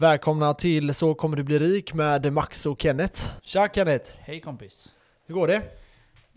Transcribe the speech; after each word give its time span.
Välkomna 0.00 0.54
till 0.54 0.94
Så 0.94 1.14
kommer 1.14 1.36
du 1.36 1.42
bli 1.42 1.58
rik 1.58 1.94
med 1.94 2.32
Max 2.32 2.66
och 2.66 2.82
Kenneth. 2.82 3.26
Tja 3.42 3.68
Kenneth! 3.74 4.16
Hej 4.18 4.40
kompis. 4.40 4.94
Hur 5.26 5.34
går 5.34 5.48
det? 5.48 5.62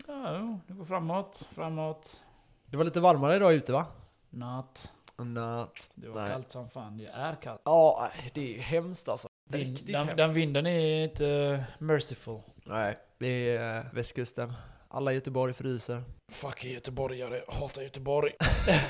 Ja, 0.06 0.38
jo, 0.38 0.60
det 0.66 0.74
går 0.74 0.84
framåt, 0.84 1.48
framåt. 1.54 2.20
Det 2.66 2.76
var 2.76 2.84
lite 2.84 3.00
varmare 3.00 3.36
idag 3.36 3.54
ute 3.54 3.72
va? 3.72 3.86
Natt. 4.30 4.92
Natt. 5.16 5.90
Det 5.94 6.08
var 6.08 6.22
Nej. 6.22 6.30
kallt 6.30 6.50
som 6.50 6.68
fan. 6.68 6.98
Det 6.98 7.06
är 7.06 7.34
kallt. 7.34 7.60
Ja, 7.64 8.08
det 8.34 8.56
är 8.58 8.60
hemskt 8.60 9.08
alltså. 9.08 9.28
Vind, 9.50 9.70
Riktigt 9.70 9.86
den, 9.86 9.96
hemskt. 9.96 10.16
den 10.16 10.34
vinden 10.34 10.66
är 10.66 11.04
inte 11.04 11.64
merciful. 11.78 12.40
Nej, 12.64 12.96
det 13.18 13.56
är 13.56 13.78
eh, 13.78 13.84
västkusten. 13.92 14.52
Alla 14.88 15.12
i 15.12 15.14
Göteborg 15.14 15.52
fryser. 15.52 16.02
Fuck 16.32 16.64
göteborgare, 16.64 17.42
hatar 17.48 17.82
Göteborg. 17.82 18.32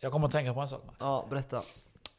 jag 0.00 0.12
kommer 0.12 0.26
att 0.26 0.32
tänka 0.32 0.54
på 0.54 0.60
en 0.60 0.68
sak 0.68 0.82
Max. 0.86 0.96
Ja, 1.00 1.26
berätta. 1.30 1.62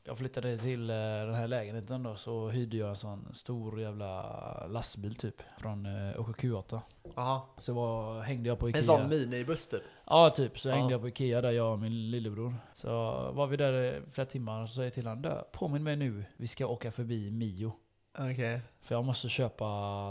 Jag 0.06 0.18
flyttade 0.18 0.58
till 0.58 0.90
eh, 0.90 0.96
den 0.96 1.34
här 1.34 1.48
lägenheten 1.48 2.04
då, 2.04 2.16
så 2.16 2.50
hyrde 2.50 2.78
jag 2.78 2.90
en 2.90 2.96
sån 2.96 3.30
stor 3.34 3.82
jävla 3.82 4.68
lastbil 4.68 5.16
typ. 5.16 5.36
Från 5.60 5.86
eh, 5.86 6.14
OKQ8. 6.16 6.80
Aha. 7.16 7.48
Så 7.58 7.74
var, 7.74 8.22
hängde 8.22 8.50
jag 8.50 8.60
på 8.60 8.70
Ikea. 8.70 8.80
En 8.80 8.86
sån 8.86 9.10
minibuss 9.10 9.68
typ. 9.68 9.82
Ja, 10.06 10.30
typ. 10.30 10.60
Så 10.60 10.70
Ja. 10.70 10.76
hängde 10.76 10.92
jag 10.94 11.02
på 11.02 11.08
Ikea 11.08 11.42
där, 11.42 11.52
jag 11.52 11.72
och 11.74 11.80
min 11.80 12.12
lillebror. 12.12 12.56
Så 12.74 12.90
var 13.32 13.48
vi 13.48 13.58
där 13.58 13.74
i 13.84 14.02
flera 14.12 14.26
timmar 14.28 14.62
och 14.62 14.70
så 14.70 14.76
sa 14.76 14.84
jag 14.84 14.94
till 14.94 15.08
honom, 15.08 15.22
"Dö, 15.22 15.44
påminn 15.52 15.84
mig 15.84 15.96
nu, 15.96 16.26
vi 16.38 16.48
ska 16.48 16.68
åka 16.68 16.92
förbi 16.92 17.32
Mio. 17.32 17.74
Okej. 18.18 18.62
För 18.82 18.96
jag 18.96 19.06
måste 19.06 19.30
köpa 19.30 19.66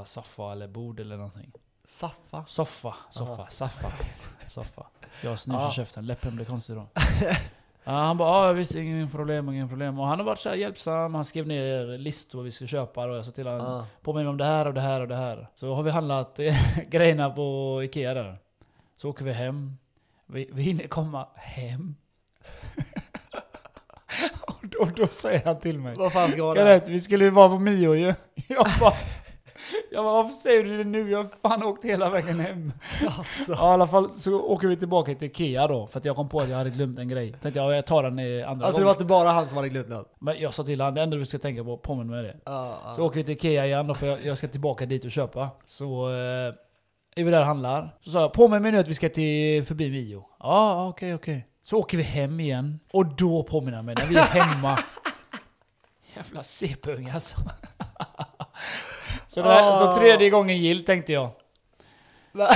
soffa 0.07 0.53
eller 0.53 0.69
bord 0.69 1.01
eller 1.01 1.17
någonting. 1.17 1.53
Saffa. 1.85 2.45
Soffa, 2.47 2.95
soffa, 3.11 3.33
Aha. 3.33 3.47
soffa. 3.51 3.93
soffa. 4.51 4.87
Jag 5.25 5.39
snus 5.41 5.57
Ja. 5.61 5.71
i 5.71 5.73
käften, 5.75 6.07
läppen 6.07 6.37
blev 6.37 6.45
konstig 6.47 6.77
då. 6.77 6.87
Ja, 7.85 7.93
han 7.93 8.17
bara 8.17 8.47
ja 8.47 8.53
visst, 8.53 8.75
ingen 8.75 9.11
problem, 9.11 9.49
ingen 9.49 9.69
problem. 9.69 9.99
Och 9.99 10.07
han 10.07 10.19
har 10.19 10.27
varit 10.27 10.39
så 10.39 10.55
hjälpsam, 10.55 11.15
han 11.15 11.25
skrev 11.25 11.47
ner 11.47 11.99
listor 11.99 12.39
vad 12.39 12.45
vi 12.45 12.53
ska 12.53 12.67
köpa 12.67 13.05
och 13.07 13.17
jag 13.17 13.25
sa 13.25 13.31
till 13.31 13.47
honom 13.47 13.67
Ja. 13.67 13.87
Påminn 14.03 14.27
om 14.27 14.37
det 14.37 14.45
här 14.45 14.67
och 14.67 14.75
det 14.75 14.81
här 14.81 15.01
och 15.01 15.09
det 15.09 15.17
här. 15.17 15.49
Så 15.55 15.75
har 15.75 15.83
vi 15.83 15.91
handlat 15.91 16.41
grejerna 16.89 17.31
på 17.31 17.81
Ikea 17.85 18.15
där. 18.15 18.39
Så 18.97 19.11
åker 19.11 19.25
vi 19.25 19.33
hem. 19.33 19.77
Vi, 20.27 20.51
vi 20.53 20.63
hinner 20.63 20.87
komma 20.87 21.27
hem. 21.35 21.95
och 24.47 24.59
då, 24.63 24.89
då 24.97 25.07
säger 25.07 25.45
han 25.45 25.61
till 25.61 25.79
mig. 25.79 25.95
Vad 25.97 26.13
fan 26.13 26.31
ska? 26.31 26.53
Gareth, 26.55 26.91
vi 26.91 27.01
skulle 27.01 27.25
ju 27.25 27.31
vara 27.31 27.49
på 27.49 27.59
Mio 27.59 27.95
ju. 27.95 28.15
Jag 28.47 28.67
bara, 28.81 28.93
jag 29.93 30.05
bara, 30.05 30.13
varför 30.23 30.31
säger 30.31 30.65
du 30.65 30.79
det 30.79 30.85
nu? 30.85 31.11
Jag 31.11 31.19
har 31.19 31.29
fan 31.49 31.63
åkt 31.63 31.85
hela 31.85 32.11
vägen 32.11 32.41
hem. 32.41 32.73
Alltså. 33.19 33.53
Ja, 33.53 33.71
i 33.71 33.75
alla 33.75 33.87
fall 33.87 34.11
så 34.11 34.41
åker 34.41 34.69
vi 34.69 34.77
tillbaka 34.77 35.15
till 35.15 35.29
Ikea 35.29 35.67
då. 35.67 35.87
För 35.87 35.99
att 35.99 36.05
jag 36.05 36.17
kom 36.17 36.29
på 36.29 36.41
att 36.41 36.49
jag 36.49 36.57
hade 36.57 36.71
glömt 36.71 36.99
en 36.99 37.09
grej. 37.09 37.33
Tänkte 37.33 37.61
jag, 37.61 37.77
jag 37.77 37.87
tar 37.87 38.03
den 38.03 38.19
i 38.19 38.43
andra 38.43 38.67
Alltså 38.67 38.81
det 38.81 38.85
var 38.85 38.93
gången. 38.93 39.03
inte 39.03 39.09
bara 39.09 39.29
han 39.29 39.49
som 39.49 39.57
hade 39.57 39.69
glömt 39.69 39.89
något? 39.89 40.15
Men 40.19 40.41
jag 40.41 40.55
sa 40.55 40.65
till 40.65 40.81
honom, 40.81 40.95
det 40.95 41.03
enda 41.03 41.17
du 41.17 41.27
ska 41.27 41.39
tänka 41.39 41.65
på, 41.65 41.77
påminn 41.77 42.11
mig 42.11 42.23
det. 42.23 42.37
Ja, 42.45 42.81
ja. 42.85 42.95
Så 42.97 43.03
åker 43.03 43.17
vi 43.17 43.25
till 43.25 43.35
Ikea 43.35 43.67
igen 43.67 43.87
då, 43.87 43.95
för 43.95 44.07
jag, 44.07 44.25
jag 44.25 44.39
ska 44.39 44.49
tillbaka 44.49 44.87
dit 44.87 45.05
och 45.05 45.11
köpa. 45.11 45.51
Så 45.67 46.09
eh, 46.11 46.55
är 47.17 47.25
vi 47.25 47.31
där 47.31 47.41
och 47.41 47.47
handlar. 47.47 47.97
Så 48.01 48.11
sa 48.11 48.21
jag, 48.21 48.33
påminn 48.33 48.63
mig 48.63 48.73
nu 48.73 48.79
att 48.79 48.89
vi 48.89 48.95
ska 48.95 49.09
till 49.09 49.65
förbi 49.65 49.91
Mio. 49.91 50.25
Ja, 50.39 50.47
ah, 50.49 50.89
okej, 50.89 51.15
okej. 51.15 51.47
Så 51.63 51.79
åker 51.79 51.97
vi 51.97 52.03
hem 52.03 52.41
igen. 52.41 52.81
Och 52.93 53.07
då 53.07 53.43
påminner 53.43 53.77
han 53.77 53.85
mig, 53.85 53.95
när 53.99 54.07
vi 54.07 54.17
är 54.17 54.23
hemma. 54.23 54.79
Jävla 56.17 56.43
CP-unge 56.43 57.15
alltså. 57.15 57.37
Så, 59.35 59.43
här, 59.43 59.79
så 59.79 59.99
tredje 59.99 60.31
gången 60.31 60.57
gill 60.57 60.85
tänkte 60.85 61.13
jag. 61.13 61.31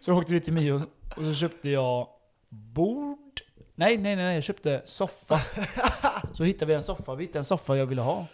Så 0.00 0.12
åkte 0.12 0.32
vi 0.34 0.40
till 0.40 0.52
Mio 0.52 0.72
och 1.16 1.22
så 1.22 1.34
köpte 1.34 1.70
jag 1.70 2.08
bord. 2.48 3.40
Nej, 3.74 3.98
nej, 3.98 4.16
nej, 4.16 4.34
jag 4.34 4.44
köpte 4.44 4.82
soffa. 4.84 5.40
så 6.32 6.44
hittade 6.44 6.66
vi 6.66 6.74
en 6.74 6.82
soffa, 6.82 7.14
vi 7.14 7.24
hittade 7.24 7.38
en 7.38 7.44
soffa 7.44 7.76
jag 7.76 7.86
ville 7.86 8.02
ha. 8.02 8.26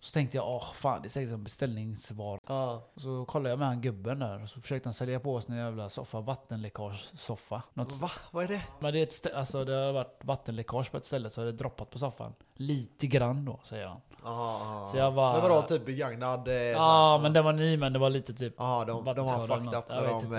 Så 0.00 0.12
tänkte 0.12 0.36
jag, 0.36 0.48
åh 0.48 0.72
fan 0.74 1.02
det 1.02 1.08
är 1.08 1.10
säkert 1.10 1.32
en 1.32 1.44
beställningsvara. 1.44 2.40
Ja. 2.48 2.82
Så 2.96 3.24
kollade 3.24 3.50
jag 3.50 3.58
med 3.58 3.68
han 3.68 3.80
gubben 3.80 4.18
där, 4.18 4.42
och 4.42 4.48
så 4.48 4.60
försökte 4.60 4.88
han 4.88 4.94
sälja 4.94 5.20
på 5.20 5.34
oss 5.34 5.48
en 5.48 5.56
jävla 5.56 5.90
soffa, 5.90 6.20
vattenläckage-soffa. 6.20 7.62
Något, 7.74 8.00
Va? 8.00 8.10
Vad 8.30 8.44
är 8.44 8.48
det? 8.48 8.62
men 8.80 8.92
det, 8.92 8.98
är 8.98 9.02
ett 9.02 9.24
stä- 9.24 9.34
alltså, 9.34 9.64
det 9.64 9.74
har 9.74 9.92
varit 9.92 10.20
vattenläckage 10.24 10.90
på 10.90 10.96
ett 10.96 11.06
ställe 11.06 11.30
så 11.30 11.40
har 11.40 11.46
det 11.46 11.52
droppat 11.52 11.90
på 11.90 11.98
soffan. 11.98 12.34
Lite 12.54 13.06
grann 13.06 13.44
då, 13.44 13.60
säger 13.62 13.86
han. 13.86 14.00
Aha. 14.24 14.88
Så 14.92 14.96
jag 14.98 15.14
bara- 15.14 15.32
Men 15.32 15.42
vadå, 15.50 15.62
typ 15.62 15.86
begagnad? 15.86 16.48
eh, 16.48 16.54
Ja, 16.54 16.76
såhär? 16.76 17.18
men 17.22 17.32
den 17.32 17.44
var 17.44 17.52
ny 17.52 17.76
men 17.76 17.92
det 17.92 17.98
var 17.98 18.10
lite 18.10 18.34
typ 18.34 18.54
Ja, 18.58 18.84
de, 18.86 19.04
de 19.04 19.26
har 19.28 19.46
fucked 19.46 19.74
up 19.78 19.88
när 19.88 20.04
de 20.06 20.24
inte. 20.24 20.38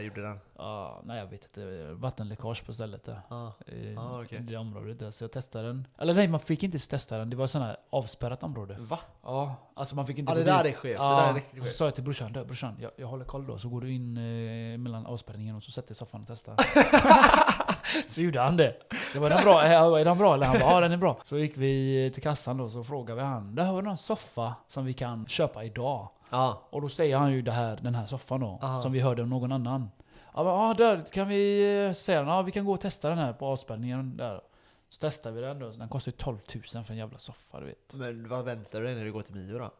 eh, 0.00 0.06
gjorde 0.06 0.22
den. 0.22 0.40
Ja, 0.60 1.00
nej 1.04 1.18
jag 1.18 1.26
vet 1.26 1.44
inte. 1.44 1.92
Vattenläckage 1.92 2.66
på 2.66 2.72
stället 2.72 3.04
där. 3.04 3.20
Ja. 3.28 3.52
I 3.66 3.96
Ah, 3.96 4.20
okej. 4.22 4.38
det 4.40 4.56
området 4.56 4.98
där. 4.98 5.10
Så 5.10 5.24
jag 5.24 5.32
testade 5.32 5.66
den. 5.66 5.86
Eller 5.98 6.14
nej, 6.14 6.28
man 6.28 6.40
fick 6.40 6.62
inte 6.62 6.78
testa 6.88 7.18
den. 7.18 7.30
Det 7.30 7.36
var 7.36 7.60
här 7.60 7.76
avspärrat 7.90 8.42
område. 8.42 8.76
Va? 8.78 8.98
Ja, 9.22 9.54
alltså 9.74 9.96
man 9.96 10.06
fick 10.06 10.18
inte 10.18 10.34
det 10.34 10.40
gå 10.40 10.44
där 10.46 10.64
dit. 10.64 10.76
är 10.76 10.80
skevt, 10.80 10.98
Ja, 10.98 11.10
det 11.16 11.22
där 11.22 11.28
är 11.30 11.34
riktigt 11.34 11.64
så 11.66 11.70
sa 11.76 11.84
jag 11.84 11.94
till 11.94 12.04
brorsan, 12.04 12.32
"Du, 12.32 12.44
brorsan 12.44 12.76
jag, 12.80 12.90
jag 12.96 13.06
håller 13.06 13.24
koll 13.24 13.46
då. 13.46 13.58
Så 13.58 13.68
går 13.68 13.80
du 13.80 13.92
in 13.92 14.16
eh, 14.16 14.78
mellan 14.78 15.06
avspärrningen 15.06 15.56
och 15.56 15.62
så 15.62 15.70
sätter 15.72 15.90
jag 15.90 15.96
soffan 15.96 16.20
och 16.20 16.26
testar. 16.26 16.56
så 18.08 18.20
gjorde 18.22 18.40
han 18.40 18.56
det. 18.56 18.74
Det 19.12 19.18
var 19.18 19.30
den 19.30 19.42
bra, 19.44 19.64
Eh, 19.64 19.70
är 20.00 20.04
den 20.04 20.18
bra? 20.18 20.34
Eller 20.34 20.46
han 20.46 20.58
bara, 20.60 20.70
ja 20.70 20.80
den 20.80 20.92
är 20.92 20.96
bra. 20.96 21.16
Så 21.24 21.38
gick 21.38 21.56
vi 21.56 22.10
till 22.14 22.22
kassan 22.22 22.56
då 22.56 22.68
så 22.68 22.84
frågade 22.84 23.20
vi 23.20 23.26
han, 23.26 23.54
det 23.54 23.62
här 23.64 23.72
var 23.72 23.82
någon 23.82 23.96
soffa 23.98 24.54
som 24.68 24.84
vi 24.84 24.92
kan 24.92 25.26
köpa 25.26 25.64
idag. 25.64 26.08
Ja. 26.30 26.62
Och 26.70 26.80
då 26.82 26.88
säger 26.88 27.16
han 27.18 27.32
ju 27.32 27.42
det 27.42 27.52
här, 27.52 27.78
den 27.82 27.94
här 27.94 28.06
soffan 28.06 28.40
då, 28.40 28.58
Aha. 28.62 28.80
som 28.80 28.92
vi 28.92 29.00
hörde 29.00 29.22
om 29.22 29.28
någon 29.30 29.52
annan. 29.52 29.90
Ja, 30.38 30.44
men, 30.44 30.52
ah, 30.52 30.74
där 30.74 31.04
kan 31.04 31.28
vi 31.28 31.60
eh, 31.86 31.92
säga 31.92 32.18
den, 32.18 32.28
ja, 32.28 32.42
vi 32.42 32.52
kan 32.52 32.64
gå 32.64 32.72
och 32.72 32.80
testa 32.80 33.08
den 33.08 33.18
här 33.18 33.32
på 33.32 33.46
avspärrningen 33.46 34.16
där. 34.16 34.40
Så 34.88 34.98
testar 35.00 35.30
vi 35.30 35.40
den 35.40 35.58
då, 35.58 35.72
så 35.72 35.78
den 35.78 35.88
kostar 35.88 36.12
ju 36.12 36.16
12 36.18 36.38
000 36.74 36.84
för 36.84 36.92
en 36.92 36.98
jävla 36.98 37.18
soffa 37.18 37.60
du 37.60 37.66
vet. 37.66 37.94
Men 37.94 38.28
vad 38.28 38.44
väntar 38.44 38.80
du 38.80 38.86
dig 38.86 38.94
när 38.94 39.04
du 39.04 39.12
går 39.12 39.22
till 39.22 39.34
Mio 39.34 39.58
då? 39.58 39.70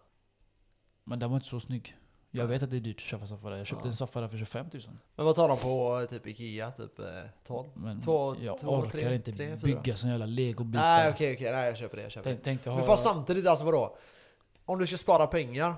Men 1.04 1.18
den 1.18 1.30
var 1.30 1.36
inte 1.36 1.48
så 1.48 1.60
snygg. 1.60 1.96
Jag 2.30 2.46
vet 2.46 2.62
att 2.62 2.70
det 2.70 2.76
är 2.76 2.80
dyrt 2.80 2.96
att 2.96 3.02
köpa 3.02 3.26
soffa 3.26 3.50
där. 3.50 3.56
Jag 3.56 3.66
köpte 3.66 3.84
Ja. 3.86 3.90
en 3.90 3.96
soffa 3.96 4.20
där 4.20 4.28
för 4.28 4.38
25 4.38 4.66
000. 4.72 4.82
Men 5.14 5.26
vad 5.26 5.36
tar 5.36 5.48
de 5.48 5.56
på 5.58 6.00
eh, 6.00 6.06
typ 6.06 6.26
Ikea? 6.26 6.70
Typ 6.70 6.98
eh, 6.98 7.04
12? 7.46 7.68
Men 7.74 8.00
Två- 8.00 8.36
jag 8.40 8.58
två, 8.58 8.68
orkar 8.70 8.90
tre- 8.90 9.14
inte 9.14 9.32
tre, 9.32 9.56
bygga 9.56 9.96
sån 9.96 10.10
jävla 10.10 10.26
legobitar. 10.26 10.80
Nej 10.82 11.10
okej 11.10 11.34
okej, 11.34 11.52
nej 11.52 11.66
jag 11.66 11.76
köper 11.76 11.96
det, 11.96 12.02
jag 12.02 12.12
köper 12.12 12.30
det. 12.30 12.34
Tänk, 12.36 12.44
tänkte 12.44 12.70
Men 12.70 12.82
fast 12.86 13.04
samtidigt, 13.04 13.46
alltså 13.46 13.64
vadå? 13.64 13.96
Om 14.64 14.78
du 14.78 14.86
ska 14.86 14.96
spara 14.98 15.26
pengar, 15.26 15.74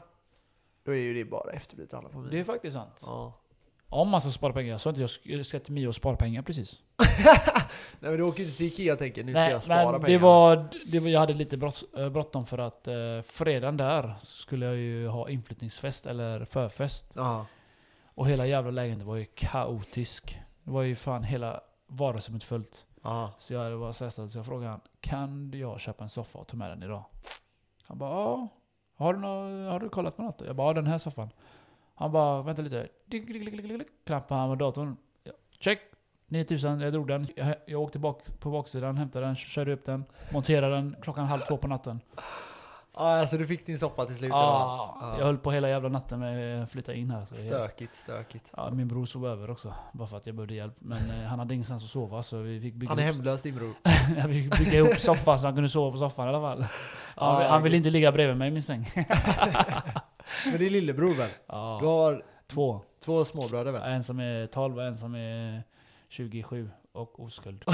då 0.84 0.92
är 0.92 0.96
ju 0.96 1.14
det 1.14 1.24
bara 1.24 1.50
efterblivet 1.52 1.94
alla 1.94 2.08
på 2.08 2.18
Mio. 2.18 2.30
Det 2.30 2.38
är 2.40 2.44
faktiskt 2.44 2.74
sant. 2.74 3.02
Ja. 3.06 3.40
Om 3.92 4.08
man 4.08 4.20
ska 4.20 4.30
spara 4.30 4.52
pengar. 4.52 4.70
Jag 4.70 4.80
sa 4.80 4.90
inte 4.90 5.00
jag 5.00 5.08
sk- 5.10 5.42
ska 5.42 5.58
till 5.60 5.72
Mio 5.72 5.88
och 5.88 5.94
spara 5.94 6.16
pengar 6.16 6.42
precis. 6.42 6.80
Nej 8.00 8.10
men 8.10 8.16
du 8.16 8.22
åker 8.22 8.42
inte 8.42 8.56
till 8.56 8.66
Ikea 8.66 8.92
och 8.92 8.98
tänker 8.98 9.24
nu 9.24 9.32
ska 9.32 9.40
Nej, 9.40 9.50
jag 9.52 9.62
spara 9.62 9.92
men 9.92 10.00
pengar. 10.00 10.18
det 10.18 10.24
var, 10.24 10.68
det 10.86 11.00
var, 11.00 11.08
jag 11.08 11.20
hade 11.20 11.34
lite 11.34 11.56
brott, 11.56 11.84
eh, 11.98 12.08
bråttom 12.08 12.46
för 12.46 12.58
att 12.58 12.88
eh, 12.88 12.94
fredagen 13.26 13.76
där 13.76 14.14
skulle 14.18 14.66
jag 14.66 14.76
ju 14.76 15.08
ha 15.08 15.28
inflyttningsfest 15.28 16.06
eller 16.06 16.44
förfest. 16.44 17.12
Ja. 17.16 17.46
Och 18.14 18.28
hela 18.28 18.46
jävla 18.46 18.70
lägenheten 18.70 19.06
var 19.06 19.16
ju 19.16 19.24
kaotisk. 19.24 20.38
Det 20.64 20.70
var 20.70 20.82
ju 20.82 20.96
fan 20.96 21.22
hela 21.24 21.60
vardagsrummet 21.86 22.44
fullt. 22.44 22.84
Ja. 23.02 23.30
Så 23.38 23.54
jag 23.54 23.70
var 23.76 23.92
stressad 23.92 24.30
så 24.30 24.38
jag 24.38 24.46
frågade 24.46 24.70
han, 24.70 24.80
kan 25.00 25.52
jag 25.54 25.80
köpa 25.80 26.04
en 26.04 26.10
soffa 26.10 26.38
och 26.38 26.46
ta 26.48 26.56
med 26.56 26.70
den 26.70 26.82
idag? 26.82 27.04
Han 27.84 27.98
bara, 27.98 28.10
ja. 28.10 28.48
Har 28.96 29.14
du, 29.14 29.20
nå- 29.20 29.70
har 29.70 29.80
du 29.80 29.88
kollat 29.88 30.16
på 30.16 30.22
något? 30.22 30.38
då?" 30.38 30.44
Jag 30.46 30.56
bara, 30.56 30.68
ja 30.68 30.74
den 30.74 30.86
här 30.86 30.98
soffan. 30.98 31.28
Han 32.00 32.12
bara, 32.12 32.42
vänta 32.42 32.62
lite. 32.62 32.88
Knappade 34.06 34.40
han 34.40 34.48
med 34.48 34.58
datorn. 34.58 34.96
Check. 35.58 35.80
9000, 36.28 36.80
jag 36.80 36.92
drog 36.92 37.08
den. 37.08 37.28
Jag, 37.36 37.54
jag 37.66 37.80
åkte 37.80 37.98
bak 37.98 38.22
på 38.40 38.50
baksidan, 38.50 38.96
hämtade 38.96 39.26
den, 39.26 39.36
körde 39.36 39.72
upp 39.72 39.84
den, 39.84 40.04
monterade 40.32 40.74
den 40.74 40.96
klockan 41.02 41.26
halv 41.26 41.40
två 41.40 41.56
på 41.56 41.68
natten. 41.68 42.00
Ja 42.94 43.20
alltså 43.20 43.36
du 43.38 43.46
fick 43.46 43.66
din 43.66 43.78
soffa 43.78 44.06
till 44.06 44.16
slut? 44.16 44.32
Ah, 44.34 44.98
eller? 45.02 45.18
Jag 45.18 45.26
höll 45.26 45.38
på 45.38 45.50
hela 45.50 45.68
jävla 45.68 45.88
natten 45.88 46.20
med 46.20 46.62
att 46.62 46.70
flytta 46.70 46.94
in 46.94 47.10
här. 47.10 47.26
Stökigt, 47.32 47.94
stökigt. 47.94 48.52
Ja, 48.56 48.70
min 48.70 48.88
bror 48.88 49.06
sov 49.06 49.26
över 49.26 49.50
också, 49.50 49.74
bara 49.92 50.08
för 50.08 50.16
att 50.16 50.26
jag 50.26 50.34
behövde 50.34 50.54
hjälp. 50.54 50.74
Men 50.78 51.10
eh, 51.10 51.26
han 51.26 51.38
hade 51.38 51.54
ingenstans 51.54 51.84
att 51.84 51.90
sova 51.90 52.22
så 52.22 52.36
vi 52.38 52.60
fick 52.60 52.74
bygga 52.74 52.90
Han 52.90 52.98
är 52.98 53.02
hemlös 53.02 53.42
din 53.42 53.54
bror. 53.54 53.74
Jag 54.16 54.30
fick 54.30 54.58
bygga 54.58 54.78
ihop 54.78 55.00
soffan 55.00 55.38
så 55.38 55.46
han 55.46 55.54
kunde 55.54 55.68
sova 55.68 55.92
på 55.92 55.98
soffan 55.98 56.26
i 56.26 56.28
alla 56.28 56.40
fall. 56.40 56.66
Han, 57.16 57.42
han 57.42 57.62
ville 57.62 57.76
inte 57.76 57.90
ligga 57.90 58.12
bredvid 58.12 58.36
mig 58.36 58.48
i 58.48 58.50
min 58.50 58.62
säng. 58.62 58.88
Men 60.46 60.58
det 60.58 60.66
är 60.66 60.70
lillebror 60.70 61.14
väl? 61.14 61.28
Du 61.28 61.34
Ja, 61.46 61.80
har 61.82 62.24
två. 62.46 62.80
två 63.04 63.24
småbröder 63.24 63.72
väl? 63.72 63.92
En 63.92 64.04
som 64.04 64.20
är 64.20 64.46
12 64.46 64.76
och 64.78 64.84
en 64.84 64.98
som 64.98 65.14
är 65.14 65.62
27 66.08 66.70
och 66.92 67.20
oskuld. 67.20 67.64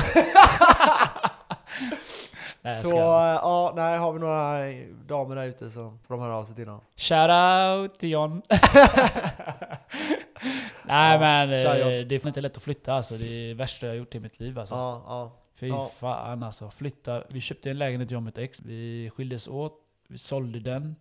Nej, 2.62 2.82
Så 2.82 2.96
eh, 2.96 2.96
ja, 3.42 3.72
nej 3.76 3.98
har 3.98 4.12
vi 4.12 4.18
några 4.18 4.58
damer 5.06 5.36
där 5.36 5.44
ute 5.46 5.70
så 5.70 5.98
får 6.06 6.14
de 6.14 6.20
höra 6.22 6.34
av 6.36 6.44
sig 6.44 6.56
till 6.56 6.66
honom. 6.68 6.80
Shout 6.96 7.30
out 7.30 7.98
till 7.98 8.10
John. 8.10 8.42
Nej 10.84 11.12
Ja, 11.12 11.18
men 11.20 11.50
eh, 11.52 12.06
det 12.06 12.14
är 12.14 12.26
inte 12.26 12.40
lätt 12.40 12.56
att 12.56 12.62
flytta 12.62 12.94
alltså. 12.94 13.16
Det 13.16 13.24
är 13.24 13.48
det 13.48 13.54
värsta 13.54 13.86
jag 13.86 13.92
har 13.92 13.98
gjort 13.98 14.14
i 14.14 14.20
mitt 14.20 14.40
liv 14.40 14.58
alltså. 14.58 14.74
Ja, 14.74 15.02
ja. 15.06 15.32
Fy 15.60 15.68
Ja. 15.68 15.90
fan 15.98 16.42
alltså. 16.42 16.70
Flytta. 16.70 17.22
Vi 17.28 17.40
köpte 17.40 17.70
en 17.70 17.78
lägenhet 17.78 18.10
jag 18.10 18.18
och 18.18 18.22
mitt 18.22 18.38
ex. 18.38 18.62
Vi 18.62 19.10
skildes 19.16 19.48
åt. 19.48 19.72
Vi 20.08 20.18
sålde 20.18 20.60
den. 20.60 20.96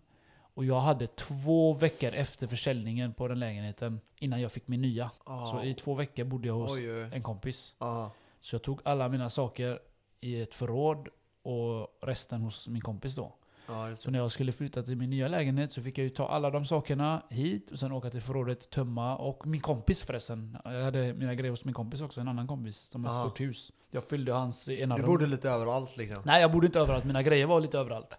Och 0.55 0.65
jag 0.65 0.79
hade 0.79 1.07
två 1.07 1.73
veckor 1.73 2.13
efter 2.13 2.47
försäljningen 2.47 3.13
på 3.13 3.27
den 3.27 3.39
lägenheten 3.39 3.99
innan 4.19 4.41
jag 4.41 4.51
fick 4.51 4.67
min 4.67 4.81
nya. 4.81 5.11
ja. 5.25 5.51
Så 5.51 5.67
i 5.67 5.73
två 5.73 5.93
veckor 5.93 6.23
bodde 6.23 6.47
jag 6.47 6.55
hos 6.55 6.71
Oj, 6.79 6.91
oj. 6.93 7.09
en 7.13 7.21
kompis. 7.21 7.75
Ja. 7.79 8.11
Så 8.41 8.55
jag 8.55 8.61
tog 8.63 8.79
alla 8.85 9.09
mina 9.09 9.29
saker 9.29 9.79
i 10.21 10.41
ett 10.41 10.55
förråd 10.55 11.07
och 11.43 11.87
resten 12.01 12.41
hos 12.41 12.67
min 12.67 12.81
kompis 12.81 13.15
då. 13.15 13.35
Ja, 13.67 13.89
just 13.89 14.03
Så 14.03 14.11
när 14.11 14.19
jag 14.19 14.31
skulle 14.31 14.51
flytta 14.51 14.83
till 14.83 14.95
min 14.97 15.09
nya 15.09 15.27
lägenhet 15.27 15.71
så 15.71 15.81
fick 15.81 15.97
jag 15.97 16.03
ju 16.03 16.09
ta 16.09 16.27
alla 16.27 16.49
de 16.49 16.65
sakerna 16.65 17.23
hit 17.29 17.71
och 17.71 17.79
sen 17.79 17.91
åka 17.91 18.09
till 18.09 18.21
förrådet, 18.21 18.69
tömma 18.69 19.15
och 19.17 19.47
min 19.47 19.61
kompis 19.61 20.03
förresten. 20.03 20.57
Jag 20.65 20.83
hade 20.83 21.13
mina 21.13 21.35
grejer 21.35 21.51
hos 21.51 21.65
min 21.65 21.73
kompis 21.73 22.01
också, 22.01 22.21
en 22.21 22.27
annan 22.27 22.47
kompis 22.47 22.77
som 22.77 23.05
har 23.05 23.11
ett 23.19 23.25
stort 23.27 23.39
hus. 23.39 23.71
Jag 23.91 24.03
fyllde 24.03 24.31
hans 24.31 24.69
ena 24.69 24.95
Du 24.95 25.01
rum. 25.01 25.11
bodde 25.11 25.25
lite 25.27 25.49
överallt 25.49 25.97
liksom. 25.97 26.21
Nej 26.25 26.41
jag 26.41 26.51
bodde 26.51 26.65
inte 26.65 26.79
överallt, 26.79 27.03
mina 27.05 27.23
grejer 27.23 27.45
var 27.45 27.59
lite 27.59 27.79
överallt. 27.79 28.17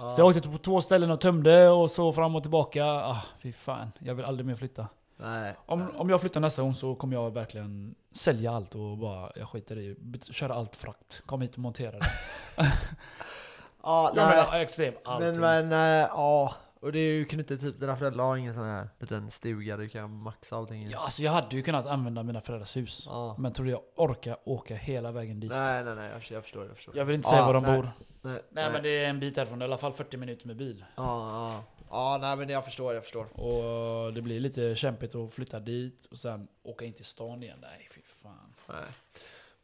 Ja. 0.00 0.10
Så 0.10 0.20
jag 0.20 0.26
åkte 0.28 0.40
på 0.48 0.58
två 0.58 0.80
ställen 0.80 1.10
och 1.10 1.20
tömde 1.20 1.68
och 1.70 1.90
så 1.90 2.12
fram 2.12 2.36
och 2.36 2.42
tillbaka. 2.42 2.84
Ah, 2.86 3.22
fy 3.42 3.52
fan, 3.52 3.92
jag 3.98 4.14
vill 4.14 4.24
aldrig 4.24 4.46
mer 4.46 4.54
flytta. 4.54 4.88
Nej. 5.16 5.54
Om, 5.66 5.86
om 5.96 6.10
jag 6.10 6.20
flyttar 6.20 6.40
nästa 6.40 6.62
gång 6.62 6.74
så 6.74 6.94
kommer 6.94 7.14
jag 7.16 7.30
verkligen 7.34 7.94
sälja 8.12 8.52
allt 8.52 8.74
och 8.74 8.98
bara, 8.98 9.30
jag 9.36 9.48
skiter 9.48 9.78
i, 9.78 9.96
köra 10.30 10.54
allt 10.54 10.76
frakt. 10.76 11.22
Kom 11.26 11.40
hit 11.42 11.52
och 11.52 11.58
montera 11.58 11.90
det. 11.98 12.06
Ja, 13.82 14.12
Jag 14.14 14.26
nej. 14.26 14.36
menar 14.36 14.60
extremt 14.60 14.96
allting. 15.04 15.40
Men, 15.40 15.68
men 15.68 16.02
äh, 16.02 16.08
ja. 16.12 16.54
Och 16.80 16.92
det 16.92 16.98
är 16.98 17.12
ju 17.12 17.24
kan 17.24 17.38
inte 17.40 17.58
typ, 17.58 17.80
dina 17.80 17.96
föräldrar 17.96 18.24
har 18.24 18.36
ingen 18.36 18.54
sån 18.54 18.64
här 18.64 18.88
liten 19.00 19.30
stuga 19.30 19.76
du 19.76 19.88
kan 19.88 20.16
maxa 20.22 20.56
allting 20.56 20.84
i? 20.84 20.90
Ja, 20.90 20.98
alltså 20.98 21.22
jag 21.22 21.32
hade 21.32 21.56
ju 21.56 21.62
kunnat 21.62 21.86
använda 21.86 22.22
mina 22.22 22.40
föräldrars 22.40 22.76
hus. 22.76 23.04
Ja. 23.10 23.34
Men 23.38 23.52
tror 23.52 23.66
du 23.66 23.72
jag 23.72 23.80
orkar 23.96 24.36
åka 24.44 24.74
hela 24.76 25.12
vägen 25.12 25.40
dit? 25.40 25.50
Nej, 25.50 25.84
nej, 25.84 25.94
nej. 25.94 26.10
Jag 26.12 26.20
förstår, 26.20 26.36
jag 26.36 26.44
förstår. 26.44 26.64
Jag 26.64 26.76
förstår. 26.76 26.96
Jag 26.96 27.04
vill 27.04 27.14
inte 27.16 27.28
säga 27.28 27.40
Ja, 27.40 27.46
var 27.46 27.54
de 27.54 27.62
nej. 27.62 27.76
bor. 27.76 27.90
Nej, 28.26 28.42
Nej, 28.50 28.72
men 28.72 28.82
det 28.82 29.04
är 29.04 29.08
en 29.08 29.20
bit 29.20 29.36
härifrån, 29.36 29.62
i 29.62 29.64
alla 29.64 29.78
fall 29.78 29.92
40 29.92 30.16
minuter 30.16 30.46
med 30.46 30.56
bil. 30.56 30.84
Ja, 30.96 31.02
ja. 31.04 31.64
Ja, 31.90 32.18
nej 32.20 32.36
men 32.36 32.48
jag 32.48 32.64
förstår, 32.64 32.94
jag 32.94 33.02
förstår. 33.02 33.40
Och 33.40 34.12
det 34.14 34.22
blir 34.22 34.40
lite 34.40 34.74
kämpigt 34.74 35.14
att 35.14 35.32
flytta 35.32 35.60
dit 35.60 36.06
och 36.10 36.18
sen 36.18 36.48
åka 36.62 36.84
in 36.84 36.92
till 36.92 37.04
stan 37.04 37.42
igen. 37.42 37.58
Nej, 37.62 37.88
fy 37.94 38.00
fan. 38.02 38.54
Nej. 38.68 38.76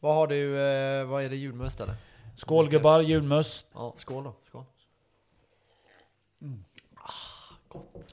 Vad 0.00 0.14
har 0.14 0.26
du, 0.26 0.60
eh, 0.60 1.04
vad 1.04 1.22
är 1.24 1.28
det, 1.30 1.36
julmust 1.36 1.80
eller? 1.80 1.94
Skål 2.36 2.68
gubbar, 2.68 3.00
julmust. 3.00 3.66
Ja, 3.74 3.92
skål 3.96 4.24
då. 4.24 4.34
Skål. 4.42 4.64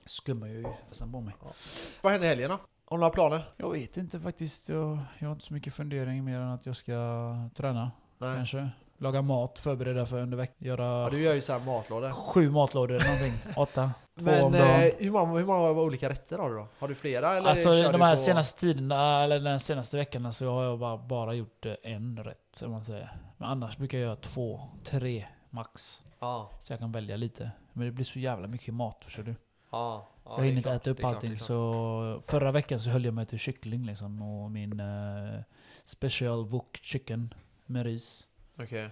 Skummar 0.06 0.48
ju 0.48 0.66
nästan 0.90 1.12
på 1.12 1.22
mig. 1.22 1.34
Vad 2.02 2.12
händer 2.12 2.28
i 2.28 2.30
helgen 2.30 2.50
då? 2.50 2.60
Har 2.86 2.98
du 2.98 3.02
några 3.02 3.14
planer? 3.14 3.54
Jag 3.58 3.72
vet 3.72 3.98
inte 3.98 4.20
faktiskt. 4.20 4.70
Jag, 4.70 5.00
jag 5.20 5.28
har 5.28 5.34
inte 5.34 5.46
så 5.46 5.54
mycket 5.54 5.74
fundering 5.74 6.26
mer 6.26 6.40
än 6.40 6.50
att 6.50 6.66
jag 6.66 6.76
ska 6.76 6.94
träna. 7.56 7.92
Nej. 8.18 8.36
Kanske. 8.36 8.70
Laga 9.02 9.22
mat, 9.22 9.60
förbereda 9.60 10.06
för 10.06 10.22
under 10.22 10.38
veckan. 10.38 10.56
Göra 10.68 10.86
Ja, 11.04 11.10
du 11.12 11.22
gör 11.22 11.34
ju 11.34 11.42
så 11.42 11.54
här 11.54 11.60
matlådor. 11.66 12.10
sju 12.12 12.50
matlådor 12.52 12.96
eller 12.96 13.06
någonting. 13.06 13.54
Åtta. 13.56 13.92
Två 14.20 14.26
Men 14.26 14.44
om 14.44 14.52
dagen. 14.52 14.84
eh, 14.84 14.92
hur, 14.98 15.12
många, 15.12 15.38
hur 15.40 15.46
många 15.46 15.70
olika 15.70 16.10
rätter 16.10 16.38
har 16.38 16.50
du 16.50 16.56
då? 16.56 16.68
Har 16.80 16.88
du 16.88 16.96
flera 16.96 17.38
eller 17.38 17.50
Alltså 17.50 17.74
kör 17.74 17.92
de 17.92 18.02
här 18.02 18.16
på- 18.16 18.22
senaste 18.22 18.60
tiderna, 18.60 19.24
eller 19.24 19.40
den 19.40 19.60
senaste 19.60 19.98
veckan 19.98 20.34
så 20.34 20.52
har 20.52 20.64
jag 20.64 20.80
bara, 20.80 20.98
bara 20.98 21.34
gjort 21.34 21.66
eh, 21.66 21.74
en 21.84 22.24
rätt, 22.24 22.62
om 22.64 22.72
man 22.72 22.84
säger. 22.84 23.12
Men 23.38 23.50
annars 23.50 23.78
brukar 23.78 23.98
jag 23.98 24.06
göra 24.06 24.16
två, 24.16 24.62
tre 24.84 25.26
max. 25.50 26.02
Ja, 26.20 26.50
Så 26.64 26.74
jag 26.74 26.80
kan 26.80 26.92
välja 26.92 27.16
lite. 27.18 27.52
Men 27.74 27.86
det 27.86 27.92
blir 27.92 28.06
så 28.06 28.20
jävla 28.20 28.48
mycket 28.48 28.74
mat, 28.74 28.98
förstår 29.04 29.24
du. 29.24 29.36
ja. 29.72 30.08
ja 30.26 30.34
jag 30.38 30.44
hinner 30.46 30.58
inte 30.58 30.72
äta 30.72 30.90
upp 30.90 30.98
klart, 31.00 31.16
allting. 31.16 31.36
klart. 31.36 31.42
Så 31.48 32.22
förra 32.28 32.52
veckan 32.52 32.80
så 32.80 32.90
höll 32.90 33.06
jag 33.06 33.14
mig 33.14 33.26
till 33.26 33.40
kyckling 33.40 33.86
liksom. 33.86 34.22
Och 34.22 34.52
min 34.52 34.80
eh, 34.80 35.42
special 35.86 36.46
wok 36.46 36.80
chicken 36.82 37.34
med 37.66 37.84
ris. 37.86 38.26
Okej. 38.60 38.90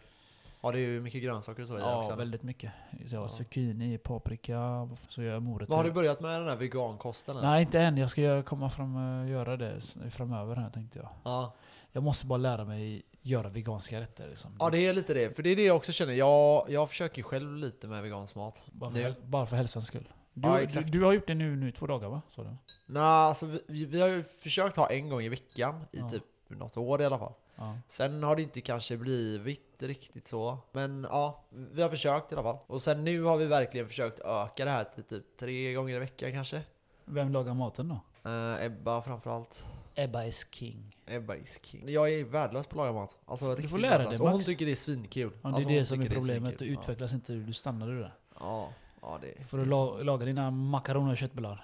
Ja, 0.62 0.72
det 0.72 0.80
är 0.80 0.82
ju 0.88 1.02
mycket 1.02 1.24
grönsaker 1.24 1.62
och 1.62 1.68
så 1.68 1.78
i 1.78 1.82
Ja, 1.82 1.98
också. 1.98 2.10
eller? 2.10 2.18
väldigt 2.18 2.44
mycket. 2.44 2.72
Så 3.08 3.16
jag 3.16 3.22
har 3.22 3.28
Ja. 3.28 3.36
zucchini, 3.38 3.98
paprika, 3.98 4.90
så 5.10 5.22
gör 5.24 5.34
jag 5.34 5.42
morötter. 5.42 5.74
Har 5.76 5.84
du 5.84 5.92
börjat 5.92 6.22
med 6.22 6.42
den 6.42 6.50
här 6.50 6.56
vegankosten? 6.56 7.38
eller? 7.38 7.48
Nej, 7.48 7.62
inte 7.62 7.80
än. 7.80 7.98
Jag 7.98 8.12
ska 8.12 8.44
komma 8.44 8.70
fram 8.70 8.96
och 9.22 9.28
göra 9.30 9.58
det 9.58 9.82
framöver 10.12 10.56
här 10.56 10.70
tänkte 10.70 11.00
jag. 11.00 11.10
Ja. 11.24 11.54
Jag 11.92 12.04
måste 12.04 12.26
bara 12.26 12.38
lära 12.38 12.66
mig 12.66 13.04
göra 13.22 13.50
veganska 13.50 14.00
rätter. 14.00 14.28
Liksom. 14.30 14.56
ja, 14.60 14.70
det 14.70 14.78
är 14.88 14.94
lite 14.94 15.14
det. 15.14 15.36
För 15.36 15.44
det 15.44 15.50
är 15.50 15.56
det 15.56 15.66
jag 15.66 15.76
också 15.76 15.92
känner. 15.92 16.14
Jag, 16.14 16.66
jag 16.70 16.90
försöker 16.90 17.24
själv 17.24 17.56
lite 17.56 17.88
med 17.88 18.04
vegansk 18.04 18.36
mat. 18.36 18.64
bara, 18.72 18.92
för, 18.92 18.98
nu. 19.00 19.16
bara 19.24 19.46
för 19.46 19.56
hälsans 19.56 19.88
skull. 19.88 20.08
Du, 20.34 20.48
Ja, 20.50 20.60
du, 20.66 20.82
du 20.84 21.04
har 21.04 21.14
gjort 21.14 21.28
det 21.28 21.34
nu, 21.36 21.56
nu 21.56 21.72
två 21.72 21.88
dagar 21.88 22.10
va? 22.10 22.22
Så 22.36 22.44
du? 22.44 22.50
Nej, 22.86 23.04
alltså 23.04 23.46
vi- 23.46 23.62
vi, 23.68 23.86
vi 23.86 24.02
har 24.02 24.08
ju 24.08 24.24
försökt 24.24 24.76
ha 24.76 24.90
en 24.90 25.10
gång 25.10 25.22
i 25.22 25.30
veckan 25.30 25.82
i 25.92 26.00
Ja. 26.00 26.10
typ 26.10 26.24
något 26.48 26.78
år 26.78 27.02
i 27.02 27.06
alla 27.06 27.20
fall. 27.20 27.34
Ja. 27.58 27.78
Sen 27.88 28.24
har 28.24 28.36
det 28.36 28.42
inte 28.42 28.62
kanske 28.62 28.98
blivit 28.98 29.76
riktigt 29.80 30.28
så. 30.28 30.58
Men 30.72 31.08
ja, 31.10 31.44
vi 31.50 31.82
har 31.82 31.90
försökt 31.90 32.32
i 32.32 32.36
alla 32.36 32.44
fall. 32.44 32.58
Och 32.68 32.82
sen 32.82 33.04
nu 33.04 33.24
har 33.24 33.38
vi 33.38 33.46
verkligen 33.46 33.88
försökt 33.88 34.20
öka 34.20 34.66
det 34.66 34.72
här 34.72 34.84
till 34.84 35.04
typ 35.04 35.38
tre 35.40 35.74
gånger 35.74 35.96
i 35.96 36.00
veckan 36.00 36.32
kanske. 36.32 36.62
Vem 37.06 37.32
lagar 37.32 37.54
maten 37.54 37.88
då? 37.88 38.30
Uh, 38.30 38.66
Ebba 38.66 39.02
framförallt. 39.02 39.66
Ebba 39.96 40.26
is 40.26 40.48
king. 40.52 40.96
Ebba 41.06 41.36
is 41.36 41.60
king. 41.64 41.90
Jag 41.90 42.14
är 42.14 42.26
värdelös 42.26 42.68
på 42.68 42.72
att 42.72 42.78
laga 42.78 42.92
mat. 42.92 43.18
Alltså, 43.26 43.50
riktigt 43.50 43.70
får 43.72 43.78
lära 43.78 43.98
dig. 43.98 44.08
Och 44.08 44.18
hon 44.18 44.34
Max. 44.34 44.46
tycker 44.46 44.66
det 44.66 44.72
är 44.72 44.76
svinkul. 44.76 45.32
Ja, 45.42 45.50
det 45.50 45.56
alltså, 45.56 45.70
är 45.70 45.74
det 45.74 45.80
hon 45.80 45.86
som 45.86 46.02
är 46.02 46.10
problemet. 46.10 46.60
Du 46.60 46.66
utvecklas 46.66 47.14
inte, 47.14 47.34
du 47.34 47.54
stannar 47.54 47.88
du 47.88 48.00
där. 48.00 48.14
Ja, 48.40 48.70
ja 49.08 49.20
det 49.22 49.44
Får 49.48 49.58
du 49.58 49.66
la, 49.66 49.98
laga 50.04 50.26
dina 50.26 50.52
makaroner 50.52 51.12
och 51.12 51.18
köttbullar. 51.18 51.62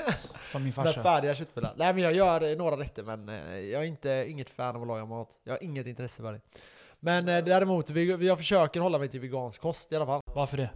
som 0.52 0.62
min 0.62 0.64
Med 0.64 0.74
farsa. 0.74 1.02
färdiga 1.02 1.34
köttbullar. 1.34 1.74
Nej 1.76 1.94
men 1.94 2.02
jag 2.02 2.12
gör 2.12 2.50
eh, 2.50 2.56
några 2.56 2.76
rätter 2.76 3.02
men 3.02 3.28
eh, 3.28 3.58
jag 3.58 3.82
är 3.82 3.86
inte, 3.86 4.24
inget 4.28 4.50
fan 4.50 4.76
av 4.76 4.82
att 4.82 4.88
laga 4.88 5.04
mat. 5.04 5.38
Jag 5.44 5.52
har 5.52 5.62
inget 5.62 5.86
intresse 5.86 6.22
för 6.22 6.32
det. 6.32 6.40
Men 7.00 7.28
eh, 7.28 7.44
däremot, 7.44 7.90
vi, 7.90 8.26
jag 8.26 8.38
försöker 8.38 8.80
hålla 8.80 8.98
mig 8.98 9.08
till 9.08 9.20
vegansk 9.20 9.60
kost 9.60 9.92
i 9.92 9.96
alla 9.96 10.06
fall. 10.06 10.20
Varför 10.34 10.56
det? 10.56 10.70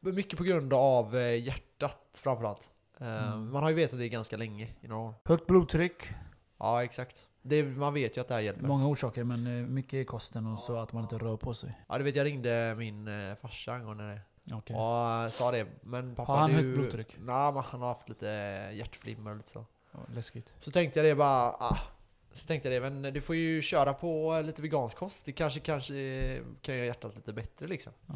Mycket 0.00 0.38
på 0.38 0.44
grund 0.44 0.72
av 0.72 1.16
eh, 1.16 1.44
hjärtat 1.44 1.98
framförallt. 2.22 2.70
Eh, 3.00 3.06
Mm. 3.28 3.52
Man 3.52 3.62
har 3.62 3.70
ju 3.70 3.76
vetat 3.76 3.98
det 3.98 4.08
ganska 4.08 4.36
länge, 4.36 4.68
i 4.80 4.88
några 4.88 5.02
år. 5.02 5.14
Högt 5.24 5.46
blodtryck. 5.46 6.02
Ja 6.58 6.84
exakt. 6.84 7.26
Det, 7.42 7.62
man 7.62 7.94
vet 7.94 8.16
ju 8.16 8.20
att 8.20 8.28
det 8.28 8.34
här 8.34 8.40
hjälper. 8.40 8.66
Många 8.66 8.86
orsaker, 8.86 9.24
men 9.24 9.74
mycket 9.74 9.94
är 9.94 10.04
kosten 10.04 10.46
och 10.46 10.58
så 10.58 10.76
att 10.76 10.92
man 10.92 11.02
inte 11.02 11.18
rör 11.18 11.36
på 11.36 11.54
sig. 11.54 11.80
Ja 11.88 11.98
du 11.98 12.04
vet, 12.04 12.16
jag 12.16 12.24
ringde 12.24 12.74
min 12.78 13.08
farsa 13.40 13.72
angående 13.72 14.04
det. 14.08 14.20
Okej. 14.52 14.76
Och 14.76 15.24
eh, 15.24 15.28
sa 15.28 15.50
det. 15.50 15.66
Men 15.82 16.14
pappa 16.14 16.32
Har 16.32 16.38
han 16.38 16.50
du... 16.50 16.56
högt 16.56 16.78
blodtryck? 16.78 17.16
Nej 17.18 17.52
men 17.52 17.62
han 17.62 17.80
har 17.80 17.88
haft 17.88 18.08
lite 18.08 18.26
hjärtflimmer 18.72 19.30
och 19.30 19.36
lite 19.36 19.50
så. 19.50 19.64
Läskigt. 20.14 20.54
Så 20.58 20.70
tänkte 20.70 20.98
jag 20.98 21.06
det 21.06 21.14
bara, 21.14 21.50
ah. 21.50 21.78
Så 22.32 22.46
tänkte 22.46 22.72
jag 22.72 22.82
det, 22.82 22.90
men 22.90 23.14
du 23.14 23.20
får 23.20 23.36
ju 23.36 23.62
köra 23.62 23.94
på 23.94 24.36
eh, 24.36 24.42
lite 24.42 24.62
vegansk 24.62 24.96
kost. 24.96 25.26
Det 25.26 25.32
kanske, 25.32 25.60
kanske 25.60 25.94
eh, 25.94 26.42
kan 26.62 26.76
göra 26.76 26.86
hjärtat 26.86 27.16
lite 27.16 27.32
bättre 27.32 27.66
liksom. 27.66 27.92
Ja, 28.06 28.14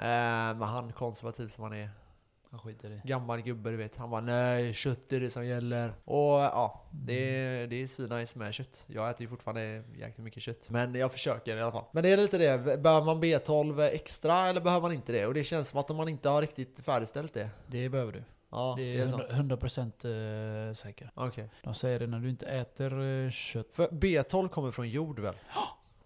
Eh, 0.00 0.56
men 0.56 0.62
han 0.62 0.92
konservativ 0.92 1.48
som 1.48 1.64
han 1.64 1.72
är, 1.72 1.90
jag 2.50 2.60
skiter 2.60 2.90
i 2.90 2.94
det. 2.94 3.08
gammal 3.08 3.40
gubbe 3.42 3.70
du 3.70 3.76
vet. 3.76 3.96
Han 3.96 4.10
bara 4.10 4.20
nej, 4.20 4.74
kött 4.74 5.12
är 5.12 5.20
det 5.20 5.30
som 5.30 5.46
gäller. 5.46 5.92
Och 6.04 6.16
ja, 6.40 6.84
det, 6.90 7.36
är- 7.36 7.66
det 7.66 7.82
är 7.82 7.86
svinnice 7.86 8.38
med 8.38 8.54
kött. 8.54 8.84
Jag 8.86 9.10
äter 9.10 9.22
ju 9.22 9.28
fortfarande 9.28 9.82
jäkligt 9.94 10.18
mycket 10.24 10.42
kött. 10.42 10.70
Men 10.70 10.94
jag 10.94 11.12
försöker 11.12 11.56
i 11.56 11.60
alla 11.62 11.72
fall. 11.72 11.84
Men 11.92 12.02
det 12.02 12.08
är 12.08 12.16
lite 12.16 12.38
det, 12.38 12.82
behöver 12.82 13.06
man 13.06 13.22
B12 13.22 13.80
extra 13.88 14.48
eller 14.48 14.60
behöver 14.60 14.82
man 14.82 14.92
inte 14.92 15.12
det? 15.12 15.26
Och 15.26 15.34
det 15.34 15.44
känns 15.44 15.68
som 15.68 15.80
att 15.80 15.90
om 15.90 15.96
man 15.96 16.08
inte 16.08 16.28
har 16.28 16.40
riktigt 16.40 16.80
färdigställt 16.84 17.34
det. 17.34 17.50
Det 17.66 17.88
behöver 17.88 18.12
du. 18.12 18.22
Ja, 18.52 18.74
det 18.78 18.96
är 18.98 19.04
100%, 19.06 19.90
100% 20.04 20.68
eh, 20.68 20.74
säker. 20.74 21.10
Okej. 21.14 21.50
De 21.64 21.74
säger 21.74 21.98
det 22.00 22.06
när 22.06 22.18
du 22.18 22.30
inte 22.30 22.46
äter 22.46 23.02
eh, 23.24 23.30
kött. 23.30 23.66
För 23.72 23.88
B12 23.88 24.48
kommer 24.48 24.70
från 24.70 24.88
jord 24.88 25.18
väl? 25.18 25.34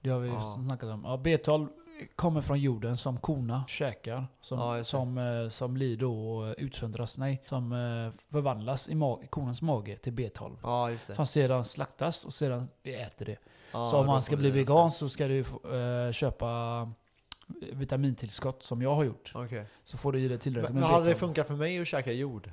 Det 0.00 0.10
har 0.10 0.20
vi 0.20 0.28
Ja. 0.28 0.40
snackat 0.42 0.90
om. 0.90 1.02
Ja, 1.04 1.20
B12 1.24 1.68
kommer 2.16 2.40
från 2.40 2.60
jorden 2.60 2.96
som 2.96 3.18
korna 3.20 3.64
käkar. 3.68 4.26
Som, 4.40 4.58
Ja, 4.58 4.74
det. 4.74 4.84
som, 4.84 5.18
eh, 5.18 5.48
som 5.48 5.74
blir 5.74 5.96
då 5.96 6.44
eh, 6.46 6.64
utsöndras, 6.64 7.18
nej. 7.18 7.42
Som 7.48 7.72
eh, 7.72 8.20
förvandlas 8.32 8.88
i 8.88 8.94
mag- 8.94 9.26
konens 9.30 9.62
mage 9.62 9.96
till 9.96 10.12
B12. 10.12 10.56
Ja, 10.62 10.90
just 10.90 11.06
det. 11.06 11.14
Som 11.14 11.26
sedan 11.26 11.64
slaktas 11.64 12.24
och 12.24 12.32
sedan 12.34 12.68
vi 12.82 12.94
äter 12.94 13.26
det. 13.26 13.36
Ja, 13.72 13.86
så 13.90 13.98
om 14.00 14.06
man 14.06 14.22
ska 14.22 14.36
bli 14.36 14.50
det 14.50 14.54
vegan 14.58 14.90
så 14.90 15.08
ska 15.08 15.26
du 15.28 15.38
eh, 15.40 16.12
köpa 16.12 16.90
vitamintillskott 17.72 18.62
som 18.62 18.82
jag 18.82 18.94
har 18.94 19.04
gjort. 19.04 19.32
Okej. 19.34 19.64
Så 19.84 19.98
får 19.98 20.12
du 20.12 20.20
i 20.20 20.28
dig 20.28 20.38
tillräckligt 20.38 20.74
med 20.74 20.82
men 20.82 20.90
hade 20.92 21.04
det 21.06 21.12
B12. 21.12 21.16
funkat 21.18 21.46
för 21.46 21.54
mig 21.54 21.80
att 21.80 21.86
käka 21.86 22.12
jord? 22.12 22.50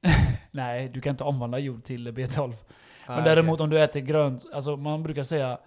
Nej, 0.50 0.88
du 0.88 1.00
kan 1.00 1.10
inte 1.10 1.24
omvandla 1.24 1.58
jord 1.58 1.84
till 1.84 2.08
B12. 2.08 2.48
Nej, 2.48 2.56
Men 3.06 3.24
däremot 3.24 3.60
om 3.60 3.70
du 3.70 3.80
äter 3.82 4.00
grönt, 4.00 4.46
alltså 4.52 4.76
man 4.76 5.02
brukar 5.02 5.22
säga 5.22 5.58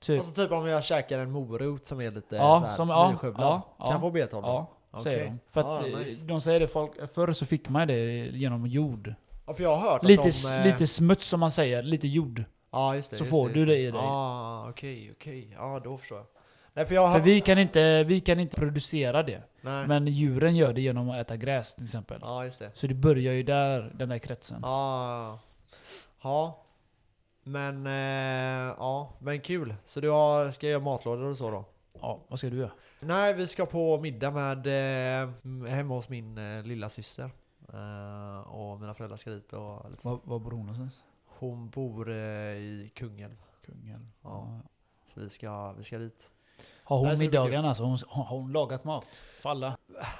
typ... 0.00 0.18
Alltså 0.18 0.34
typ 0.42 0.52
om 0.52 0.66
jag 0.66 0.84
käkar 0.84 1.18
en 1.18 1.30
morot 1.30 1.86
som 1.86 2.00
är 2.00 2.10
lite 2.10 2.36
Ja, 2.36 2.60
så 2.60 2.66
här 2.66 2.76
som- 2.76 2.88
ja, 2.88 3.10
ja, 3.22 3.30
Kan 3.32 3.34
ja. 3.38 3.62
jag 3.78 4.00
få 4.00 4.10
B12 4.10 4.30
då? 4.30 4.40
Ja, 4.42 4.66
Okej. 4.90 5.02
säger 5.02 5.24
de. 5.26 5.38
För 5.50 5.60
att 5.60 5.66
Ah, 5.66 5.86
eh, 5.86 5.98
nice. 5.98 6.26
de 6.26 6.40
säger 6.40 6.60
det, 6.60 6.68
folk, 6.68 6.92
förr 7.14 7.32
så 7.32 7.46
fick 7.46 7.68
man 7.68 7.88
det 7.88 8.26
genom 8.26 8.66
jord. 8.66 9.14
Ja, 9.46 9.54
för 9.54 9.62
jag 9.62 9.76
har 9.76 9.90
hört 9.90 10.02
Lite, 10.02 10.28
att 10.28 10.42
de... 10.42 10.54
eh, 10.54 10.64
lite 10.64 10.86
smuts 10.86 11.26
som 11.26 11.40
man 11.40 11.50
säger, 11.50 11.82
lite 11.82 12.08
jord. 12.08 12.44
Ja, 12.72 12.94
just 12.94 13.10
det. 13.10 13.16
så 13.16 13.24
just 13.24 13.30
får 13.30 13.48
det, 13.48 13.54
du 13.54 13.58
just 13.60 13.68
det 13.68 13.78
i 13.78 13.90
dig. 13.90 14.00
Ja, 14.00 14.66
okej, 14.70 15.12
okej. 15.16 15.54
Ja, 15.58 15.80
då 15.84 15.98
förstår 15.98 16.18
jag. 16.18 16.26
Nej, 16.74 16.86
för 16.86 16.94
jag 16.94 17.06
har... 17.06 17.14
För 17.14 17.20
vi 17.20 17.40
kan, 17.40 17.58
inte, 17.58 18.04
vi 18.04 18.20
kan 18.20 18.40
inte 18.40 18.56
producera 18.56 19.22
det. 19.22 19.42
Nej. 19.60 19.86
Men 19.86 20.06
djuren 20.06 20.56
gör 20.56 20.72
det 20.72 20.80
genom 20.80 21.10
att 21.10 21.16
äta 21.16 21.36
gräs 21.36 21.74
till 21.74 21.84
exempel. 21.84 22.18
Ja, 22.22 22.44
just 22.44 22.58
det. 22.58 22.70
Så 22.74 22.86
det 22.86 22.94
börjar 22.94 23.32
ju 23.32 23.42
där, 23.42 23.92
den 23.94 24.08
där 24.08 24.18
kretsen. 24.18 24.60
Ja. 24.62 25.38
Ja. 26.22 26.64
Men, 27.48 27.86
eh, 27.86 28.74
ja, 28.78 29.12
men 29.18 29.40
kul. 29.40 29.74
Så 29.84 30.00
du 30.00 30.10
har, 30.10 30.50
ska 30.50 30.68
göra 30.68 30.82
matlådor 30.82 31.24
och 31.24 31.38
så 31.38 31.50
då? 31.50 31.64
Ja, 32.00 32.20
vad 32.28 32.38
ska 32.38 32.50
du 32.50 32.56
göra? 32.56 32.70
Nej, 33.00 33.34
vi 33.34 33.46
ska 33.46 33.66
på 33.66 34.00
middag 34.00 34.30
med 34.30 34.66
eh, 34.66 35.30
hemma 35.68 35.94
hos 35.94 36.08
min 36.08 36.38
eh, 36.38 36.62
lilla 36.62 36.88
syster. 36.88 37.30
Eh, 37.72 38.40
och 38.40 38.80
mina 38.80 38.94
föräldrar 38.94 39.16
ska 39.16 39.30
dit 39.30 39.52
och 39.52 39.90
lite 39.90 40.02
så. 40.02 40.08
Var, 40.08 40.20
var 40.24 40.38
bor 40.38 40.50
hon 40.50 40.66
någonstans? 40.66 41.02
Hon 41.26 41.70
bor 41.70 42.10
eh, 42.10 42.16
i 42.56 42.92
Kungälv. 42.94 43.36
Kungälv. 43.66 44.06
Ja. 44.22 44.60
Så 45.04 45.20
vi 45.20 45.28
ska, 45.28 45.72
vi 45.72 45.82
ska 45.82 45.98
dit. 45.98 46.32
Har 46.88 46.98
hon 46.98 47.18
middagarna 47.18 47.68
alltså? 47.68 47.84
Hon, 47.84 47.98
har 48.08 48.24
hon 48.24 48.52
lagat 48.52 48.84
mat? 48.84 49.06
För 49.40 49.50
alla? 49.50 49.76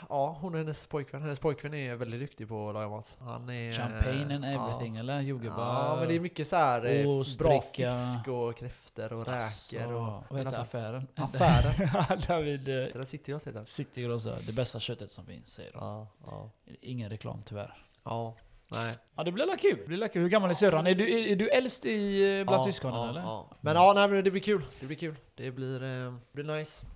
Ja, 0.08 0.38
hon 0.40 0.52
och 0.52 0.58
hennes 0.58 0.86
pojkvän. 0.86 1.22
Hennes 1.22 1.38
pojkvän 1.38 1.74
är 1.74 1.94
väldigt 1.94 2.20
duktig 2.20 2.48
på 2.48 2.68
att 2.68 2.74
laga 2.74 2.88
mat. 2.88 3.16
Han 3.20 3.50
är... 3.50 3.72
Champagne 3.72 4.34
and 4.34 4.44
ja. 4.44 4.48
everything 4.48 4.96
eller? 4.96 5.20
Jordgubbar? 5.20 5.58
Ja, 5.58 5.96
men 5.98 6.08
det 6.08 6.14
är 6.14 6.20
mycket 6.20 6.48
så 6.48 6.56
här 6.56 6.84
eh, 6.84 7.10
Ost, 7.10 7.38
bra 7.38 7.60
fisk 7.60 8.28
och 8.28 8.56
kräftor 8.56 9.12
och 9.12 9.26
räkor 9.26 9.92
och... 9.92 10.02
Alltså, 10.02 10.34
Vad 10.34 10.44
heter 10.44 10.58
affären? 10.58 11.06
Affären. 11.14 12.20
David 12.28 12.68
eh, 12.68 12.86
Den 12.94 13.06
sitter 13.06 13.32
heter 13.32 13.52
den. 13.52 13.66
Citygrossa, 13.66 14.36
det 14.46 14.52
bästa 14.52 14.80
köttet 14.80 15.10
som 15.10 15.26
finns 15.26 15.48
säger 15.48 15.72
de. 15.72 15.78
Ja, 15.80 16.06
ja. 16.26 16.50
Ingen 16.80 17.10
reklam 17.10 17.42
tyvärr. 17.44 17.74
Ja, 18.04 18.34
nej. 18.72 18.94
Ja 19.16 19.24
det 19.24 19.32
blir 19.32 19.46
la 19.46 19.56
kul. 19.56 19.76
Det 19.76 19.86
blir 19.86 19.98
la 19.98 20.08
kul. 20.08 20.22
Hur 20.22 20.28
gammal 20.28 20.50
är 20.50 20.54
syrran? 20.54 20.86
Är 20.86 20.94
du, 20.94 21.12
är, 21.12 21.32
är 21.32 21.36
du 21.36 21.48
äldst 21.48 21.86
i, 21.86 22.38
eh, 22.38 22.46
bland 22.46 22.60
ja, 22.62 22.66
syskonen 22.66 22.96
ja, 22.96 23.08
eller? 23.08 23.20
Ja. 23.20 23.50
Men 23.60 23.76
ja, 23.76 23.92
nej, 23.94 24.08
men 24.08 24.24
det 24.24 24.30
blir 24.30 24.42
kul. 24.42 24.64
Det 24.80 24.86
blir 24.86 24.96
kul. 24.96 25.14
Det 25.36 25.50
blir, 25.50 25.82
eh, 25.82 26.14
blir 26.32 26.44
nice. 26.44 26.86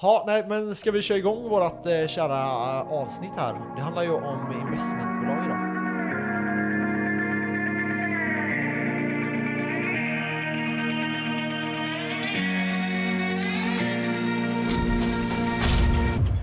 Ja, 0.00 0.24
nej, 0.26 0.44
men 0.48 0.74
ska 0.74 0.90
vi 0.90 1.02
köra 1.02 1.18
igång 1.18 1.48
vårt 1.48 1.86
eh, 1.86 2.06
kära 2.06 2.40
eh, 2.80 2.92
avsnitt 2.92 3.32
här? 3.36 3.52
Det 3.76 3.82
handlar 3.82 4.02
ju 4.02 4.10
om 4.10 4.52
investmentbolag 4.52 5.44
idag. 5.44 5.57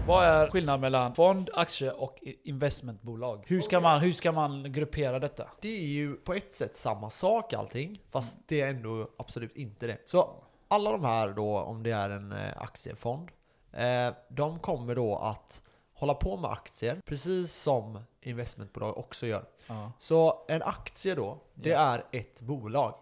Vad 0.07 0.25
är 0.25 0.49
skillnaden 0.49 0.81
mellan 0.81 1.15
fond, 1.15 1.49
aktie 1.53 1.91
och 1.91 2.23
investmentbolag? 2.43 3.43
Hur 3.47 3.61
ska 3.61 3.79
man, 3.79 4.01
hur 4.01 4.11
ska 4.11 4.31
man 4.31 4.71
gruppera 4.71 5.19
detta? 5.19 5.47
Det 5.61 5.67
är 5.77 5.87
ju 5.87 6.15
på 6.15 6.33
ett 6.33 6.53
sätt 6.53 6.75
samma 6.77 7.09
sak 7.09 7.53
allting, 7.53 8.01
fast 8.09 8.39
det 8.47 8.61
är 8.61 8.69
ändå 8.69 9.09
absolut 9.17 9.55
inte 9.55 9.87
det. 9.87 9.97
Så 10.05 10.29
alla 10.67 10.91
de 10.91 11.05
här 11.05 11.29
då, 11.29 11.59
om 11.59 11.83
det 11.83 11.91
är 11.91 12.09
en 12.09 12.31
eh, 12.31 12.61
aktiefond, 12.61 13.29
eh, 13.71 14.13
de 14.29 14.59
kommer 14.59 14.95
då 14.95 15.15
att 15.17 15.61
hålla 15.93 16.13
på 16.13 16.37
med 16.37 16.51
aktier, 16.51 17.01
precis 17.05 17.53
som 17.53 17.99
investmentbolag 18.21 18.97
också 18.97 19.27
gör. 19.27 19.45
Ja. 19.67 19.91
Så 19.97 20.45
en 20.47 20.61
aktie 20.63 21.15
då, 21.15 21.37
det 21.53 21.69
Ja. 21.69 21.79
är 21.79 22.03
ett 22.11 22.41
bolag. 22.41 22.93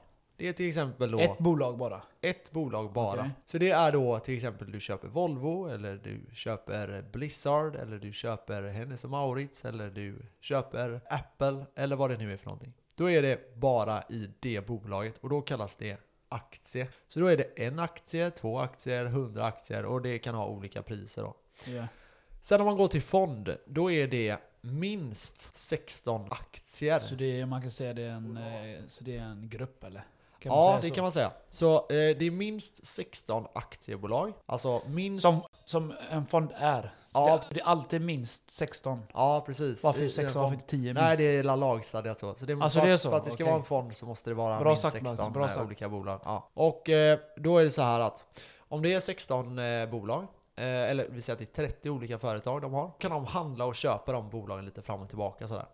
Det 0.43 0.49
är 0.49 0.53
till 0.53 0.67
exempel 0.67 1.11
då 1.11 1.19
Ett 1.19 1.37
bolag 1.37 1.77
bara? 1.77 2.01
ett 2.21 2.51
bolag 2.51 2.93
bara. 2.93 3.19
Okej. 3.19 3.31
Så 3.45 3.57
det 3.57 3.69
är 3.69 3.91
då 3.91 4.19
till 4.19 4.35
exempel 4.35 4.71
du 4.71 4.79
köper 4.79 5.07
Volvo, 5.07 5.67
eller 5.69 5.95
du 5.95 6.21
köper 6.33 7.05
Blizzard, 7.11 7.75
eller 7.75 7.97
du 7.99 8.13
köper 8.13 8.63
Hennes 8.63 9.03
och 9.03 9.09
Mauritz, 9.09 9.65
eller 9.65 9.89
du 9.89 10.15
köper 10.41 11.01
Apple, 11.09 11.65
eller 11.75 11.95
vad 11.95 12.09
det 12.09 12.17
nu 12.17 12.33
är 12.33 12.37
för 12.37 12.45
någonting. 12.45 12.73
Då 12.95 13.09
är 13.09 13.21
det 13.21 13.55
bara 13.55 14.03
i 14.09 14.29
det 14.39 14.67
bolaget 14.67 15.17
och 15.17 15.29
då 15.29 15.41
kallas 15.41 15.75
det 15.75 15.97
aktie. 16.29 16.87
Så 17.07 17.19
då 17.19 17.27
är 17.27 17.37
det 17.37 17.65
en 17.65 17.79
aktie, 17.79 18.31
två 18.31 18.59
aktier, 18.59 19.05
hundra 19.05 19.45
aktier 19.45 19.85
och 19.85 20.01
det 20.01 20.19
kan 20.19 20.35
ha 20.35 20.45
olika 20.45 20.81
priser 20.81 21.21
då. 21.21 21.35
Ja. 21.67 21.87
Sen 22.41 22.61
om 22.61 22.67
man 22.67 22.77
går 22.77 22.87
till 22.87 23.01
fond, 23.01 23.57
då 23.65 23.91
är 23.91 24.07
det 24.07 24.37
minst 24.61 25.55
16 25.55 26.25
aktier. 26.31 26.99
Så 26.99 27.15
det 27.15 27.39
är, 27.39 27.45
man 27.45 27.61
kan 27.61 27.71
säga 27.71 27.93
det 27.93 28.01
är 28.01 28.11
en, 28.11 28.37
eh, 28.37 28.81
så 28.87 29.03
det 29.03 29.17
är 29.17 29.23
en 29.23 29.49
grupp 29.49 29.83
eller? 29.83 30.03
Kan 30.43 30.49
man 30.49 30.59
ja, 30.59 30.69
säga 30.71 30.81
det 30.81 30.87
så? 30.87 30.93
kan 30.95 31.03
man 31.03 31.11
säga. 31.11 31.31
Så 31.49 31.75
eh, 31.75 31.85
det 31.89 32.21
är 32.27 32.31
minst 32.31 32.85
16 32.85 33.47
aktiebolag. 33.53 34.33
Alltså 34.45 34.81
minst... 34.87 35.21
Som, 35.21 35.41
som 35.65 35.93
en 36.11 36.25
fond 36.25 36.49
är? 36.57 36.95
Ja. 37.13 37.41
Det, 37.49 37.53
det 37.55 37.59
är 37.61 37.65
alltid 37.65 38.01
minst 38.01 38.51
16? 38.51 38.99
Ja, 39.13 39.43
precis. 39.45 39.83
Varför 39.83 39.99
I- 39.99 40.03
i 40.03 40.05
en 40.07 40.11
16? 40.11 40.33
fond. 40.33 40.43
Varför 40.43 40.53
inte 40.55 40.67
10 40.67 40.79
minst? 40.93 41.01
Nej, 41.01 41.17
det 41.17 41.23
är 41.23 41.43
la- 41.43 41.55
lagstadgat 41.55 42.19
så. 42.19 42.35
så, 42.35 42.45
det, 42.45 42.53
Alltså, 42.53 42.79
för, 42.79 42.85
det 42.85 42.91
är 42.91 42.95
att- 42.95 43.01
så? 43.01 43.09
för 43.09 43.17
att 43.17 43.23
det 43.25 43.31
ska 43.31 43.43
Okej. 43.43 43.51
vara 43.51 43.59
en 43.59 43.65
fond 43.65 43.95
så 43.95 44.05
måste 44.05 44.29
det 44.29 44.33
vara 44.33 44.59
Bra 44.59 44.69
minst 44.69 44.81
sagt, 44.81 45.01
Max. 45.01 45.09
16 45.09 45.33
Bra 45.33 45.43
eh, 45.45 45.49
sagt. 45.49 45.65
olika 45.65 45.89
bolag. 45.89 46.19
Ja. 46.25 46.49
Och 46.53 46.89
eh, 46.89 47.19
då 47.37 47.57
är 47.57 47.63
det 47.63 47.71
så 47.71 47.81
här 47.81 47.99
att 47.99 48.25
om 48.59 48.81
det 48.81 48.93
är 48.93 48.99
16 48.99 49.59
eh, 49.59 49.89
bolag, 49.89 50.23
eh, 50.55 50.63
eller 50.65 51.07
vi 51.09 51.21
säger 51.21 51.35
att 51.35 51.53
det 51.53 51.61
är 51.63 51.67
30 51.67 51.89
olika 51.89 52.19
företag 52.19 52.61
de 52.61 52.73
har, 52.73 52.91
kan 52.99 53.11
de 53.11 53.25
handla 53.25 53.65
och 53.65 53.75
köpa 53.75 54.11
de 54.11 54.29
bolagen 54.29 54.65
lite 54.65 54.81
fram 54.81 55.01
och 55.01 55.07
tillbaka 55.09 55.47
sådär. 55.47 55.65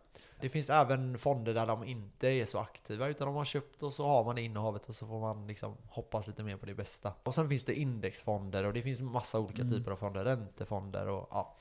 Det 0.41 0.49
finns 0.49 0.69
även 0.69 1.17
fonder 1.17 1.53
där 1.53 1.65
de 1.67 1.83
inte 1.83 2.27
är 2.27 2.45
så 2.45 2.59
aktiva 2.59 3.07
utan 3.07 3.27
de 3.27 3.35
har 3.35 3.45
köpt 3.45 3.83
och 3.83 3.93
så 3.93 4.05
har 4.05 4.23
man 4.23 4.35
det 4.35 4.41
innehavet 4.41 4.89
och 4.89 4.95
så 4.95 5.07
får 5.07 5.19
man 5.19 5.47
liksom 5.47 5.77
hoppas 5.89 6.27
lite 6.27 6.43
mer 6.43 6.57
på 6.57 6.65
det 6.65 6.73
bästa. 6.75 7.13
Och 7.23 7.35
sen 7.35 7.49
finns 7.49 7.65
det 7.65 7.73
indexfonder 7.79 8.63
och 8.63 8.73
det 8.73 8.81
finns 8.81 9.01
massa 9.01 9.39
olika 9.39 9.61
Mm. 9.61 9.73
typer 9.73 9.91
av 9.91 9.95
fonder, 9.95 10.23
räntefonder 10.23 11.07
och 11.07 11.27
ja, 11.31 11.55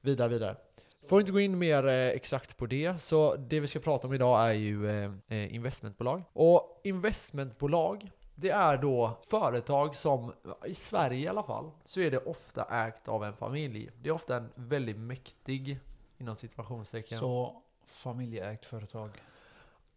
vidare 0.00 0.28
vidare. 0.28 0.56
Får 1.06 1.20
inte 1.20 1.32
gå 1.32 1.40
in 1.40 1.58
mer 1.58 1.86
eh, 1.86 2.08
exakt 2.08 2.56
på 2.56 2.66
det, 2.66 3.00
så 3.02 3.36
det 3.36 3.60
vi 3.60 3.66
ska 3.66 3.78
prata 3.80 4.06
om 4.06 4.12
idag 4.14 4.48
är 4.48 4.52
ju 4.52 4.90
eh, 5.04 5.10
eh, 5.28 5.54
investmentbolag. 5.54 6.22
Och 6.32 6.80
investmentbolag, 6.84 8.10
det 8.34 8.50
är 8.50 8.76
då 8.76 9.18
företag 9.22 9.94
som, 9.94 10.32
i 10.66 10.74
Sverige 10.74 11.18
i 11.24 11.28
alla 11.28 11.42
fall, 11.42 11.70
så 11.84 12.00
är 12.00 12.10
det 12.10 12.18
ofta 12.18 12.86
ägt 12.86 13.08
av 13.08 13.24
en 13.24 13.34
familj. 13.34 13.90
Det 14.02 14.08
är 14.08 14.12
ofta 14.12 14.36
en 14.36 14.48
väldigt 14.54 14.98
mäktig, 14.98 15.80
inom 16.18 16.36
situationstecken. 16.36 17.18
Så 17.18 17.62
familjeägt 17.92 18.66
företag? 18.66 19.10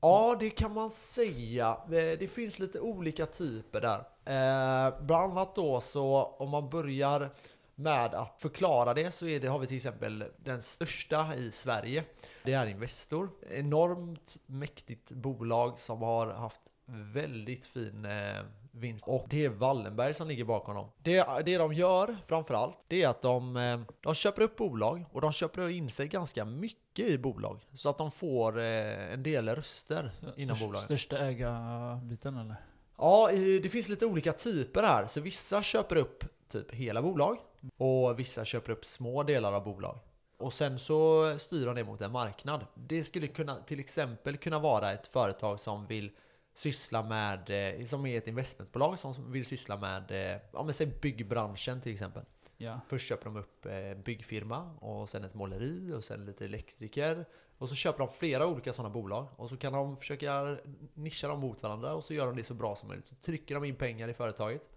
Ja, 0.02 0.38
det 0.40 0.50
kan 0.50 0.74
man 0.74 0.90
säga. 0.90 1.78
Eh, 1.86 1.90
det 1.92 2.32
finns 2.32 2.60
lite 2.60 2.80
olika 2.80 3.26
typer 3.26 3.82
där. 3.82 4.00
Eh, 4.26 5.02
bland 5.02 5.32
annat 5.32 5.56
då 5.56 5.82
så 5.82 6.24
om 6.24 6.50
man 6.50 6.70
börjar 6.70 7.32
med 7.76 8.16
att 8.16 8.42
förklara 8.42 8.94
det 8.94 9.12
så 9.12 9.28
är 9.28 9.40
det, 9.40 9.48
har 9.48 9.60
vi 9.60 9.68
till 9.68 9.76
exempel 9.76 10.26
den 10.38 10.62
största 10.62 11.36
i 11.36 11.52
Sverige. 11.52 12.04
Det 12.44 12.54
är 12.54 12.66
Investor. 12.66 13.30
Enormt 13.50 14.38
mäktigt 14.46 15.12
bolag 15.12 15.80
som 15.80 16.02
har 16.02 16.28
haft 16.28 16.62
väldigt 16.86 17.66
fin 17.66 18.06
eh, 18.06 18.44
vinst. 18.72 19.08
Och 19.08 19.26
det 19.30 19.46
är 19.46 19.50
Wallenberg 19.50 20.14
som 20.14 20.28
ligger 20.28 20.46
bakom 20.46 20.76
dem. 20.76 20.90
Det, 21.02 21.26
det 21.46 21.58
de 21.58 21.74
gör 21.74 22.18
framförallt, 22.26 22.78
det 22.88 23.04
är 23.04 23.08
att 23.08 23.22
de, 23.22 23.58
eh, 23.58 23.82
de 24.02 24.14
köper 24.14 24.42
upp 24.42 24.56
bolag 24.56 25.06
och 25.12 25.22
de 25.22 25.32
köper 25.32 25.70
in 25.70 25.90
sig 25.90 26.08
ganska 26.08 26.46
mycket 26.46 26.83
i 27.00 27.18
bolag. 27.18 27.60
Så 27.74 27.90
att 27.90 27.98
de 27.98 28.12
får 28.12 28.60
eh, 28.60 29.14
en 29.14 29.24
del 29.24 29.50
röster 29.50 30.12
inom 30.38 30.56
Största- 30.56 30.60
bolagen. 30.66 30.86
Största 30.86 31.18
ägarbiten 31.18 32.38
eller? 32.38 32.56
Ja, 32.98 33.30
det 33.64 33.70
finns 33.72 33.90
lite 33.90 34.06
olika 34.06 34.34
typer 34.34 34.84
här. 34.84 35.06
Så 35.08 35.22
vissa 35.22 35.64
köper 35.64 35.96
upp 35.96 36.24
typ 36.48 36.72
hela 36.72 37.02
bolag 37.02 37.38
och 37.78 38.20
vissa 38.20 38.46
köper 38.46 38.72
upp 38.72 38.86
små 38.86 39.24
delar 39.24 39.54
av 39.54 39.64
bolag. 39.64 40.00
Och 40.38 40.54
sen 40.54 40.80
så 40.80 41.34
styr 41.40 41.66
de 41.66 41.76
det 41.76 41.84
mot 41.84 42.02
en 42.02 42.12
marknad. 42.12 42.66
Det 42.76 43.04
skulle 43.04 43.28
kunna, 43.28 43.56
till 43.56 43.80
exempel 43.80 44.38
kunna 44.38 44.60
vara 44.60 44.92
ett 44.94 45.08
företag 45.08 45.60
som 45.60 45.86
vill 45.88 46.12
syssla 46.54 47.04
med, 47.04 47.78
eh, 47.80 47.86
som 47.86 48.06
är 48.06 48.18
ett 48.18 48.28
investmentbolag 48.28 49.00
som 49.00 49.32
vill 49.32 49.46
syssla 49.46 49.78
med, 49.78 50.12
eh, 50.12 50.42
ja 50.54 50.64
men 50.64 50.74
säg 50.74 50.88
byggbranschen 50.88 51.82
till 51.82 51.94
exempel. 51.94 52.24
Ja. 52.64 52.80
Först 52.88 53.10
köper 53.10 53.26
de 53.26 53.36
upp 53.36 53.66
eh, 53.66 53.92
en 53.92 54.02
byggfirma 54.02 54.72
och 54.80 55.10
sen 55.10 55.24
ett 55.24 55.34
måleri 55.34 55.94
och 55.94 56.04
sen 56.04 56.26
lite 56.26 56.46
elektriker. 56.46 57.26
Och 57.58 57.70
så 57.70 57.76
köper 57.76 58.00
de 58.00 58.10
flera 58.14 58.48
olika 58.48 58.74
sådana 58.74 58.94
bolag 58.94 59.28
och 59.36 59.50
så 59.50 59.58
kan 59.58 59.74
de 59.74 59.98
försöka 59.98 60.58
nischa 60.94 61.28
dem 61.28 61.40
mot 61.40 61.64
varandra 61.64 61.94
och 61.94 62.04
så 62.04 62.14
gör 62.14 62.26
de 62.26 62.36
det 62.36 62.44
så 62.44 62.54
bra 62.54 62.76
som 62.76 62.88
möjligt. 62.88 63.08
Så 63.08 63.16
trycker 63.16 63.56
de 63.56 63.64
in 63.64 63.76
pengar 63.76 64.08
i 64.08 64.14
företaget 64.14 64.70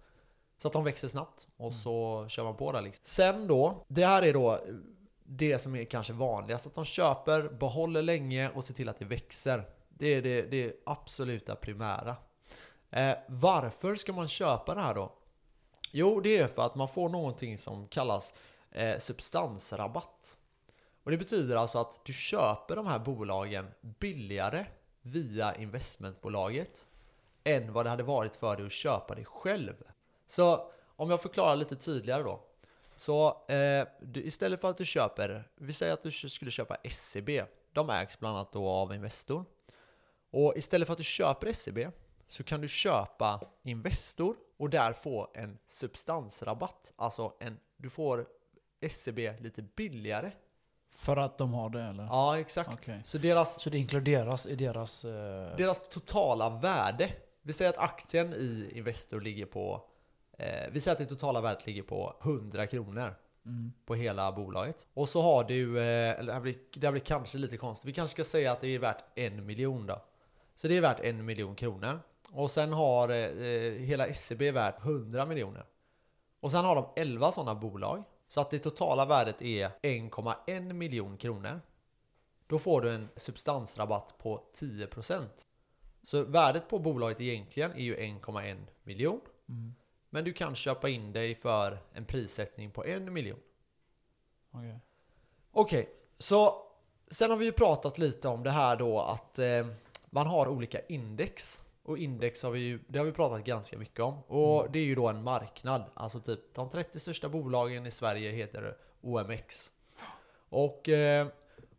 så 0.57 0.67
att 0.67 0.73
de 0.73 0.83
växer 0.83 1.07
snabbt 1.07 1.47
och 1.57 1.73
så 1.73 2.25
kör 2.29 2.43
man 2.43 2.55
på 2.55 2.71
där 2.71 2.81
liksom. 2.81 3.01
Sen 3.05 3.47
då, 3.47 3.85
det 3.87 4.05
här 4.05 4.23
är 4.23 4.33
då 4.33 4.59
det 5.23 5.59
som 5.59 5.75
är 5.75 5.83
kanske 5.83 6.13
vanligast, 6.13 6.67
att 6.67 6.75
de 6.75 6.85
köper, 6.85 7.49
behåller 7.49 8.01
länge 8.01 8.49
och 8.49 8.65
ser 8.65 8.73
till 8.73 8.89
att 8.89 8.99
det 8.99 9.05
växer. 9.05 9.69
Det 9.89 10.07
är 10.07 10.21
det, 10.21 10.41
det 10.41 10.73
absoluta 10.85 11.55
primära. 11.55 12.15
Eh, 12.89 13.17
varför 13.27 13.95
ska 13.95 14.13
man 14.13 14.27
köpa 14.27 14.75
det 14.75 14.81
här 14.81 14.93
då? 14.93 15.16
Jo, 15.99 16.19
det 16.19 16.37
är 16.37 16.47
för 16.47 16.61
att 16.61 16.75
man 16.75 16.87
får 16.87 17.09
någonting 17.09 17.57
som 17.57 17.87
kallas 17.87 18.33
eh, 18.71 18.97
substansrabatt. 18.99 20.37
Och 21.03 21.11
det 21.11 21.17
betyder 21.17 21.55
alltså 21.55 21.79
att 21.79 22.05
du 22.05 22.13
köper 22.13 22.75
de 22.75 22.87
här 22.87 22.99
bolagen 22.99 23.67
billigare 23.81 24.65
via 25.01 25.55
investmentbolaget 25.55 26.87
än 27.43 27.73
vad 27.73 27.85
det 27.85 27.89
hade 27.89 28.03
varit 28.03 28.35
för 28.35 28.55
dig 28.55 28.65
att 28.65 28.71
köpa 28.71 29.15
det 29.15 29.25
själv. 29.25 29.73
Så 30.25 30.71
om 30.95 31.09
jag 31.09 31.21
förklarar 31.21 31.55
lite 31.55 31.75
tydligare 31.75 32.23
då. 32.23 32.43
Så 32.95 33.45
eh, 33.47 33.87
du, 34.01 34.23
istället 34.23 34.61
för 34.61 34.69
att 34.69 34.77
du 34.77 34.85
köper, 34.85 35.49
vi 35.55 35.73
säger 35.73 35.93
att 35.93 36.03
du 36.03 36.11
skulle 36.11 36.51
köpa 36.51 36.77
SEB. 36.89 37.29
De 37.73 37.89
ägs 37.89 38.19
bland 38.19 38.35
annat 38.35 38.51
då 38.51 38.69
av 38.69 38.93
Investor. 38.93 39.45
Och 40.31 40.53
istället 40.57 40.85
för 40.85 40.93
att 40.93 40.97
du 40.97 41.03
köper 41.03 41.53
SEB 41.53 41.91
så 42.27 42.43
kan 42.43 42.61
du 42.61 42.67
köpa 42.67 43.41
Investor 43.63 44.35
och 44.57 44.69
där 44.69 44.93
få 44.93 45.31
en 45.33 45.57
substansrabatt. 45.67 46.93
Alltså 46.95 47.33
en, 47.39 47.59
du 47.77 47.89
får 47.89 48.27
SEB 48.89 49.19
lite 49.39 49.61
billigare. 49.61 50.31
För 50.89 51.17
att 51.17 51.37
de 51.37 51.53
har 51.53 51.69
det 51.69 51.81
eller? 51.81 52.03
Ja, 52.03 52.39
exakt. 52.39 52.69
Okej. 52.73 53.01
Så 53.03 53.17
deras, 53.17 53.61
Så 53.61 53.69
det 53.69 53.77
inkluderas 53.77 54.47
i 54.47 54.55
deras... 54.55 55.05
eh, 55.05 55.55
deras 55.57 55.89
totala 55.89 56.49
värde. 56.49 57.09
Vi 57.41 57.53
säger 57.53 57.69
att 57.69 57.77
aktien 57.77 58.33
i 58.33 58.71
Investor 58.75 59.21
ligger 59.21 59.45
på 59.45 59.81
eh, 60.37 60.71
Vi 60.71 60.81
säger 60.81 60.93
att 60.95 60.99
det 60.99 61.05
totala 61.05 61.41
värdet 61.41 61.65
ligger 61.65 61.83
på 61.83 62.15
100 62.21 62.67
kronor 62.67 63.15
mm. 63.45 63.73
på 63.85 63.95
hela 63.95 64.31
bolaget. 64.31 64.87
Och 64.93 65.09
så 65.09 65.21
har 65.21 65.43
du, 65.43 65.79
eh, 65.79 66.25
det 66.25 66.33
här 66.33 66.41
blir, 66.41 66.55
det 66.73 66.87
här 66.87 66.91
blir 66.91 67.01
kanske 67.01 67.37
lite 67.37 67.57
konstigt, 67.57 67.89
vi 67.89 67.93
kanske 67.93 68.13
ska 68.13 68.23
säga 68.23 68.51
att 68.51 68.61
det 68.61 68.67
är 68.67 68.79
värt 68.79 69.03
en 69.15 69.45
miljon 69.45 69.85
då. 69.85 70.01
Så 70.55 70.67
det 70.67 70.77
är 70.77 70.81
värt 70.81 70.99
en 70.99 71.25
miljon 71.25 71.55
kronor. 71.55 71.99
Och 72.31 72.51
sen 72.51 72.73
har 72.73 73.09
eh, 73.09 73.71
hela 73.71 74.13
SEB 74.13 74.41
värt 74.41 74.85
100 74.85 75.25
miljoner. 75.25 75.65
Och 76.39 76.51
sen 76.51 76.65
har 76.65 76.75
de 76.75 76.93
11 76.95 77.31
sådana 77.31 77.55
bolag. 77.55 78.03
Så 78.27 78.41
att 78.41 78.49
det 78.49 78.59
totala 78.59 79.05
värdet 79.05 79.41
är 79.41 79.69
1,1 79.81 80.73
miljon 80.73 81.17
kronor. 81.17 81.61
Då 82.47 82.59
får 82.59 82.81
du 82.81 82.95
en 82.95 83.09
substansrabatt 83.15 84.15
på 84.17 84.43
10%. 84.55 85.27
Så 86.03 86.23
värdet 86.23 86.69
på 86.69 86.79
bolaget 86.79 87.21
egentligen 87.21 87.71
är 87.71 87.83
ju 87.83 87.97
1,1 87.97 88.67
miljon. 88.83 89.21
Mm. 89.49 89.75
Men 90.09 90.23
du 90.23 90.33
kan 90.33 90.55
köpa 90.55 90.89
in 90.89 91.13
dig 91.13 91.35
för 91.35 91.79
en 91.93 92.05
prissättning 92.05 92.71
på 92.71 92.85
en 92.85 93.13
miljon. 93.13 93.39
Okej. 94.51 94.79
Okej, 95.51 95.89
så 96.17 96.67
sen 97.11 97.29
har 97.29 97.37
vi 97.37 97.45
ju 97.45 97.51
pratat 97.51 97.97
lite 97.97 98.27
om 98.27 98.43
det 98.43 98.51
här 98.51 98.75
då 98.77 98.99
att 98.99 99.39
eh, 99.39 99.67
man 100.05 100.27
har 100.27 100.47
olika 100.47 100.79
index. 100.79 101.63
Och 101.87 101.97
index 101.97 102.43
har 102.43 102.51
vi 102.51 102.59
ju, 102.59 102.79
det 102.87 102.99
har 102.99 103.05
vi 103.05 103.11
pratat 103.11 103.43
ganska 103.45 103.77
mycket 103.77 103.99
om. 103.99 104.23
Och 104.23 104.59
Mm. 104.59 104.71
det 104.71 104.79
är 104.79 104.83
ju 104.83 104.95
då 104.95 105.07
en 105.07 105.23
marknad. 105.23 105.83
Alltså 105.93 106.19
typ 106.19 106.53
de 106.53 106.69
30 106.69 106.99
största 106.99 107.29
bolagen 107.29 107.85
i 107.85 107.91
Sverige 107.91 108.31
heter 108.31 108.77
OMX. 109.01 109.71
Och 110.49 110.89
eh, 110.89 111.27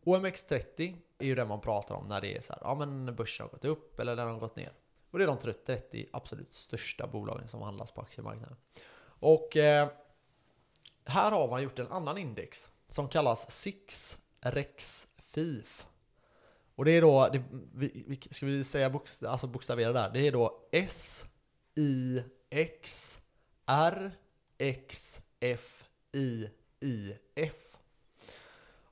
OMX30 0.05 0.97
är 1.19 1.27
ju 1.27 1.35
den 1.35 1.49
man 1.49 1.61
pratar 1.61 1.95
om 1.95 2.09
när 2.09 2.21
det 2.21 2.37
är 2.37 2.41
så 2.41 2.53
här, 2.53 2.63
ja 2.65 2.75
men 2.75 3.15
börsen 3.17 3.45
har 3.45 3.51
gått 3.51 3.65
upp 3.65 4.01
eller 4.01 4.17
den 4.17 4.29
har 4.29 4.39
gått 4.39 4.57
ner. 4.57 4.73
Och 5.11 5.19
det 5.19 5.25
är 5.25 5.27
de 5.27 5.39
30 5.67 6.07
absolut 6.13 6.53
största 6.53 7.07
bolagen 7.07 7.49
som 7.49 7.63
handlas 7.63 7.91
på 7.93 8.01
aktiemarknaden. 8.01 8.57
Och 9.21 9.57
eh, 9.57 9.89
här 11.05 11.31
har 11.31 11.49
man 11.51 11.63
gjort 11.63 11.79
en 11.79 11.89
annan 11.93 12.19
index 12.19 12.71
som 12.89 13.09
kallas 13.09 13.51
Six 13.51 14.19
Rex 14.41 15.09
FIF. 15.17 15.87
Och 16.79 16.85
det 16.85 16.91
är 16.91 17.01
då, 17.01 17.29
det, 17.33 17.43
vi, 17.75 18.19
ska 18.31 18.47
vi 18.47 18.65
säga 18.65 18.91
bokst, 18.91 19.25
alltså 19.25 19.47
bokstavera 19.47 19.93
där? 19.93 20.11
Det 20.11 20.27
är 20.27 20.33
då 20.33 20.69
S 20.73 21.27
I 21.77 22.23
X 22.51 23.21
R 23.67 24.11
X 24.59 25.21
F 25.41 25.85
I 26.13 26.49
I 26.81 27.15
F. 27.35 27.55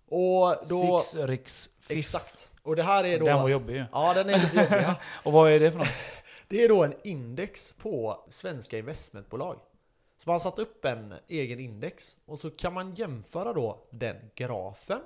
Och 0.08 0.56
då... 0.68 1.00
Six 1.00 1.14
Riks 1.14 1.70
Fiff. 1.78 1.98
Exakt. 1.98 2.50
Och 2.62 2.76
det 2.76 2.82
här 2.82 3.04
är 3.04 3.18
då... 3.18 3.24
Den 3.24 3.42
var 3.42 3.48
jobbig. 3.48 3.84
Ja, 3.92 4.14
den 4.14 4.28
är 4.28 4.38
lite 4.38 4.56
jobbig. 4.56 4.82
ja. 4.86 4.94
Och 5.24 5.32
vad 5.32 5.50
är 5.50 5.60
det 5.60 5.70
för 5.70 5.78
något? 5.78 5.88
Det 6.48 6.64
är 6.64 6.68
då 6.68 6.84
en 6.84 6.94
index 7.04 7.74
på 7.78 8.24
svenska 8.28 8.78
investmentbolag. 8.78 9.60
Så 10.16 10.28
man 10.30 10.34
har 10.34 10.40
satt 10.40 10.58
upp 10.58 10.84
en 10.84 11.14
egen 11.28 11.60
index 11.60 12.16
och 12.24 12.38
så 12.38 12.50
kan 12.50 12.72
man 12.72 12.92
jämföra 12.92 13.52
då 13.52 13.86
den 13.90 14.16
grafen 14.34 15.00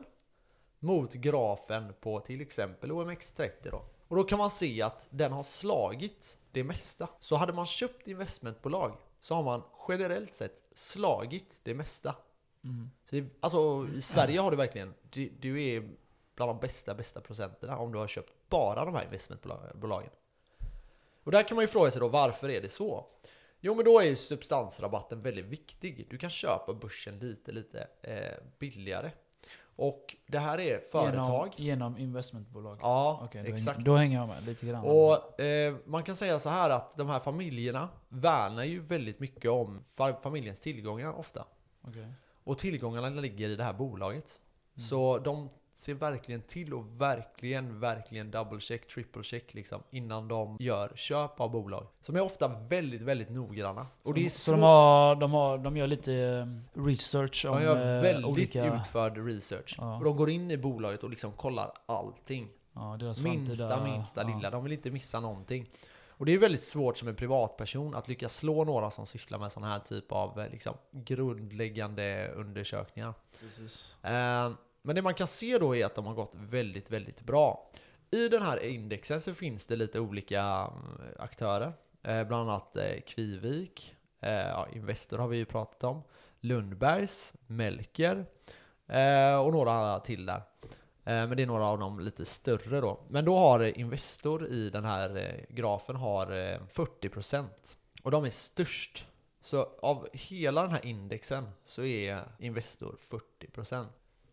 mot 0.81 1.13
grafen 1.13 1.95
på 2.01 2.21
till 2.21 2.41
exempel 2.41 2.91
OMX30 2.93 3.51
då. 3.71 3.83
Och 4.09 4.17
då 4.17 4.25
kan 4.25 4.39
man 4.39 4.51
se 4.51 4.83
att 4.83 5.09
den 5.11 5.33
har 5.33 5.43
slagit 5.43 6.39
det 6.53 6.65
mesta. 6.65 7.09
Så 7.21 7.37
hade 7.37 7.53
man 7.53 7.67
köpt 7.67 8.09
investmentbolag 8.09 8.97
så 9.21 9.35
har 9.35 9.43
man 9.43 9.63
generellt 9.89 10.35
sett 10.35 10.63
slagit 10.75 11.61
det 11.63 11.75
mesta. 11.75 12.17
Mm. 12.65 12.91
Så 13.05 13.17
det, 13.17 13.25
alltså 13.41 13.89
i 13.97 14.01
Sverige 14.01 14.41
har 14.41 14.51
du 14.51 14.57
verkligen, 14.57 14.95
du, 15.11 15.33
du 15.41 15.65
är 15.65 15.91
bland 16.35 16.51
de 16.51 16.59
bästa, 16.61 16.95
bästa 16.95 17.21
procenterna 17.21 17.79
om 17.79 17.93
du 17.93 17.99
har 17.99 18.09
köpt 18.09 18.33
bara 18.49 18.85
de 18.85 18.95
här 18.95 19.05
investmentbolagen. 19.05 20.11
Och 21.25 21.33
där 21.33 21.49
kan 21.49 21.55
man 21.55 21.63
ju 21.63 21.69
fråga 21.69 21.91
sig 21.91 22.01
då, 22.01 22.09
varför 22.09 22.49
är 22.49 22.61
det 22.61 22.69
så? 22.69 23.07
Jo 23.61 23.75
men 23.75 23.85
då 23.85 24.01
är 24.01 24.05
ju 24.05 24.17
substansrabatten 24.17 25.23
väldigt 25.23 25.45
viktig. 25.45 26.07
Du 26.11 26.19
kan 26.19 26.31
köpa 26.31 26.75
börsen 26.75 27.19
lite, 27.19 27.53
lite 27.53 27.89
eh, 28.03 28.45
billigare. 28.59 29.11
Och 29.77 30.17
det 30.27 30.39
här 30.39 30.61
är 30.61 30.81
företag. 30.93 31.49
Genom, 31.57 31.57
genom 31.57 31.99
investmentbolag? 31.99 32.79
Ja, 32.83 33.21
Okej, 33.25 33.43
då, 33.43 33.49
exakt. 33.55 33.77
Hänger, 33.77 33.87
då 33.91 33.97
hänger 33.97 34.19
jag 34.19 34.29
med 34.29 34.47
lite 34.47 34.67
grann. 34.67 34.85
Och 34.85 35.41
eh, 35.41 35.75
man 35.85 36.03
kan 36.05 36.17
säga 36.17 36.39
så 36.39 36.49
här 36.49 36.71
att 36.71 36.97
de 36.97 37.09
här 37.09 37.21
familjerna 37.21 37.89
värnar 38.09 38.65
ju 38.65 38.81
väldigt 38.81 39.21
mycket 39.21 39.51
om 39.51 39.85
fa- 39.97 40.21
familjens 40.21 40.61
tillgångar 40.61 41.13
ofta. 41.19 41.45
Okej. 41.83 42.13
Och 42.45 42.59
tillgångarna 42.59 43.09
ligger 43.09 43.49
i 43.49 43.57
det 43.57 43.65
här 43.65 43.73
bolaget. 43.73 44.41
Mm. 44.77 44.81
Så 44.81 45.19
de 45.19 45.49
ser 45.75 45.95
verkligen 45.95 46.43
till 46.43 46.75
och 46.75 47.01
verkligen, 47.01 47.81
verkligen 47.81 48.31
double 48.31 48.61
check, 48.61 48.87
triple 48.87 49.23
check 49.23 49.55
liksom 49.55 49.83
innan 49.91 50.29
de 50.29 50.57
gör 50.61 50.93
köp 50.95 51.41
av 51.41 51.51
bolag. 51.51 51.87
Som 52.01 52.17
är 52.17 52.21
ofta 52.21 52.49
väldigt, 52.49 53.03
väldigt 53.03 53.31
noggranna. 53.31 53.87
Och 54.05 54.15
det 54.15 54.27
är 54.27 54.31
så 54.31 54.39
så, 54.39 54.51
de, 54.51 54.61
har, 54.63 55.17
de, 55.17 55.33
har, 55.33 55.59
de 55.59 55.77
gör 55.77 55.87
lite 55.87 56.15
eh, 56.15 56.81
research 56.87 57.47
om 57.49 57.57
de 57.57 57.63
gör 57.63 57.97
eh, 57.97 58.03
väldigt 58.03 58.27
olika... 58.27 58.75
utförd 58.75 59.27
research. 59.27 59.75
Ja. 59.79 59.99
Och 59.99 60.05
de 60.05 60.17
går 60.17 60.31
in 60.31 60.51
i 60.51 60.59
bolaget 60.59 61.05
och 61.05 61.11
liksom 61.11 61.33
kollar 61.33 61.73
allting. 61.87 62.49
Ja, 62.73 62.99
Minsta, 63.23 63.85
minsta 63.85 64.23
ja. 64.23 64.37
lilla. 64.37 64.51
De 64.51 64.65
vill 64.65 64.73
inte 64.73 64.91
missa 64.91 65.21
någonting. 65.21 65.71
Och 66.09 66.27
det 66.27 66.33
är 66.33 66.39
väldigt 66.39 66.63
svårt 66.63 66.99
som 66.99 67.09
en 67.09 67.17
privatperson 67.17 67.95
att 67.95 68.09
lyckas 68.09 68.37
slå 68.37 68.65
några 68.65 68.91
som 68.91 69.07
sysslar 69.07 69.39
med 69.39 69.53
sån 69.53 69.63
här 69.63 69.79
typ 69.79 70.13
av 70.13 70.41
eh, 70.41 70.51
liksom, 70.51 70.75
grundläggande 70.93 72.33
undersökningar. 72.37 73.15
Precis. 73.41 73.97
Eh, 74.03 74.51
men 74.83 74.95
det 74.97 75.03
man 75.03 75.15
kan 75.15 75.27
se 75.27 75.59
då 75.59 75.77
är 75.77 75.87
att 75.87 75.95
de 75.95 76.07
har 76.07 76.15
gått 76.15 76.35
väldigt, 76.35 76.91
väldigt 76.91 77.21
bra. 77.21 77.71
I 78.11 78.29
den 78.29 78.43
här 78.43 78.65
indexen 78.65 79.21
så 79.21 79.35
finns 79.35 79.67
det 79.67 79.77
lite 79.77 80.01
olika 80.01 80.41
eh, 80.41 80.69
aktörer. 81.19 81.73
Eh, 82.03 82.25
Bland 82.25 82.51
annat 82.51 82.77
eh, 82.77 83.01
Kvivik, 83.07 83.95
eh, 84.21 84.31
ja, 84.33 84.69
Investor 84.73 85.19
har 85.19 85.29
vi 85.29 85.37
ju 85.37 85.45
pratat 85.45 85.85
om, 85.85 86.03
Lundbergs, 86.41 87.35
Melker 87.47 88.27
eh, 88.87 89.37
och 89.37 89.53
några 89.53 90.01
till 90.01 90.27
där. 90.27 90.43
Eh, 91.05 91.27
men 91.27 91.37
det 91.37 91.43
är 91.43 91.47
några 91.47 91.67
av 91.67 91.79
de 91.79 92.01
lite 92.01 92.25
större 92.25 92.81
då. 92.81 93.01
Men 93.09 93.25
då 93.25 93.39
har 93.39 93.79
Investor 93.79 94.47
i 94.49 94.71
den 94.71 94.85
här 94.85 95.41
grafen 95.49 95.97
har 95.97 96.27
40% 96.73 97.49
och 98.03 98.11
de 98.11 98.25
är 98.25 98.31
störst. 98.31 99.07
Så 99.41 99.69
av 99.83 100.09
hela 100.13 100.63
den 100.63 100.71
här 100.71 100.87
indexen 100.87 101.51
så 101.65 101.85
är 101.85 102.23
Investor 102.39 102.97
40%. 103.11 103.87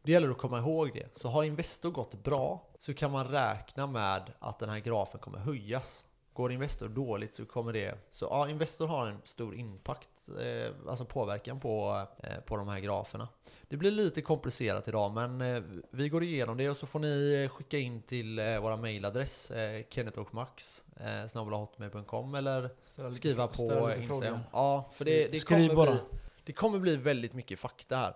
Det 0.08 0.14
gäller 0.14 0.30
att 0.30 0.38
komma 0.38 0.58
ihåg 0.58 0.92
det. 0.94 1.18
Så 1.18 1.30
har 1.30 1.44
Investor 1.44 1.92
gått 1.92 2.24
bra 2.24 2.68
så 2.80 2.94
kan 2.94 3.12
man 3.12 3.28
räkna 3.28 3.88
med 3.88 4.22
att 4.40 4.60
den 4.60 4.70
här 4.70 4.80
grafen 4.80 5.20
kommer 5.20 5.40
höjas. 5.40 6.06
Går 6.34 6.52
Investor 6.52 6.88
dåligt 6.88 7.36
så 7.36 7.46
kommer 7.46 7.74
det... 7.74 7.96
Så 8.10 8.26
ja, 8.26 8.50
Investor 8.50 8.88
har 8.88 9.08
en 9.08 9.18
stor 9.24 9.56
impact, 9.56 10.10
eh, 10.42 10.90
alltså 10.90 11.06
påverkan 11.06 11.60
på, 11.60 12.06
eh, 12.24 12.40
på 12.46 12.58
de 12.58 12.68
här 12.68 12.80
graferna. 12.80 13.28
Det 13.62 13.78
blir 13.78 13.92
lite 13.92 14.22
komplicerat 14.22 14.88
idag 14.88 15.14
men 15.14 15.42
eh, 15.42 15.64
vi 15.92 16.10
går 16.10 16.24
igenom 16.24 16.58
det 16.58 16.70
och 16.70 16.78
så 16.78 16.88
får 16.88 17.00
ni 17.00 17.44
eh, 17.44 17.50
skicka 17.50 17.78
in 17.78 18.02
till 18.02 18.40
eh, 18.40 18.60
våra 18.60 18.78
mailadress 18.78 19.52
eh, 19.52 19.86
kennethochmax 19.90 20.84
eh, 21.00 21.06
eller 21.06 22.70
Ställa 22.84 23.08
lite 23.08 23.18
skriva 23.18 23.48
på 23.48 23.94
Instagram. 23.98 24.40
Ja, 24.52 24.90
för 24.94 25.06
det, 25.06 25.28
det, 25.28 25.40
Skriv 25.40 25.68
kommer 25.68 25.76
bara. 25.76 25.92
bli, 25.92 26.02
det 26.44 26.54
kommer 26.54 26.80
bli 26.80 26.96
väldigt 26.96 27.34
mycket 27.34 27.60
fakta 27.60 27.96
här. 27.98 28.14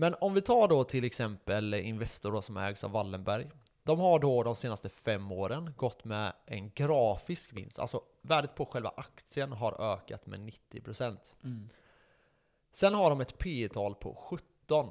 Men 0.00 0.14
om 0.20 0.34
vi 0.34 0.40
tar 0.40 0.68
då 0.68 0.84
till 0.84 1.04
exempel 1.04 1.74
Investor 1.74 2.32
då, 2.32 2.42
som 2.42 2.56
ägs 2.56 2.84
av 2.84 2.90
Wallenberg. 2.90 3.50
De 3.82 4.00
har 4.00 4.18
då 4.18 4.42
de 4.42 4.54
senaste 4.54 4.88
fem 4.88 5.32
åren 5.32 5.74
gått 5.76 6.04
med 6.04 6.32
en 6.46 6.70
grafisk 6.70 7.52
vinst. 7.52 7.78
Alltså 7.78 8.02
värdet 8.22 8.54
på 8.54 8.66
själva 8.66 8.92
aktien 8.96 9.52
har 9.52 9.92
ökat 9.92 10.26
med 10.26 10.40
90%. 10.40 11.34
Mm. 11.44 11.68
Sen 12.72 12.94
har 12.94 13.10
de 13.10 13.20
ett 13.20 13.38
P 13.38 13.68
tal 13.72 13.94
på 13.94 14.14
17. 14.14 14.90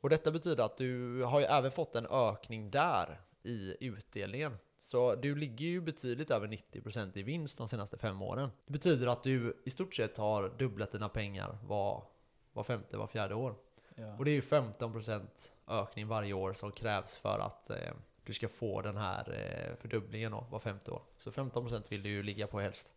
Och 0.00 0.10
detta 0.10 0.30
betyder 0.30 0.64
att 0.64 0.76
du 0.76 1.22
har 1.22 1.40
ju 1.40 1.46
även 1.46 1.70
fått 1.70 1.94
en 1.94 2.06
ökning 2.06 2.70
där 2.70 3.20
i 3.42 3.86
utdelningen. 3.86 4.56
Så 4.76 5.14
du 5.14 5.34
ligger 5.34 5.66
ju 5.66 5.80
betydligt 5.80 6.30
över 6.30 6.46
90% 6.46 7.18
i 7.18 7.22
vinst 7.22 7.58
de 7.58 7.68
senaste 7.68 7.98
fem 7.98 8.22
åren. 8.22 8.50
Det 8.66 8.72
betyder 8.72 9.06
att 9.06 9.22
du 9.22 9.62
i 9.64 9.70
stort 9.70 9.94
sett 9.94 10.18
har 10.18 10.48
dubblat 10.58 10.92
dina 10.92 11.08
pengar 11.08 11.58
var, 11.62 12.04
var 12.52 12.64
femte, 12.64 12.96
var 12.96 13.06
fjärde 13.06 13.34
år. 13.34 13.54
Ja. 13.94 14.16
Och 14.18 14.24
det 14.24 14.30
är 14.30 14.34
ju 14.34 14.40
15% 14.40 15.50
ökning 15.68 16.08
varje 16.08 16.32
år 16.32 16.52
som 16.52 16.72
krävs 16.72 17.16
för 17.16 17.38
att 17.38 17.70
eh, 17.70 17.92
du 18.24 18.32
ska 18.32 18.48
få 18.48 18.82
den 18.82 18.96
här 18.96 19.32
eh, 19.32 19.76
fördubblingen 19.80 20.32
då, 20.32 20.46
var 20.50 20.58
femte 20.58 20.90
år. 20.90 21.02
Så 21.18 21.30
15% 21.30 21.82
vill 21.88 22.02
du 22.02 22.08
ju 22.08 22.22
ligga 22.22 22.46
på 22.46 22.60
helst. 22.60 22.90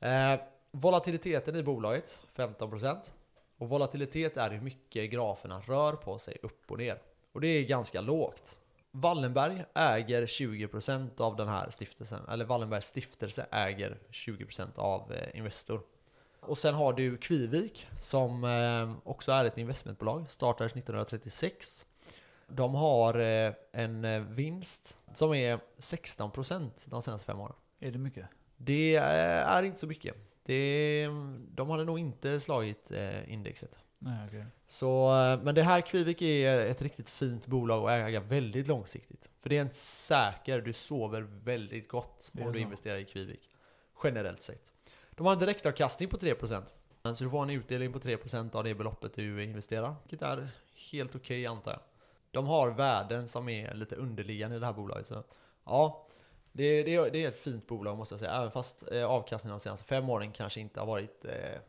Eh, 0.00 0.40
volatiliteten 0.70 1.56
i 1.56 1.62
bolaget, 1.62 2.22
15%. 2.36 3.12
Och 3.58 3.68
volatilitet 3.68 4.36
är 4.36 4.50
hur 4.50 4.60
mycket 4.60 5.10
graferna 5.10 5.60
rör 5.60 5.92
på 5.92 6.18
sig 6.18 6.38
upp 6.42 6.70
och 6.70 6.78
ner. 6.78 7.02
Och 7.32 7.40
det 7.40 7.48
är 7.48 7.62
ganska 7.64 8.00
lågt. 8.00 8.58
Wallenberg 8.90 9.64
äger 9.74 10.26
20% 10.26 11.20
av 11.20 11.36
den 11.36 11.48
här 11.48 11.70
stiftelsen, 11.70 12.28
eller 12.28 12.44
Wallenbergs 12.44 12.86
stiftelse 12.86 13.46
äger 13.50 13.98
20% 14.10 14.78
av 14.78 15.12
eh, 15.12 15.38
Investor. 15.38 15.82
Och 16.40 16.58
sen 16.58 16.74
har 16.74 16.92
du 16.92 17.16
Kvivik 17.16 17.86
som 18.00 18.44
eh, 18.44 19.08
också 19.08 19.32
är 19.32 19.44
ett 19.44 19.58
investmentbolag, 19.58 20.30
startades 20.30 20.72
1936. 20.72 21.86
De 22.46 22.74
har 22.74 23.14
eh, 23.14 23.52
en 23.72 24.04
eh, 24.04 24.20
vinst 24.20 24.98
som 25.14 25.34
är 25.34 25.60
16% 25.78 26.70
de 26.86 27.02
senaste 27.02 27.26
fem 27.26 27.40
åren. 27.40 27.56
Är 27.80 27.90
det 27.90 27.98
mycket? 27.98 28.26
Det 28.56 28.96
är 28.96 29.62
inte 29.62 29.78
så 29.78 29.86
mycket. 29.86 30.16
Det, 30.42 31.06
de 31.54 31.70
hade 31.70 31.84
nog 31.84 31.98
inte 31.98 32.40
slagit 32.40 32.90
indexet. 33.26 33.78
Nej, 33.98 34.26
okej. 34.26 34.46
Så, 34.66 35.08
men 35.42 35.54
det 35.54 35.62
här 35.62 35.80
Kvivik 35.80 36.22
är 36.22 36.60
ett 36.60 36.82
riktigt 36.82 37.10
fint 37.10 37.46
bolag 37.46 37.84
att 37.84 38.08
äga 38.08 38.20
väldigt 38.20 38.68
långsiktigt. 38.68 39.30
För 39.38 39.48
det 39.48 39.56
är 39.56 39.60
en 39.60 39.70
säker, 39.72 40.60
du 40.60 40.72
sover 40.72 41.20
väldigt 41.20 41.88
gott 41.88 42.32
om 42.40 42.46
du 42.46 42.52
så. 42.52 42.58
investerar 42.58 42.98
i 42.98 43.04
Kvivik. 43.04 43.50
Generellt 44.04 44.42
sett. 44.42 44.72
De 45.20 45.26
har 45.26 45.32
en 45.32 45.38
direktavkastning 45.38 46.08
på 46.08 46.16
3%. 46.16 46.62
Så 47.14 47.24
du 47.24 47.30
får 47.30 47.42
en 47.42 47.50
utdelning 47.50 47.92
på 47.92 47.98
3% 47.98 48.56
av 48.56 48.64
det 48.64 48.74
beloppet 48.74 49.14
du 49.14 49.44
investerar. 49.44 49.94
Vilket 50.02 50.22
är 50.22 50.48
helt 50.90 51.16
okej 51.16 51.46
antar 51.46 51.72
jag. 51.72 51.80
De 52.30 52.46
har 52.46 52.70
värden 52.70 53.28
som 53.28 53.48
är 53.48 53.74
lite 53.74 53.96
underliggande 53.96 54.56
i 54.56 54.58
det 54.58 54.66
här 54.66 54.72
bolaget. 54.72 55.06
Så 55.06 55.22
ja, 55.64 56.06
det, 56.52 56.82
det, 56.82 57.10
det 57.10 57.24
är 57.24 57.28
ett 57.28 57.38
fint 57.38 57.66
bolag 57.66 57.98
måste 57.98 58.12
jag 58.12 58.20
säga. 58.20 58.32
Även 58.32 58.50
fast 58.50 58.92
eh, 58.92 59.04
avkastningen 59.04 59.58
de 59.58 59.60
senaste 59.60 59.84
fem 59.84 60.10
åren 60.10 60.32
kanske 60.32 60.60
inte 60.60 60.80
har 60.80 60.86
varit 60.86 61.24
eh, 61.24 61.60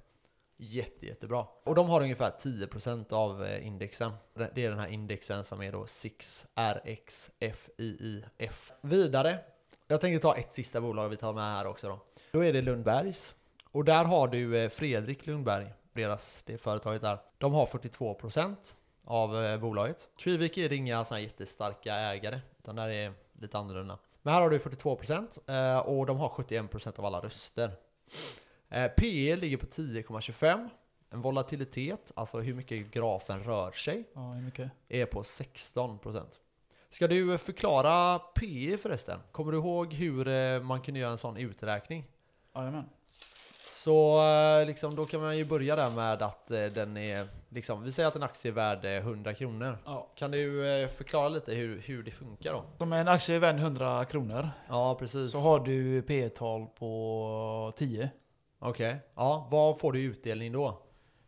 jätte, 0.57 1.05
jättebra. 1.05 1.45
Och 1.63 1.75
de 1.75 1.89
har 1.89 2.01
ungefär 2.01 2.31
10% 2.31 3.13
av 3.13 3.43
eh, 3.43 3.67
indexen. 3.67 4.11
Det 4.33 4.51
det 4.55 4.65
är 4.65 4.69
den 4.69 4.79
här 4.79 4.87
indexen 4.87 5.43
som 5.43 5.61
är 5.61 5.71
då 5.71 5.85
6RXFIIF. 5.85 8.71
Vidare, 8.81 9.39
jag 9.87 10.01
tänker 10.01 10.19
ta 10.19 10.35
ett 10.35 10.53
sista 10.53 10.81
bolag 10.81 11.09
vi 11.09 11.17
tar 11.17 11.33
med 11.33 11.43
här 11.43 11.67
också 11.67 11.87
då. 11.87 11.99
Då 12.31 12.43
är 12.43 12.53
det 12.53 12.61
Lundbergs. 12.61 13.35
Och 13.71 13.85
där 13.85 14.05
har 14.05 14.27
du 14.27 14.57
eh, 14.57 14.69
Fredrik 14.69 15.27
Lundberg, 15.27 15.73
deras, 15.93 16.43
det 16.43 16.57
företaget 16.57 17.01
där. 17.01 17.19
De 17.37 17.53
har 17.53 17.65
42% 17.65 18.75
av 19.03 19.43
eh, 19.43 19.59
bolaget. 19.59 20.09
Kvivik 20.17 20.57
är 20.57 20.69
det 20.69 20.75
inga 20.75 21.05
sådana 21.05 21.21
jättestarka 21.21 21.95
ägare, 21.95 22.39
utan 22.59 22.75
där 22.75 22.89
är 22.89 23.13
lite 23.33 23.57
annorlunda. 23.57 23.99
Men 24.21 24.33
här 24.33 24.41
har 24.41 24.49
du 24.49 24.57
42% 24.57 25.73
eh, 25.73 25.79
och 25.79 26.05
de 26.05 26.17
har 26.17 26.29
71% 26.29 26.99
av 26.99 27.05
alla 27.05 27.19
röster. 27.19 27.71
PE 28.97 29.35
ligger 29.35 29.57
på 29.57 29.65
10,25. 29.65 30.69
En 31.09 31.21
volatilitet, 31.21 32.11
alltså 32.15 32.39
hur 32.39 32.53
mycket 32.53 32.91
grafen 32.91 33.43
rör 33.43 33.71
sig, 33.71 34.03
Ja, 34.13 34.35
är 34.87 35.05
på 35.05 35.21
16%. 35.21 36.25
Ska 36.89 37.07
du 37.07 37.37
förklara 37.37 38.19
PE 38.19 38.77
förresten? 38.77 39.19
Kommer 39.31 39.51
du 39.51 39.57
ihåg 39.57 39.93
hur 39.93 40.59
man 40.59 40.81
kunde 40.81 40.99
göra 40.99 41.11
en 41.11 41.17
sån 41.17 41.37
uträkning? 41.37 42.05
Jajamän. 42.55 42.89
Så 43.71 44.21
eh, 44.59 44.65
liksom, 44.67 44.95
då 44.95 45.05
kan 45.05 45.21
man 45.21 45.37
ju 45.37 45.45
börja 45.45 45.75
där 45.75 45.89
med 45.89 46.21
att 46.21 46.51
eh, 46.51 46.65
den 46.65 46.97
är, 46.97 47.27
liksom, 47.49 47.83
vi 47.83 47.91
säger 47.91 48.07
att 48.09 48.15
en 48.15 48.23
aktie 48.23 48.51
är 48.51 48.55
värd 48.55 48.85
eh, 48.85 48.91
100 48.91 49.33
kronor. 49.33 49.77
Ja. 49.85 50.11
Kan 50.15 50.31
du 50.31 50.67
eh, 50.81 50.87
förklara 50.87 51.29
lite 51.29 51.53
hur, 51.53 51.81
hur 51.81 52.03
det 52.03 52.11
funkar 52.11 52.53
då? 52.53 52.63
Som 52.77 52.93
en 52.93 53.07
aktie 53.07 53.35
är 53.35 53.39
värd 53.39 53.55
100 53.59 54.05
kronor. 54.05 54.49
Ja, 54.69 54.95
precis. 54.99 55.31
Så 55.31 55.37
har 55.37 55.59
du 55.59 56.01
P 56.01 56.29
tal 56.29 56.65
på 56.65 57.73
10. 57.75 58.09
Okej. 58.59 58.99
Ja, 59.15 59.47
vad 59.51 59.79
får 59.79 59.91
du 59.93 59.99
i 59.99 60.03
utdelning 60.03 60.51
då? 60.51 60.81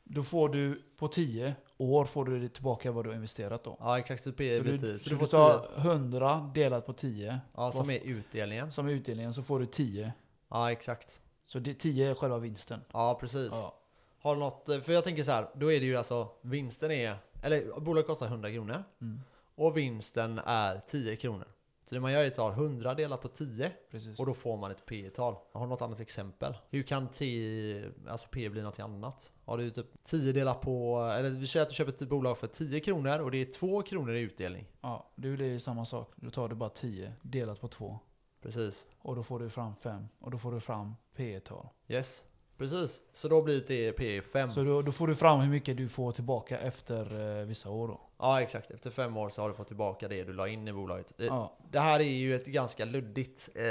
Då 0.04 0.24
får 0.24 0.50
du 0.50 0.82
på 0.98 1.08
10 1.08 1.56
år 1.78 2.06
får 2.06 2.26
du 2.26 2.50
tillbaka 2.50 2.92
vad 2.92 3.06
du 3.06 3.10
har 3.10 3.16
investerat 3.16 3.64
då. 3.64 3.78
Ja, 3.80 4.00
exakt. 4.00 4.24
Så 4.24 4.32
P 4.32 4.58
Så 4.58 4.64
du, 4.64 4.78
10. 4.80 5.00
så 5.00 5.10
du 5.10 5.18
får 5.18 5.26
ta 5.26 5.66
10. 5.76 5.92
100 5.92 6.52
delat 6.56 6.86
på 6.86 6.94
10 6.94 7.40
Ja, 7.56 7.72
som 7.72 7.90
är 7.90 8.00
utdelningen. 8.04 8.72
som 8.72 8.88
är 8.88 8.92
utdelningen 8.92 9.34
så 9.34 9.44
får 9.44 9.60
du 9.60 9.66
10. 9.66 10.14
Ja, 10.50 10.72
exakt. 10.72 11.22
Så 11.44 11.60
det, 11.60 11.74
10 11.74 12.10
är 12.10 12.16
själva 12.16 12.38
vinsten. 12.38 12.82
Ja, 12.92 13.18
precis. 13.20 13.50
Ja. 13.52 13.80
Har 14.20 14.36
något, 14.36 14.70
eh, 14.70 14.80
för 14.80 14.94
jag 14.94 15.04
tänker 15.04 15.24
så 15.24 15.32
här, 15.32 15.50
då 15.54 15.72
är 15.72 15.80
det 15.80 15.86
ju 15.86 15.96
alltså, 15.96 16.28
vinsten 16.42 16.92
är, 16.92 17.16
eller 17.42 17.80
bolaget 17.80 18.08
kostar 18.08 18.28
100 18.28 18.52
kronor. 18.52 18.84
Mm. 19.02 19.22
Och 19.56 19.78
vinsten 19.78 20.42
är 20.46 20.82
10 20.88 21.16
kronor. 21.16 21.48
Så 21.86 21.96
det 21.96 22.02
man 22.02 22.12
gör 22.12 22.24
är 22.24 22.28
att 22.28 22.36
ta 22.36 22.52
100 22.52 22.94
delat 22.94 23.22
på 23.22 23.28
10 23.28 23.72
Precis. 23.92 24.20
och 24.20 24.26
då 24.26 24.34
får 24.34 24.58
man 24.58 24.72
ett 24.72 24.86
P 24.86 25.10
tal 25.10 25.36
Har 25.52 25.62
du 25.62 25.68
något 25.68 25.82
annat 25.82 26.00
exempel? 26.00 26.58
Hur 26.70 26.84
kan 26.84 27.08
T, 27.08 27.84
alltså 28.08 28.28
P 28.32 28.50
bli 28.50 28.62
något 28.62 28.80
annat? 28.80 29.32
Har 29.46 29.58
du 29.58 29.70
typ 29.70 30.04
10 30.04 30.32
delat 30.34 30.62
på, 30.62 31.00
eller 31.18 31.30
vi 31.30 31.48
säger 31.48 31.64
att 31.64 31.70
du 31.70 31.76
köper 31.76 31.92
ett 31.92 32.10
bolag 32.10 32.38
för 32.38 32.48
10 32.48 32.80
kronor 32.80 33.20
och 33.20 33.32
det 33.32 33.38
är 33.38 33.46
2 33.46 33.82
kronor 33.82 34.14
i 34.14 34.22
utdelning. 34.22 34.66
Ja, 34.82 35.10
det 35.16 35.30
blir 35.30 35.60
samma 35.60 35.86
sak. 35.86 36.12
Då 36.16 36.32
tar 36.32 36.50
du 36.50 36.56
bara 36.56 36.70
10 36.70 37.14
delat 37.22 37.62
på 37.62 37.68
2. 37.68 38.00
Precis. 38.44 38.88
Och 39.02 39.16
då 39.16 39.24
får 39.24 39.40
du 39.40 39.50
fram 39.50 39.76
5. 39.76 40.08
Och 40.20 40.32
då 40.32 40.38
får 40.38 40.52
du 40.52 40.60
fram 40.60 40.96
P 41.16 41.40
tal 41.40 41.68
Yes. 41.88 42.26
Precis. 42.58 43.02
Så 43.12 43.28
då 43.28 43.42
blir 43.42 43.64
det 43.68 43.92
P 43.92 44.22
5. 44.22 44.50
Så 44.50 44.64
då, 44.64 44.82
då 44.82 44.92
får 44.92 45.08
du 45.08 45.16
fram 45.16 45.40
hur 45.40 45.50
mycket 45.50 45.78
du 45.78 45.90
får 45.90 46.12
tillbaka 46.12 46.60
efter 46.60 47.40
eh, 47.40 47.46
vissa 47.46 47.70
år 47.70 47.88
då. 47.88 48.02
Ja 48.20 48.42
exakt, 48.42 48.72
efter 48.72 48.90
fem 48.90 49.18
år 49.18 49.30
så 49.30 49.42
har 49.42 49.50
du 49.50 49.56
fått 49.56 49.68
tillbaka 49.68 50.08
det 50.08 50.24
du 50.24 50.34
la 50.34 50.48
in 50.48 50.68
i 50.68 50.74
bolaget. 50.74 51.14
Det- 51.18 51.26
Ja. 51.26 51.58
Det 51.72 51.80
här 51.80 52.00
är 52.00 52.04
ju 52.04 52.36
ett 52.36 52.46
ganska 52.46 52.86
luddigt 52.86 53.50
eh, 53.56 53.64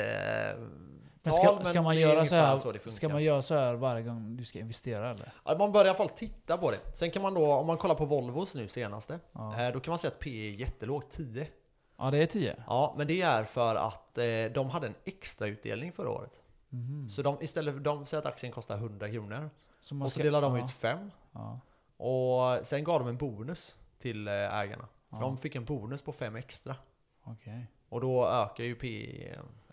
Men 1.24 1.32
tal, 1.32 1.32
ska, 1.58 1.64
ska, 1.64 1.82
man 1.82 1.96
göra 1.98 2.26
så 2.26 2.34
här, 2.34 2.56
så 2.58 2.72
ska 2.90 3.08
man 3.08 3.22
göra 3.22 3.42
så 3.42 3.54
här 3.54 3.74
varje 3.74 4.02
gång 4.02 4.36
du 4.36 4.44
ska 4.44 4.58
investera 4.58 5.10
eller? 5.10 5.32
Ja, 5.44 5.56
man 5.58 5.72
bör 5.72 5.84
i 5.84 5.88
alla 5.88 5.96
fall 5.96 6.08
titta 6.08 6.56
på 6.58 6.70
det. 6.70 6.96
Sen 6.96 7.10
kan 7.10 7.22
man 7.22 7.34
då, 7.34 7.52
om 7.52 7.66
man 7.66 7.76
kollar 7.76 7.94
på 7.94 8.04
Volvos 8.04 8.54
nu 8.54 8.68
senaste, 8.68 9.18
Ja, 9.32 9.62
eh, 9.66 9.72
då 9.72 9.80
kan 9.80 9.92
man 9.92 9.98
säga 9.98 10.10
att 10.10 10.18
P 10.18 10.30
är 10.30 10.50
jättelågt, 10.50 11.10
10. 11.10 11.46
Ja 11.96 12.10
det 12.10 12.18
är 12.18 12.26
10. 12.26 12.56
Ja, 12.66 12.94
men 12.98 13.06
det 13.06 13.22
är 13.22 13.44
för 13.44 13.76
att 13.76 14.18
eh, 14.18 14.24
de 14.54 14.70
hade 14.70 14.86
en 14.86 14.94
extra 15.04 15.46
utdelning 15.46 15.92
förra 15.92 16.10
året. 16.10 16.40
Mhm. 16.68 17.08
Så 17.08 17.22
de, 17.22 17.36
istället 17.42 17.74
för, 17.74 17.80
de 17.80 18.06
säger 18.06 18.20
att 18.22 18.26
aktien 18.26 18.52
kostar 18.52 18.76
100 18.76 19.10
kronor. 19.10 19.50
Så 19.80 19.96
Och 20.02 20.02
så 20.02 20.10
ska- 20.14 20.22
delar 20.22 20.42
de 20.42 20.56
ja, 20.56 20.64
ut 20.64 20.70
5. 20.70 21.10
Ja. 21.32 21.60
Och 21.96 22.66
sen 22.66 22.84
gav 22.84 22.98
de 23.00 23.08
en 23.08 23.16
bonus 23.16 23.78
till 23.98 24.28
eh, 24.28 24.34
ägarna. 24.34 24.88
Så 25.10 25.16
Ja. 25.16 25.20
de 25.20 25.36
fick 25.38 25.54
en 25.54 25.64
bonus 25.64 26.02
på 26.02 26.12
5 26.12 26.36
extra. 26.36 26.76
Okej. 27.24 27.70
Och 27.92 28.00
då 28.00 28.26
ökar 28.28 28.64
ju 28.64 28.74
P, 28.74 29.08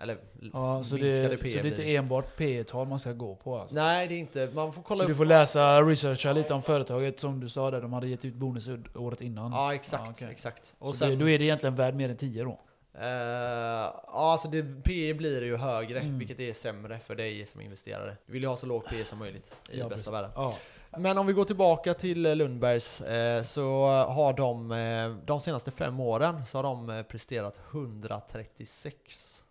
eller 0.01 0.17
Ja, 0.53 0.83
så 0.83 0.95
det, 0.95 1.01
minskade 1.01 1.37
så 1.37 1.43
det 1.43 1.49
är 1.59 1.65
inte 1.65 1.95
enbart 1.95 2.35
P 2.37 2.63
tal 2.63 2.87
man 2.87 2.99
ska 2.99 3.11
gå 3.13 3.35
på 3.35 3.57
alltså. 3.59 3.75
Nej, 3.75 4.07
det 4.07 4.13
är 4.13 4.19
inte, 4.19 4.49
man 4.53 4.73
får 4.73 4.81
kolla 4.81 5.01
Så 5.01 5.07
du 5.07 5.11
upp. 5.11 5.17
får 5.17 5.25
läsa, 5.25 5.81
researcha 5.81 6.33
lite 6.33 6.53
om 6.53 6.61
företaget 6.61 7.19
som 7.19 7.39
du 7.39 7.49
sa 7.49 7.71
där, 7.71 7.81
de 7.81 7.93
hade 7.93 8.07
gett 8.07 8.25
ut 8.25 8.33
bonus 8.33 8.69
året 8.95 9.21
innan. 9.21 9.51
Ja, 9.51 9.73
exakt, 9.73 10.03
Ja, 10.07 10.11
okej. 10.11 10.27
exakt. 10.31 10.75
Och 10.79 10.95
så 10.95 11.05
det, 11.05 11.11
sen, 11.11 11.19
då 11.19 11.29
är 11.29 11.39
det 11.39 11.45
egentligen 11.45 11.75
värd 11.75 11.95
mer 11.95 12.09
än 12.09 12.17
10 12.17 12.43
då? 12.43 12.59
eh, 12.93 13.07
ja 13.07 13.91
alltså 14.13 14.47
det, 14.47 14.63
P 14.83 15.13
blir 15.13 15.43
ju 15.43 15.57
högre, 15.57 15.99
Mm. 15.99 16.19
vilket 16.19 16.39
är 16.39 16.53
sämre 16.53 16.99
för 16.99 17.15
dig 17.15 17.45
som 17.45 17.61
investerare. 17.61 18.17
Du 18.25 18.33
vill 18.33 18.41
ju 18.41 18.47
ha 18.49 18.55
så 18.55 18.65
lågt 18.65 18.85
P 18.89 19.05
som 19.05 19.19
möjligt 19.19 19.55
i 19.71 19.79
Ja, 19.79 19.83
bästa 19.83 19.89
precis. 19.95 20.07
världen. 20.13 20.31
Ja. 20.35 20.55
Men 20.97 21.17
om 21.17 21.27
vi 21.27 21.33
går 21.33 21.45
tillbaka 21.45 21.93
till 21.93 22.25
eh, 22.25 22.35
Lundbergs 22.35 23.01
eh, 23.01 23.43
så 23.43 23.85
har 23.87 24.33
de 24.33 24.71
eh, 24.71 25.15
de 25.25 25.39
senaste 25.39 25.71
fem 25.71 25.99
åren 25.99 26.45
så 26.45 26.57
har 26.57 26.63
de 26.63 26.89
eh, 26.89 27.03
presterat 27.03 27.59
136% 27.71 29.43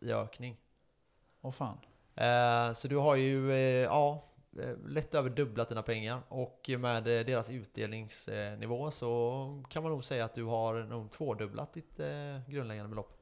i 0.00 0.12
ökning. 0.12 0.56
Åh 1.42 1.52
fan. 1.52 1.78
Eh, 2.14 2.72
Så 2.72 2.88
du 2.88 2.96
har 2.96 3.16
ju 3.16 3.52
eh, 3.52 3.58
ja, 3.84 4.24
eh, 4.62 4.76
lätt 4.86 5.14
över 5.14 5.30
dubblat 5.30 5.68
dina 5.68 5.82
pengar 5.82 6.20
och 6.28 6.70
med 6.78 6.96
eh, 6.96 7.26
deras 7.26 7.50
utdelningsnivå 7.50 8.90
så 8.90 9.62
kan 9.70 9.82
man 9.82 9.92
nog 9.92 10.04
säga 10.04 10.24
att 10.24 10.34
du 10.34 10.44
har 10.44 10.74
nog 10.74 11.10
tvådubblat 11.10 11.72
ditt 11.72 12.00
eh, 12.00 12.06
grundläggande 12.48 12.88
belopp 12.90 13.12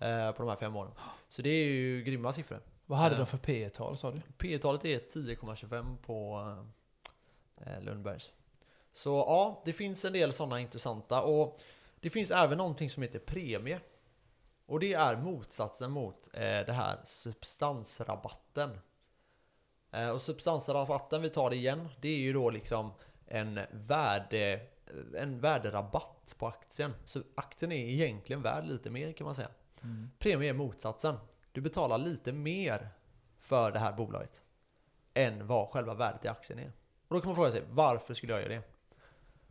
eh, 0.00 0.32
på 0.32 0.42
de 0.42 0.48
här 0.48 0.56
fem 0.56 0.76
åren. 0.76 0.92
Så 1.28 1.42
det 1.42 1.50
är 1.50 1.64
ju 1.64 2.02
grymma 2.04 2.32
siffror. 2.32 2.60
Vad 2.90 2.98
hade 2.98 3.14
Eh. 3.14 3.18
de 3.18 3.26
för 3.26 3.38
P 3.38 3.70
tal 3.70 3.96
sa 3.96 4.10
du? 4.10 4.20
P 4.38 4.58
talet 4.58 4.84
är 4.84 4.98
10,25 4.98 5.96
på 5.96 6.46
eh, 7.66 7.82
Lundbergs. 7.82 8.32
Så 8.92 9.10
ja, 9.10 9.62
det 9.64 9.72
finns 9.72 10.04
en 10.04 10.12
del 10.12 10.32
sådana 10.32 10.60
intressanta 10.60 11.22
och 11.22 11.60
det 12.00 12.10
finns 12.10 12.30
även 12.30 12.58
någonting 12.58 12.90
som 12.90 13.02
heter 13.02 13.18
premie. 13.18 13.80
Och 14.66 14.80
det 14.80 14.94
är 14.94 15.16
motsatsen 15.16 15.90
mot 15.90 16.28
eh, 16.32 16.40
det 16.40 16.72
här 16.72 16.98
substansrabatten. 17.04 18.78
Eh, 19.90 20.08
och 20.08 20.22
substansrabatten, 20.22 21.22
vi 21.22 21.28
tar 21.30 21.50
det 21.50 21.56
igen, 21.56 21.88
det 22.00 22.08
är 22.08 22.18
ju 22.18 22.32
då 22.32 22.50
liksom 22.50 22.92
en 23.26 23.60
värde 23.70 24.60
en 25.16 25.40
värderabatt 25.40 26.34
på 26.38 26.46
aktien. 26.46 26.94
Så 27.04 27.22
aktien 27.34 27.72
är 27.72 27.88
egentligen 27.88 28.42
värd 28.42 28.66
lite 28.66 28.90
mer 28.90 29.12
kan 29.12 29.24
man 29.24 29.34
säga. 29.34 29.50
Mm. 29.82 30.10
Premie 30.18 30.48
är 30.48 30.54
motsatsen. 30.54 31.16
Du 31.52 31.60
betalar 31.60 31.98
lite 31.98 32.32
mer 32.32 32.88
för 33.38 33.72
det 33.72 33.78
här 33.78 33.92
bolaget 33.92 34.42
än 35.14 35.46
vad 35.46 35.68
själva 35.68 35.94
värdet 35.94 36.24
i 36.24 36.28
aktien 36.28 36.58
är. 36.58 36.72
Och 37.08 37.14
då 37.14 37.20
kan 37.20 37.28
man 37.28 37.36
fråga 37.36 37.50
sig, 37.50 37.62
varför 37.70 38.14
skulle 38.14 38.32
jag 38.32 38.42
göra 38.42 38.52
det? 38.54 38.62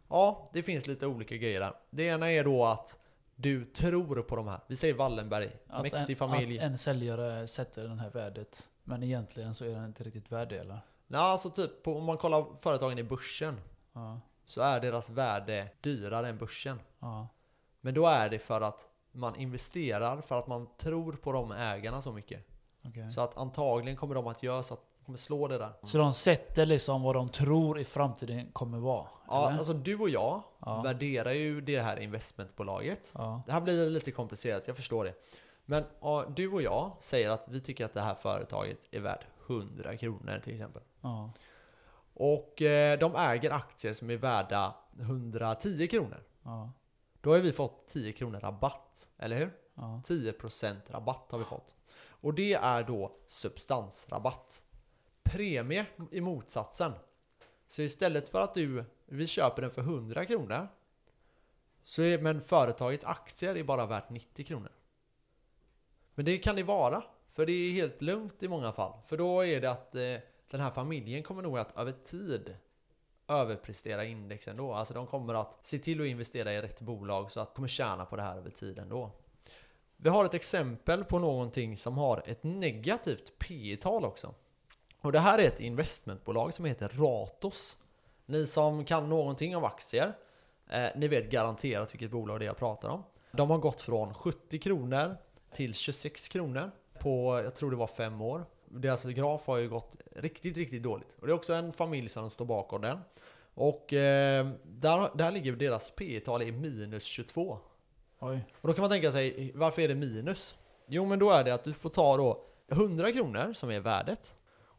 Ja, 0.10 0.50
det 0.54 0.64
finns 0.64 0.88
lite 0.88 1.08
olika 1.08 1.38
grejer 1.38 1.60
där. 1.60 1.74
Det 1.90 2.04
ena 2.04 2.32
är 2.32 2.44
då 2.44 2.66
att 2.66 3.00
du 3.36 3.66
tror 3.66 4.22
på 4.22 4.36
de 4.36 4.48
här. 4.48 4.60
Vi 4.68 4.76
säger 4.76 4.94
Wallenberg, 4.94 5.50
Att 5.68 5.82
mäktig 5.82 6.10
en, 6.10 6.16
familj. 6.16 6.60
Att 6.60 6.66
en 6.66 6.78
säljare 6.78 7.48
sätter 7.48 7.84
den 7.84 8.00
här 8.00 8.10
värdet. 8.10 8.70
Men 8.84 9.04
egentligen 9.04 9.56
så 9.56 9.66
är 9.66 9.70
den 9.70 9.86
inte 9.86 10.04
riktigt 10.04 10.32
värd 10.32 10.50
det 10.50 10.58
eller? 10.58 10.80
Nej, 11.08 11.22
alltså 11.22 11.50
typ 11.50 11.84
på, 11.84 11.98
om 11.98 12.04
man 12.04 12.18
kollar 12.18 12.46
företagen 12.60 13.00
i 13.00 13.04
börsen 13.04 13.62
Ja. 13.94 14.22
så 14.46 14.62
är 14.62 14.80
deras 14.80 15.10
värde 15.10 15.72
dyrare 15.82 16.30
än 16.30 16.38
börsen. 16.38 16.80
Ja. 17.00 17.28
Men 17.82 17.94
då 17.94 18.08
är 18.08 18.30
det 18.30 18.40
för 18.40 18.62
att 18.62 18.88
man 19.12 19.36
investerar 19.36 20.22
för 20.22 20.40
att 20.40 20.48
man 20.48 20.68
tror 20.78 21.14
på 21.14 21.32
de 21.32 21.52
ägarna 21.52 22.02
så 22.02 22.12
mycket. 22.14 22.46
okej. 22.88 23.12
Så 23.12 23.22
att 23.22 23.38
antagligen 23.38 23.98
kommer 23.98 24.16
de 24.16 24.28
att 24.28 24.44
göra 24.44 24.64
så 24.64 24.74
att 24.74 24.80
de 25.00 25.06
kommer 25.06 25.18
slå 25.18 25.48
det 25.48 25.58
där. 25.58 25.72
Så 25.84 25.98
de 25.98 26.14
sätter 26.14 26.66
liksom 26.66 27.02
vad 27.04 27.16
de 27.16 27.30
tror 27.30 27.80
i 27.80 27.84
framtiden 27.84 28.52
kommer 28.52 28.78
vara? 28.78 29.08
Ja, 29.28 29.48
eller? 29.48 29.58
alltså 29.58 29.74
du 29.74 29.96
och 30.00 30.10
jag 30.10 30.42
Ja. 30.60 30.82
värderar 30.82 31.32
ju 31.32 31.62
det 31.62 31.80
här 31.80 32.00
investmentbolaget. 32.00 33.12
ja. 33.18 33.42
Det 33.46 33.52
här 33.52 33.62
blir 33.62 33.90
lite 33.90 34.12
komplicerat, 34.12 34.68
jag 34.68 34.76
förstår 34.76 35.06
det. 35.06 35.14
Men 35.66 35.84
ja, 36.02 36.26
du 36.36 36.52
och 36.52 36.62
jag 36.62 36.92
säger 37.00 37.30
att 37.30 37.48
vi 37.48 37.60
tycker 37.62 37.86
att 37.86 37.94
det 37.94 38.02
här 38.02 38.16
företaget 38.16 38.80
är 38.92 39.00
värt 39.00 39.26
100 39.48 39.98
kronor 39.98 40.40
till 40.44 40.54
exempel. 40.54 40.82
Ja. 41.02 41.32
Och 42.14 42.62
eh, 42.62 43.00
de 43.00 43.16
äger 43.16 43.52
aktier 43.52 43.94
som 43.94 44.10
är 44.10 44.18
värda 44.18 44.76
110 45.00 45.88
kronor. 45.88 46.24
Ja. 46.44 46.72
Då 47.22 47.32
har 47.32 47.40
vi 47.40 47.52
fått 47.52 47.88
10 47.88 48.12
kronor 48.12 48.40
rabatt, 48.40 49.10
eller 49.18 49.38
hur? 49.38 49.54
Ja. 49.74 50.02
10% 50.06 50.76
rabatt 50.88 51.32
har 51.32 51.40
vi 51.40 51.46
fått. 51.46 51.76
Och 52.22 52.34
det 52.34 52.54
är 52.54 52.84
då 52.84 53.16
substansrabatt. 53.28 54.64
premie 55.24 55.86
i 56.12 56.22
motsatsen. 56.22 56.92
Så 57.68 57.82
istället 57.82 58.30
för 58.30 58.42
att 58.42 58.54
du, 58.54 58.86
vi 59.06 59.28
köper 59.28 59.62
den 59.62 59.72
för 59.72 59.82
100 59.82 60.26
kronor. 60.26 60.68
Så 61.84 62.02
är, 62.02 62.22
men 62.22 62.42
företagets 62.42 63.06
aktier 63.06 63.58
är 63.58 63.64
bara 63.64 63.86
värt 63.86 64.10
90 64.10 64.46
kronor. 64.46 64.72
Men 66.16 66.26
det 66.26 66.38
kan 66.38 66.56
det 66.56 66.64
vara. 66.64 67.04
För 67.30 67.46
det 67.46 67.52
är 67.52 67.72
helt 67.72 68.02
lugnt 68.02 68.44
i 68.44 68.48
många 68.48 68.72
fall. 68.72 69.02
För 69.06 69.18
då 69.18 69.46
är 69.46 69.62
det 69.62 69.72
att 69.72 69.96
eh, 69.96 70.16
den 70.50 70.62
här 70.62 70.72
familjen 70.72 71.24
kommer 71.24 71.42
nog 71.42 71.58
att 71.58 71.78
över 71.78 71.92
tid 71.92 72.56
överprestera 73.30 74.06
indexen 74.06 74.58
då. 74.58 74.74
Alltså 74.74 74.94
de 74.94 75.08
kommer 75.08 75.34
att 75.34 75.60
se 75.62 75.80
till 75.80 76.02
att 76.02 76.08
investera 76.08 76.54
i 76.54 76.62
rätt 76.62 76.82
bolag 76.82 77.32
så 77.32 77.40
att 77.40 77.48
de 77.48 77.56
kommer 77.56 77.68
tjäna 77.68 78.06
på 78.06 78.16
det 78.16 78.22
här 78.22 78.38
över 78.38 78.50
tiden 78.50 78.90
då. 78.90 79.12
Vi 79.98 80.10
har 80.10 80.26
ett 80.26 80.34
exempel 80.34 81.04
på 81.04 81.20
någonting 81.20 81.78
som 81.78 81.98
har 81.98 82.24
ett 82.26 82.44
negativt 82.44 83.34
P 83.40 83.78
tal 83.82 84.06
också. 84.06 84.34
Och 85.02 85.12
det 85.12 85.20
här 85.20 85.40
är 85.40 85.48
ett 85.48 85.60
investmentbolag 85.60 86.54
som 86.54 86.66
heter 86.66 86.90
Ratos. 86.90 87.78
Ni 88.26 88.48
som 88.48 88.86
kan 88.86 89.10
någonting 89.10 89.56
om 89.56 89.64
aktier, 89.64 90.14
eh, 90.70 90.88
ni 90.96 91.08
vet 91.08 91.32
garanterat 91.32 91.94
vilket 91.94 92.12
bolag 92.12 92.40
det 92.40 92.46
är 92.46 92.48
jag 92.48 92.58
pratar 92.58 92.90
om. 92.90 93.04
De 93.32 93.50
har 93.50 93.58
gått 93.58 93.82
från 93.82 94.14
70 94.14 94.60
kronor 94.60 95.18
till 95.54 95.74
26 95.74 96.30
kronor 96.30 96.72
på, 97.00 97.42
jag 97.44 97.56
tror 97.56 97.72
det 97.72 97.78
var 97.78 97.88
fem 97.88 98.22
år. 98.22 98.46
Deras 98.70 99.04
graf 99.04 99.48
har 99.48 99.58
ju 99.58 99.70
gått 99.70 99.96
riktigt, 100.16 100.58
riktigt 100.58 100.84
dåligt. 100.84 101.18
Och 101.20 101.28
det 101.28 101.34
är 101.34 101.36
också 101.36 101.54
en 101.54 101.74
familj 101.74 102.10
som 102.10 102.30
står 102.30 102.46
bakom 102.46 102.82
den. 102.82 103.00
Och 103.54 103.94
eh, 103.94 104.48
där, 104.64 105.18
där 105.18 105.32
ligger 105.32 105.52
deras 105.52 105.92
P 105.92 106.20
tal 106.20 106.42
i 106.42 106.52
minus 106.52 107.04
22. 107.04 107.58
Oj. 108.20 108.46
Och 108.62 108.68
då 108.68 108.74
kan 108.74 108.82
man 108.82 108.90
tänka 108.92 109.12
sig, 109.12 109.52
varför 109.56 109.82
är 109.82 109.88
det 109.88 109.96
minus? 109.96 110.56
Jo 110.88 111.06
men 111.06 111.20
då 111.20 111.32
är 111.32 111.44
det 111.44 111.54
att 111.54 111.64
du 111.64 111.74
får 111.74 111.90
ta 111.90 112.18
då 112.18 112.46
100 112.72 113.12
kronor 113.12 113.54
som 113.54 113.72
är 113.72 113.80
värdet. 113.80 114.36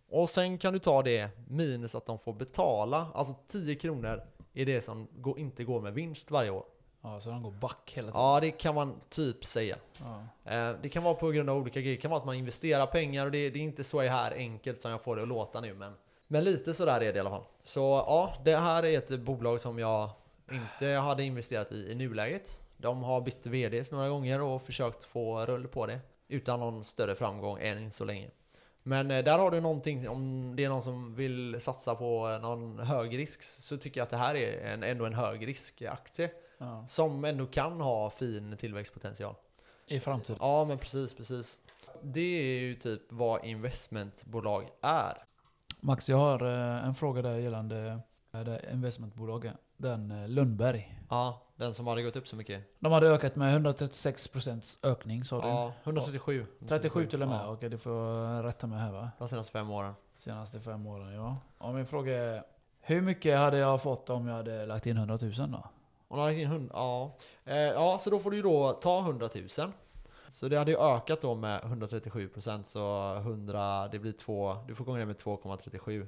Och 0.08 0.30
sen 0.30 0.58
kan 0.58 0.72
du 0.72 0.78
ta 0.78 1.02
det 1.02 1.30
minus 1.48 1.94
att 1.94 2.06
de 2.06 2.18
får 2.18 2.32
betala, 2.32 3.06
alltså 3.14 3.34
10 3.48 3.74
kronor 3.74 4.22
är 4.54 4.66
det 4.66 4.80
som 4.80 5.08
inte 5.36 5.64
går 5.64 5.80
med 5.80 5.94
vinst 5.94 6.30
varje 6.30 6.50
år. 6.50 6.64
Ja, 7.02 7.20
så 7.20 7.30
de 7.30 7.42
går 7.42 7.50
back 7.50 7.92
hela 7.94 8.06
tiden. 8.08 8.20
Ja, 8.20 8.38
det 8.40 8.50
kan 8.50 8.74
man 8.74 9.00
typ 9.08 9.44
säga. 9.44 9.76
Ja. 9.98 10.26
Eh, 10.52 10.74
Det 10.82 10.88
kan 10.88 11.02
vara 11.02 11.14
på 11.14 11.30
grund 11.30 11.50
av 11.50 11.56
olika 11.56 11.80
grejer. 11.80 11.96
Det 11.96 12.02
kan 12.02 12.10
vara 12.10 12.20
att 12.20 12.26
man 12.26 12.34
investerar 12.34 12.86
pengar 12.86 13.26
och 13.26 13.32
det, 13.32 13.38
är 13.38 13.56
inte 13.56 13.84
så 13.84 14.00
här 14.00 14.32
enkelt 14.32 14.80
som 14.80 14.90
jag 14.90 15.02
får 15.02 15.16
det 15.16 15.22
att 15.22 15.28
låta 15.28 15.60
nu. 15.60 15.74
Men, 15.74 15.92
men 16.26 16.44
lite 16.44 16.74
sådär 16.74 17.00
är 17.00 17.12
det 17.12 17.16
i 17.16 17.20
alla 17.20 17.30
fall. 17.30 17.44
Så 17.62 17.80
ja, 17.80 18.34
det 18.44 18.56
här 18.56 18.84
är 18.84 18.98
ett 18.98 19.20
bolag 19.20 19.60
som 19.60 19.78
jag 19.78 20.10
inte 20.52 20.86
hade 20.86 21.22
investerat 21.22 21.72
i 21.72 21.92
i 21.92 21.94
nuläget. 21.94 22.60
De 22.76 23.02
har 23.02 23.20
bytt 23.20 23.46
VDs 23.46 23.92
några 23.92 24.08
gånger 24.08 24.40
och 24.40 24.62
försökt 24.62 25.04
få 25.04 25.46
rull 25.46 25.68
på 25.68 25.86
det. 25.86 26.00
Utan 26.28 26.60
någon 26.60 26.84
större 26.84 27.14
framgång 27.14 27.58
än 27.60 27.90
så 27.90 28.04
länge. 28.04 28.30
Men 28.82 29.10
eh, 29.10 29.24
där 29.24 29.38
har 29.38 29.50
du 29.50 29.60
någonting, 29.60 30.08
om 30.08 30.52
det 30.56 30.64
är 30.64 30.68
någon 30.68 30.82
som 30.82 31.14
vill 31.14 31.60
satsa 31.60 31.94
på 31.94 32.38
någon 32.42 32.78
hög 32.78 33.18
risk 33.18 33.42
så 33.42 33.76
tycker 33.76 34.00
jag 34.00 34.04
att 34.04 34.10
det 34.10 34.16
här 34.16 34.34
är 34.34 34.72
en, 34.72 34.82
ändå 34.82 35.04
en 35.06 35.14
hög 35.14 35.48
risk 35.48 35.82
aktie. 35.82 36.30
Ja. 36.60 36.86
Som 36.86 37.24
ändå 37.24 37.46
kan 37.46 37.80
ha 37.80 38.10
fin 38.10 38.56
tillväxtpotential. 38.56 39.34
I 39.86 40.00
framtiden. 40.00 40.38
Ja 40.40 40.64
men 40.64 40.78
precis, 40.78 41.14
precis. 41.14 41.58
Det 42.02 42.20
är 42.20 42.60
ju 42.60 42.74
typ 42.74 43.12
vad 43.12 43.44
investmentbolag 43.44 44.68
är. 44.80 45.18
Max, 45.80 46.08
jag 46.08 46.16
har 46.16 46.42
eh, 46.42 46.84
en 46.84 46.94
fråga 46.94 47.22
där 47.22 47.36
gällande 47.36 48.00
eh, 48.32 48.40
det 48.40 48.70
investmentbolaget. 48.72 49.54
Den 49.76 50.10
eh, 50.10 50.28
Lundberg. 50.28 50.98
Ja, 51.10 51.42
den 51.56 51.74
som 51.74 51.86
hade 51.86 52.02
gått 52.02 52.16
upp 52.16 52.28
så 52.28 52.36
mycket. 52.36 52.62
De 52.78 52.92
hade 52.92 53.08
ökat 53.08 53.36
med 53.36 53.66
136% 53.66 54.78
ökning 54.82 55.24
sa 55.24 55.40
du? 55.40 55.48
Ja, 55.48 55.72
137. 55.84 56.46
37 56.68 57.06
till 57.06 57.22
och 57.22 57.28
med? 57.28 57.40
Ja, 57.40 57.52
Okej, 57.52 57.68
det 57.68 57.78
får 57.78 57.92
jag 57.92 58.44
rätta 58.44 58.66
mig 58.66 58.78
här 58.78 58.92
va? 58.92 59.10
de 59.18 59.28
senaste 59.28 59.52
fem 59.52 59.70
åren. 59.70 59.94
Senaste 60.16 60.60
fem 60.60 60.86
åren, 60.86 61.14
ja. 61.14 61.36
Och 61.58 61.74
min 61.74 61.86
fråga 61.86 62.18
är, 62.18 62.42
hur 62.80 63.02
mycket 63.02 63.38
hade 63.38 63.58
jag 63.58 63.82
fått 63.82 64.10
om 64.10 64.26
jag 64.26 64.36
hade 64.36 64.66
lagt 64.66 64.86
in 64.86 64.96
100 64.96 65.18
000 65.22 65.32
då? 65.52 65.64
De 66.10 66.18
har 66.18 66.26
lagt 66.26 66.38
in 66.38 66.46
100, 66.46 66.70
ja. 66.74 67.16
Eh, 67.44 67.56
ja, 67.56 67.98
så 67.98 68.10
då 68.10 68.18
får 68.18 68.30
du 68.30 68.36
ju 68.36 68.42
då 68.42 68.72
ta 68.72 69.00
100 69.00 69.28
000. 69.34 69.72
Så 70.28 70.48
det 70.48 70.58
hade 70.58 70.70
ju 70.70 70.78
ökat 70.78 71.20
då 71.20 71.34
med 71.34 71.60
137% 71.60 72.62
så 72.64 73.14
100, 73.16 73.88
det 73.88 73.98
blir 73.98 74.12
2, 74.12 74.56
du 74.68 74.74
får 74.74 74.84
gånger 74.84 75.00
det 75.00 75.06
med 75.06 75.16
2,37. 75.16 76.06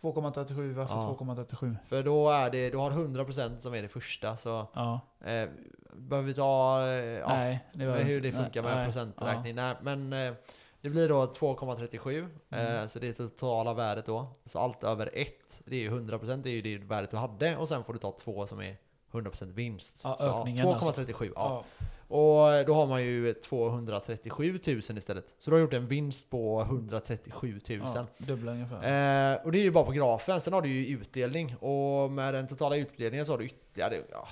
2,37, 0.00 0.74
varför 0.74 0.94
Ja. 0.94 1.16
2,37? 1.18 1.76
För 1.88 2.02
då 2.02 2.30
är 2.30 2.50
det, 2.50 2.70
du 2.70 2.76
har 2.76 2.90
100% 2.90 3.58
som 3.58 3.74
är 3.74 3.82
det 3.82 3.88
första 3.88 4.36
så 4.36 4.66
Ja, 4.74 5.00
eh, 5.20 5.48
behöver 5.92 6.26
vi 6.26 6.34
ta, 6.34 6.86
eh, 6.86 6.94
ja, 6.94 7.28
nej. 7.28 7.64
Det 7.72 7.86
var 7.86 7.94
Men 7.94 8.06
hur 8.06 8.20
det 8.20 8.32
funkar 8.32 8.62
nej, 8.62 8.70
med 8.70 8.76
nej, 8.76 8.86
procenträkning. 8.86 9.54
Nej, 9.54 9.74
men 9.82 10.12
eh, 10.12 10.34
det 10.80 10.90
blir 10.90 11.08
då 11.08 11.24
2,37. 11.24 12.28
Mm. 12.50 12.76
Eh, 12.76 12.86
så 12.86 12.98
det 12.98 13.08
är 13.08 13.12
totala 13.12 13.74
värdet 13.74 14.06
då. 14.06 14.26
Så 14.44 14.58
allt 14.58 14.84
över 14.84 15.10
1, 15.12 15.62
det 15.64 15.76
är 15.76 15.80
ju 15.80 15.90
100%, 15.90 16.42
det 16.42 16.50
är 16.50 16.52
ju 16.52 16.62
det 16.62 16.84
värdet 16.84 17.10
du 17.10 17.16
hade. 17.16 17.56
Och 17.56 17.68
sen 17.68 17.84
får 17.84 17.92
du 17.92 17.98
ta 17.98 18.12
2 18.12 18.46
som 18.46 18.60
är 18.60 18.76
100% 19.14 19.52
vinst. 19.52 20.00
Ja, 20.04 20.16
så, 20.16 20.40
ökningen 20.40 20.66
2,37. 20.66 21.24
Ja. 21.24 21.32
Ja. 21.36 21.64
Ja. 21.78 21.86
Och 22.08 22.66
då 22.66 22.74
har 22.74 22.86
man 22.86 23.02
ju 23.02 23.32
237 23.34 24.58
000 24.66 24.78
istället. 24.78 25.34
Så 25.38 25.50
du 25.50 25.54
har 25.56 25.60
gjort 25.60 25.72
en 25.72 25.86
vinst 25.86 26.30
på 26.30 26.60
137 26.62 27.60
000. 27.68 27.80
Ja, 27.94 28.06
dubbla 28.18 28.52
ungefär. 28.52 29.32
Eh, 29.32 29.44
och 29.44 29.52
det 29.52 29.58
är 29.58 29.62
ju 29.62 29.70
bara 29.70 29.84
på 29.84 29.92
grafen. 29.92 30.40
Sen 30.40 30.52
har 30.52 30.62
du 30.62 30.68
ju 30.68 30.96
utdelning. 30.98 31.56
Och 31.56 32.10
med 32.10 32.34
den 32.34 32.46
totala 32.48 32.76
utdelningen 32.76 33.26
så 33.26 33.32
har 33.32 33.38
du 33.38 33.44
ytterligare 33.44 34.02
ja, 34.10 34.28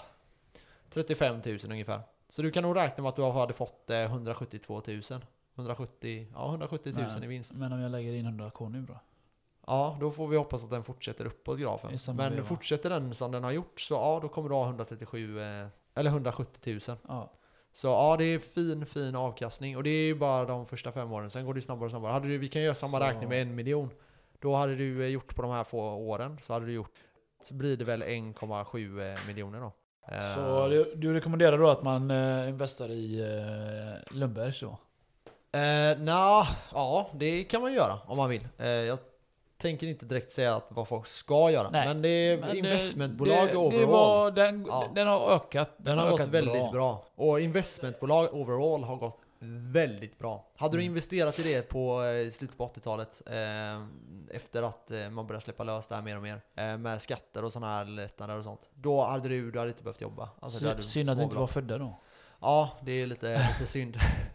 35 0.91 1.41
000 1.47 1.59
ungefär. 1.71 2.01
Så 2.29 2.43
du 2.43 2.51
kan 2.51 2.63
nog 2.63 2.77
räkna 2.77 3.03
med 3.03 3.09
att 3.09 3.17
du 3.17 3.23
hade 3.23 3.53
fått 3.53 3.91
eh, 3.91 3.99
172 3.99 4.83
000. 4.87 5.01
170, 5.57 6.27
ja, 6.35 6.51
170 6.51 6.93
000 6.97 7.07
Men- 7.15 7.25
i 7.25 7.27
vinst. 7.27 7.55
Men 7.55 7.73
om 7.73 7.81
jag 7.81 7.91
lägger 7.91 8.13
in 8.13 8.27
100 8.27 8.51
k 8.51 8.69
nu 8.69 8.83
då? 8.83 9.01
Ja, 9.67 9.97
då 10.01 10.11
får 10.11 10.29
vi 10.29 10.37
hoppas 10.37 10.65
att 10.65 10.71
den 10.71 10.83
fortsätter 10.83 11.27
uppåt 11.27 11.59
grafen. 11.59 11.99
Men 12.17 12.33
veva. 12.33 12.45
fortsätter 12.47 12.91
den 12.91 13.15
som 13.15 13.33
den 13.33 13.45
har 13.45 13.51
gjort 13.51 13.81
så 13.81 13.95
ja, 13.95 14.19
då 14.23 14.29
kommer 14.29 14.49
du 14.49 14.55
ha 14.55 14.65
137 14.67 15.41
eh, 15.41 15.67
eller 15.95 16.11
170 16.11 16.79
000. 16.89 16.99
Ja. 17.09 17.31
Så 17.73 17.89
ja, 17.89 18.17
det 18.19 18.25
är 18.25 18.39
fin, 18.39 18.87
fin 18.87 19.17
avkastning. 19.17 19.77
Och 19.77 19.83
det 19.83 19.91
är 19.91 20.05
ju 20.05 20.15
bara 20.15 20.45
de 20.45 20.67
första 20.67 20.93
fem 20.93 21.13
åren. 21.13 21.31
Sen 21.31 21.47
går 21.47 21.55
det 21.55 21.61
snabbare 21.61 21.85
och 21.85 21.91
snabbare. 21.91 22.13
Hade 22.13 22.29
du, 22.29 22.39
vi 22.39 22.49
kan 22.49 22.63
göra 22.63 22.75
samma 22.75 22.99
Så- 22.99 23.05
räkning 23.05 23.29
med 23.29 23.43
en 23.43 23.55
miljon. 23.55 23.91
Då 24.41 24.55
hade 24.55 24.77
du 24.77 25.03
eh, 25.03 25.09
gjort 25.09 25.35
på 25.35 25.43
de 25.43 25.51
här 25.51 25.65
få 25.65 25.81
åren, 25.81 26.39
så 26.43 26.53
hade 26.53 26.67
du 26.67 26.73
gjort, 26.73 26.91
så 27.43 27.55
blir 27.55 27.77
det 27.77 27.85
väl 27.85 28.03
1,7 28.03 29.13
eh, 29.13 29.27
miljoner 29.27 29.61
då. 29.61 29.73
Så 30.35 30.69
du, 30.69 30.95
du 30.97 31.15
rekommenderar 31.15 31.59
då 31.59 31.69
att 31.69 31.83
man 31.83 32.11
eh, 32.11 32.49
investerar 32.49 32.91
i 32.91 33.21
eh, 33.21 34.17
Lundbergs 34.17 34.61
då? 34.61 34.79
Eh, 35.59 35.99
Nja, 35.99 36.47
ja 36.73 37.11
det 37.15 37.45
kan 37.45 37.63
man 37.63 37.73
göra 37.73 37.99
om 38.07 38.17
man 38.17 38.31
vill. 38.31 38.49
Eh, 38.59 38.67
jag 38.69 38.99
tänker 39.63 39.87
inte 39.87 40.07
direkt 40.07 40.33
säga 40.33 40.55
att 40.57 40.67
vad 40.69 40.89
folk 40.89 41.07
ska 41.07 41.51
göra. 41.51 41.71
Nej, 41.71 41.89
men 41.89 42.03
det 42.03 42.09
är 42.09 42.39
Men 42.39 42.57
investmentbolag 42.57 43.49
det, 43.49 43.57
overall. 43.57 43.81
det 43.81 43.87
var, 43.87 44.31
den, 44.31 44.67
Ja. 44.69 44.85
den 44.95 45.07
har 45.07 45.31
ökat. 45.31 45.71
Den 45.77 45.99
har 45.99 46.11
gått 46.11 46.21
ökat 46.21 46.33
väldigt 46.33 46.73
bra. 46.73 47.05
Och 47.15 47.41
investmentbolag 47.41 48.35
overall 48.35 48.85
har 48.85 48.97
gått 48.97 49.19
väldigt 49.73 50.19
bra. 50.19 50.47
Hade 50.57 50.77
du 50.77 50.81
Mm. 50.83 50.91
investerat 50.91 51.39
i 51.39 51.43
det 51.43 51.69
på 51.69 52.03
eh, 52.05 52.31
slutet 52.31 52.59
på 52.59 52.67
80-talet 52.67 53.23
eh, 53.27 53.83
efter 54.37 54.63
att 54.63 54.91
eh, 54.91 55.11
man 55.11 55.27
började 55.27 55.45
släppa 55.45 55.65
lös 55.65 55.87
det 55.87 55.95
här 55.95 56.03
mer 56.03 56.17
och 56.17 56.23
mer 56.23 56.41
eh, 56.57 56.79
med 56.79 57.03
skatter 57.03 57.45
och 57.45 57.53
sådana 57.53 57.73
här 57.73 57.85
lättnader 57.85 58.39
och 58.39 58.45
sånt. 58.45 58.71
Då 58.75 59.03
hade 59.03 59.29
du, 59.29 59.51
du 59.51 59.59
hade 59.59 59.71
inte 59.71 59.83
behövt 59.83 60.01
jobba. 60.01 60.29
Alltså, 60.41 60.83
Synd 60.83 61.11
att 61.11 61.17
du 61.19 61.25
inte 61.25 61.37
var 61.37 61.47
födda 61.47 61.79
då. 61.79 62.01
Ja, 62.41 62.71
det 62.83 62.93
är 62.93 63.07
lite, 63.07 63.29
lite 63.53 63.67
synd. 63.67 63.97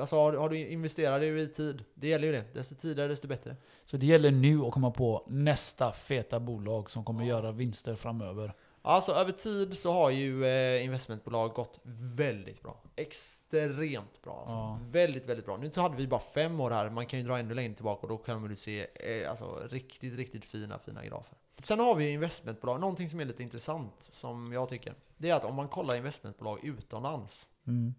Alltså 0.00 0.16
har, 0.16 0.32
du- 0.32 0.38
har 0.38 0.48
du 0.48 0.58
investerat 0.68 1.22
i 1.22 1.48
tid, 1.48 1.84
det 1.94 2.08
gäller 2.08 2.26
ju 2.26 2.32
det. 2.32 2.44
Desto 2.54 2.74
tidigare 2.74 3.08
desto 3.08 3.28
bättre. 3.28 3.56
Så 3.84 3.96
det 3.96 4.06
gäller 4.06 4.30
nu 4.30 4.62
att 4.64 4.72
komma 4.72 4.90
på 4.90 5.24
nästa 5.28 5.92
feta 5.92 6.40
bolag 6.40 6.90
som 6.90 7.04
kommer 7.04 7.22
Ja. 7.22 7.28
göra 7.28 7.52
vinster 7.52 7.94
framöver. 7.94 8.54
Alltså 8.82 9.12
över 9.12 9.32
tid 9.32 9.78
så 9.78 9.92
har 9.92 10.10
ju 10.10 10.44
eh, 10.46 10.84
investmentbolag 10.84 11.50
gått 11.54 11.80
väldigt 12.16 12.62
bra. 12.62 12.82
Extremt 12.96 14.22
bra 14.22 14.38
alltså. 14.40 14.56
Ja. 14.56 14.80
Väldigt, 14.90 15.26
väldigt 15.28 15.46
bra. 15.46 15.56
Nu 15.56 15.70
hade 15.76 15.96
vi 15.96 16.06
bara 16.06 16.20
fem 16.20 16.60
år 16.60 16.70
här, 16.70 16.90
man 16.90 17.06
kan 17.06 17.18
ju 17.20 17.26
dra 17.26 17.38
ännu 17.38 17.54
längre 17.54 17.74
tillbaka 17.74 18.02
och 18.02 18.08
då 18.08 18.16
kan 18.16 18.40
man 18.40 18.50
ju 18.50 18.56
se 18.56 18.86
eh, 18.94 19.30
alltså, 19.30 19.68
riktigt, 19.70 20.16
riktigt 20.16 20.44
fina, 20.44 20.78
fina 20.78 21.04
grafer. 21.04 21.38
Sen 21.58 21.80
har 21.80 21.94
vi 21.94 22.10
investmentbolag, 22.10 22.80
någonting 22.80 23.08
som 23.08 23.20
är 23.20 23.24
lite 23.24 23.42
intressant 23.42 23.94
som 23.98 24.52
jag 24.52 24.68
tycker. 24.68 24.94
Det 25.16 25.30
är 25.30 25.34
att 25.34 25.44
om 25.44 25.54
man 25.54 25.68
kollar 25.68 25.96
investmentbolag 25.96 26.64
utomlands, 26.64 27.50
Mm. 27.66 27.94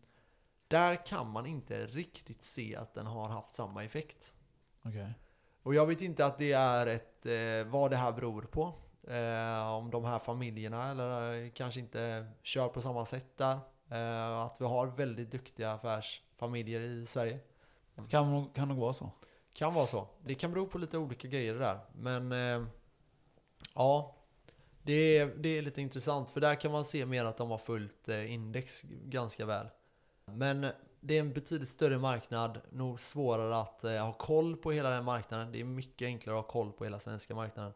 Där 0.70 1.06
kan 1.06 1.32
man 1.32 1.46
inte 1.46 1.86
riktigt 1.86 2.44
se 2.44 2.76
att 2.76 2.94
den 2.94 3.06
har 3.06 3.28
haft 3.28 3.54
samma 3.54 3.84
effekt. 3.84 4.36
Okej. 4.84 5.14
Och 5.64 5.76
jag 5.76 5.86
vet 5.86 6.02
inte 6.02 6.26
att 6.26 6.38
det 6.38 6.52
är 6.52 6.88
ett, 6.88 7.26
eh, 7.26 7.72
vad 7.72 7.92
det 7.92 7.98
här 7.98 8.12
beror 8.12 8.42
på. 8.42 8.74
Eh, 9.04 9.74
om 9.74 9.92
de 9.92 10.06
här 10.06 10.20
familjerna 10.20 10.92
eller 10.92 11.44
eh, 11.44 11.50
kanske 11.50 11.80
inte 11.80 12.28
kör 12.42 12.68
på 12.68 12.82
samma 12.82 13.06
sätt 13.06 13.38
där. 13.38 13.60
Eh, 13.90 14.40
att 14.40 14.62
vi 14.62 14.66
har 14.66 14.88
väldigt 14.88 15.32
duktiga 15.32 15.72
affärsfamiljer 15.72 16.82
i 16.82 17.06
Sverige. 17.06 17.40
Kan, 18.10 18.50
kan 18.50 18.68
nog 18.68 18.78
vara 18.78 18.94
så. 18.94 19.12
Kan 19.54 19.74
vara 19.74 19.86
så. 19.86 20.08
Det 20.24 20.36
kan 20.36 20.52
bero 20.52 20.68
på 20.68 20.78
lite 20.78 20.98
olika 20.98 21.28
grejer 21.28 21.56
där. 21.56 21.80
Men 21.94 22.32
eh, 22.32 22.68
ja, 23.74 24.16
det 24.84 25.18
är, 25.18 25.28
det 25.28 25.58
är 25.58 25.62
lite 25.62 25.82
intressant. 25.82 26.30
För 26.30 26.42
där 26.42 26.56
kan 26.56 26.72
man 26.72 26.86
se 26.86 27.06
mer 27.06 27.26
att 27.26 27.38
de 27.38 27.50
har 27.50 27.58
följt 27.58 28.10
eh, 28.10 28.34
index 28.34 28.82
ganska 28.88 29.46
väl. 29.46 29.68
Men 30.38 30.68
det 31.00 31.16
är 31.16 31.20
en 31.20 31.34
betydligt 31.34 31.70
större 31.70 31.98
marknad, 31.98 32.62
nog 32.70 33.00
svårare 33.00 33.56
att 33.56 33.84
eh, 33.84 34.06
ha 34.06 34.14
koll 34.14 34.58
på 34.58 34.72
hela 34.72 34.90
den 34.90 35.06
marknaden. 35.06 35.52
Det 35.52 35.60
är 35.60 35.66
mycket 35.66 36.06
enklare 36.06 36.40
att 36.40 36.46
ha 36.46 36.52
koll 36.52 36.72
på 36.72 36.84
hela 36.84 37.00
svenska 37.00 37.36
marknaden. 37.36 37.74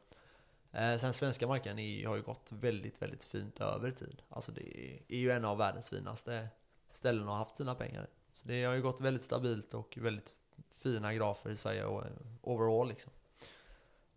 Eh, 0.72 0.98
sen 0.98 1.14
svenska 1.14 1.48
marknaden 1.48 1.80
är, 1.80 2.08
har 2.08 2.16
ju 2.16 2.22
gått 2.22 2.52
väldigt, 2.52 3.02
väldigt 3.02 3.24
fint 3.24 3.62
över 3.62 3.92
tid. 3.92 4.22
Alltså 4.30 4.52
det 4.52 4.62
är, 4.62 5.02
är 5.08 5.18
ju 5.18 5.32
en 5.32 5.46
av 5.46 5.58
världens 5.58 5.90
finaste 5.90 6.48
ställen 6.92 7.24
att 7.24 7.30
ha 7.30 7.38
haft 7.38 7.56
sina 7.56 7.76
pengar. 7.76 8.08
Så 8.32 8.48
det 8.48 8.64
har 8.64 8.74
ju 8.74 8.82
gått 8.82 9.02
väldigt 9.02 9.24
stabilt 9.24 9.74
och 9.74 9.98
väldigt 10.02 10.34
fina 10.70 11.14
grafer 11.14 11.50
i 11.50 11.56
Sverige 11.56 11.86
och, 11.86 12.04
overall 12.42 12.90
liksom. 12.90 13.12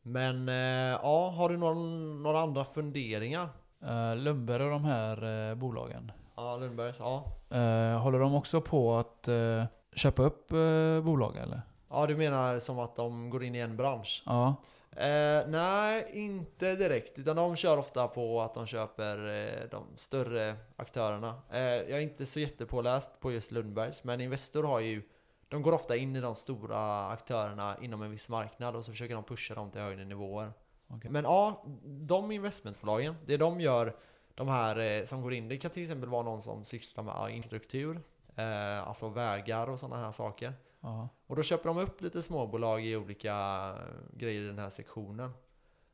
Men 0.02 0.48
eh, 0.48 0.98
ja, 1.02 1.30
har 1.30 1.48
du 1.48 1.56
någon, 1.56 2.22
några 2.22 2.40
andra 2.40 2.64
funderingar? 2.64 3.48
Uh, 3.82 4.16
Lundberg 4.16 4.64
och 4.64 4.70
de 4.70 4.84
här 4.84 5.50
eh, 5.50 5.54
bolagen. 5.54 6.12
Ja, 6.36 6.56
Lundbergs, 6.56 6.98
ja. 6.98 7.24
Eh, 7.50 8.02
håller 8.02 8.18
de 8.18 8.34
också 8.34 8.60
på 8.60 8.94
att 8.94 9.28
eh, 9.28 9.64
köpa 9.92 10.22
upp 10.22 10.52
uh, 10.52 11.02
bolag 11.02 11.36
eller? 11.36 11.62
Ja, 11.90 12.06
du 12.06 12.16
menar 12.16 12.58
som 12.58 12.78
att 12.78 12.96
de 12.96 13.30
går 13.30 13.44
in 13.44 13.54
i 13.54 13.58
en 13.58 13.76
bransch? 13.76 14.22
Ja. 14.26 14.56
Eh, 14.96 15.48
nej, 15.48 16.06
inte 16.12 16.74
direkt. 16.74 17.18
Utan 17.18 17.36
de 17.36 17.56
kör 17.56 17.78
ofta 17.78 18.08
på 18.08 18.40
att 18.40 18.54
de 18.54 18.66
köper 18.66 19.18
eh, 19.18 19.68
de 19.70 19.84
större 19.96 20.56
aktörerna. 20.76 21.34
Eh, 21.50 21.60
jag 21.60 21.90
är 21.90 22.00
inte 22.00 22.26
så 22.26 22.40
jättepåläst 22.40 23.20
på 23.20 23.32
just 23.32 23.52
Lundbergs, 23.52 24.04
men 24.04 24.20
Investor 24.20 24.64
har 24.64 24.80
ju 24.80 25.02
de 25.48 25.62
går 25.62 25.72
ofta 25.72 25.96
in 25.96 26.16
i 26.16 26.20
de 26.20 26.34
stora 26.34 27.06
aktörerna 27.06 27.76
inom 27.82 28.02
en 28.02 28.10
viss 28.10 28.28
marknad 28.28 28.76
och 28.76 28.84
så 28.84 28.92
försöker 28.92 29.14
de 29.14 29.24
pusha 29.24 29.54
dem 29.54 29.70
till 29.70 29.80
högre 29.80 30.04
nivåer. 30.04 30.52
Okay. 30.88 31.10
Men 31.10 31.24
ja, 31.24 31.64
de 31.84 32.32
investmentbolagen, 32.32 33.14
det 33.26 33.36
de 33.36 33.60
gör, 33.60 33.96
de 34.36 34.48
här 34.48 34.78
eh, 34.78 35.04
som 35.04 35.22
går 35.22 35.32
in, 35.32 35.48
det 35.48 35.56
kan 35.56 35.70
till 35.70 35.82
exempel 35.82 36.08
vara 36.08 36.22
någon 36.22 36.42
som 36.42 36.64
sysslar 36.64 37.04
med 37.04 37.34
infrastruktur, 37.36 38.00
eh, 38.36 38.88
alltså 38.88 39.08
vägar 39.08 39.70
och 39.70 39.80
sådana 39.80 40.04
här 40.04 40.12
saker. 40.12 40.52
Ja. 40.80 41.08
Och 41.26 41.36
då 41.36 41.42
köper 41.42 41.68
de 41.68 41.78
upp 41.78 42.00
lite 42.00 42.22
småbolag 42.22 42.86
i 42.86 42.96
olika 42.96 43.74
grejer 44.12 44.40
i 44.40 44.46
den 44.46 44.58
här 44.58 44.70
sektionen. 44.70 45.30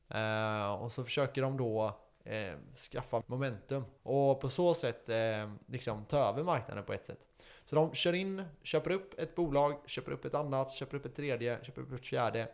Eh, 0.09 0.73
och 0.73 0.93
så 0.93 1.05
försöker 1.05 1.43
de 1.43 1.57
då 1.57 2.01
eh, 2.25 2.55
skaffa 2.93 3.23
momentum 3.27 3.85
och 4.03 4.41
på 4.41 4.49
så 4.49 4.75
sätt 4.75 5.09
eh, 5.09 5.53
liksom 5.67 6.05
ta 6.05 6.19
över 6.19 6.43
marknaden 6.43 6.85
på 6.85 6.93
ett 6.93 7.07
sätt. 7.07 7.19
Så 7.65 7.77
de 7.77 7.93
kör 7.93 8.13
in, 8.13 8.45
köper 8.63 8.91
upp 8.91 9.19
ett 9.19 9.35
bolag, 9.35 9.77
köper 9.87 10.13
upp 10.13 10.25
ett 10.25 10.35
annat, 10.35 10.73
köper 10.73 10.97
upp 10.97 11.07
ett 11.07 11.17
tredje, 11.17 11.65
köper 11.65 11.83
upp 11.83 11.93
ett 11.93 12.07
fjärde. 12.07 12.49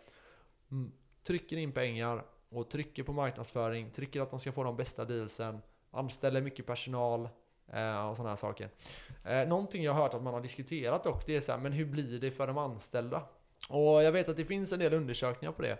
Mm, 0.71 0.93
trycker 1.23 1.57
in 1.57 1.73
pengar 1.73 2.25
och 2.49 2.71
trycker 2.71 3.03
på 3.03 3.13
marknadsföring, 3.13 3.91
trycker 3.91 4.21
att 4.21 4.31
de 4.31 4.39
ska 4.39 4.53
få 4.53 4.65
de 4.65 4.77
bästa 4.77 5.05
dealsen, 5.05 5.63
anställer 5.91 6.41
mycket 6.41 6.67
personal 6.67 7.29
eh, 7.73 8.09
och 8.11 8.17
sådana 8.17 8.29
här 8.29 8.37
saker. 8.37 8.71
Eh, 9.25 9.49
någonting 9.49 9.83
jag 9.83 9.93
har 9.93 10.03
hört 10.03 10.15
att 10.15 10.23
man 10.23 10.35
har 10.35 10.41
diskuterat 10.41 11.05
dock, 11.05 11.27
det 11.27 11.37
är 11.37 11.41
så 11.41 11.53
här, 11.53 11.59
men 11.59 11.73
hur 11.73 11.85
blir 11.85 12.21
det 12.21 12.31
för 12.31 12.47
de 12.47 12.59
anställda? 12.59 13.23
Och 13.69 14.03
jag 14.03 14.13
vet 14.13 14.29
att 14.29 14.37
det 14.37 14.45
finns 14.45 14.73
en 14.73 14.79
del 14.79 14.95
undersökningar 14.95 15.53
på 15.53 15.63
det. 15.63 15.79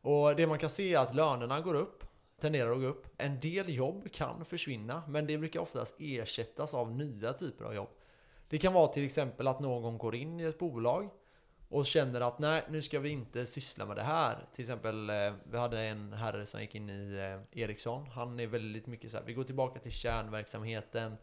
Och 0.00 0.36
det 0.36 0.46
man 0.46 0.58
kan 0.58 0.70
se 0.70 0.94
är 0.94 0.98
att 0.98 1.14
lönerna 1.14 1.60
går 1.60 1.74
upp, 1.74 2.04
tenderar 2.40 2.70
att 2.70 2.80
gå 2.80 2.86
upp. 2.86 3.06
En 3.18 3.40
del 3.40 3.74
jobb 3.74 4.12
kan 4.12 4.44
försvinna, 4.44 5.02
men 5.08 5.26
det 5.26 5.38
brukar 5.38 5.60
oftast 5.60 5.94
ersättas 5.98 6.74
av 6.74 6.92
nya 6.92 7.32
typer 7.32 7.64
av 7.64 7.74
jobb. 7.74 7.88
Det 8.48 8.58
kan 8.58 8.72
vara 8.72 8.88
till 8.88 9.04
exempel 9.04 9.46
att 9.46 9.60
någon 9.60 9.98
går 9.98 10.14
in 10.14 10.40
i 10.40 10.44
ett 10.44 10.58
bolag 10.58 11.10
och 11.68 11.86
känner 11.86 12.20
att 12.20 12.38
nej, 12.38 12.64
nu 12.68 12.82
ska 12.82 13.00
vi 13.00 13.10
inte 13.10 13.46
syssla 13.46 13.86
med 13.86 13.96
det 13.96 14.02
här. 14.02 14.46
Till 14.54 14.62
exempel, 14.62 15.10
eh, 15.10 15.32
vi 15.50 15.58
hade 15.58 15.80
en 15.80 16.12
herre 16.12 16.46
som 16.46 16.60
gick 16.60 16.74
in 16.74 16.90
i 16.90 17.16
eh, 17.52 17.62
Ericsson. 17.62 18.06
Han 18.06 18.40
är 18.40 18.46
väldigt 18.46 18.86
mycket 18.86 19.10
så 19.10 19.16
här, 19.16 19.24
vi 19.24 19.32
går 19.32 19.44
tillbaka 19.44 19.80
till 19.80 19.92
kärnverksamheten. 19.92 21.16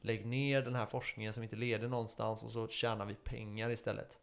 Lägg 0.00 0.26
ner 0.26 0.62
den 0.62 0.74
här 0.74 0.86
forskningen 0.86 1.32
som 1.32 1.42
inte 1.42 1.56
leder 1.56 1.88
någonstans 1.88 2.44
och 2.44 2.50
så 2.50 2.68
tjänar 2.68 3.06
vi 3.06 3.14
pengar 3.14 3.70
istället. 3.70 4.18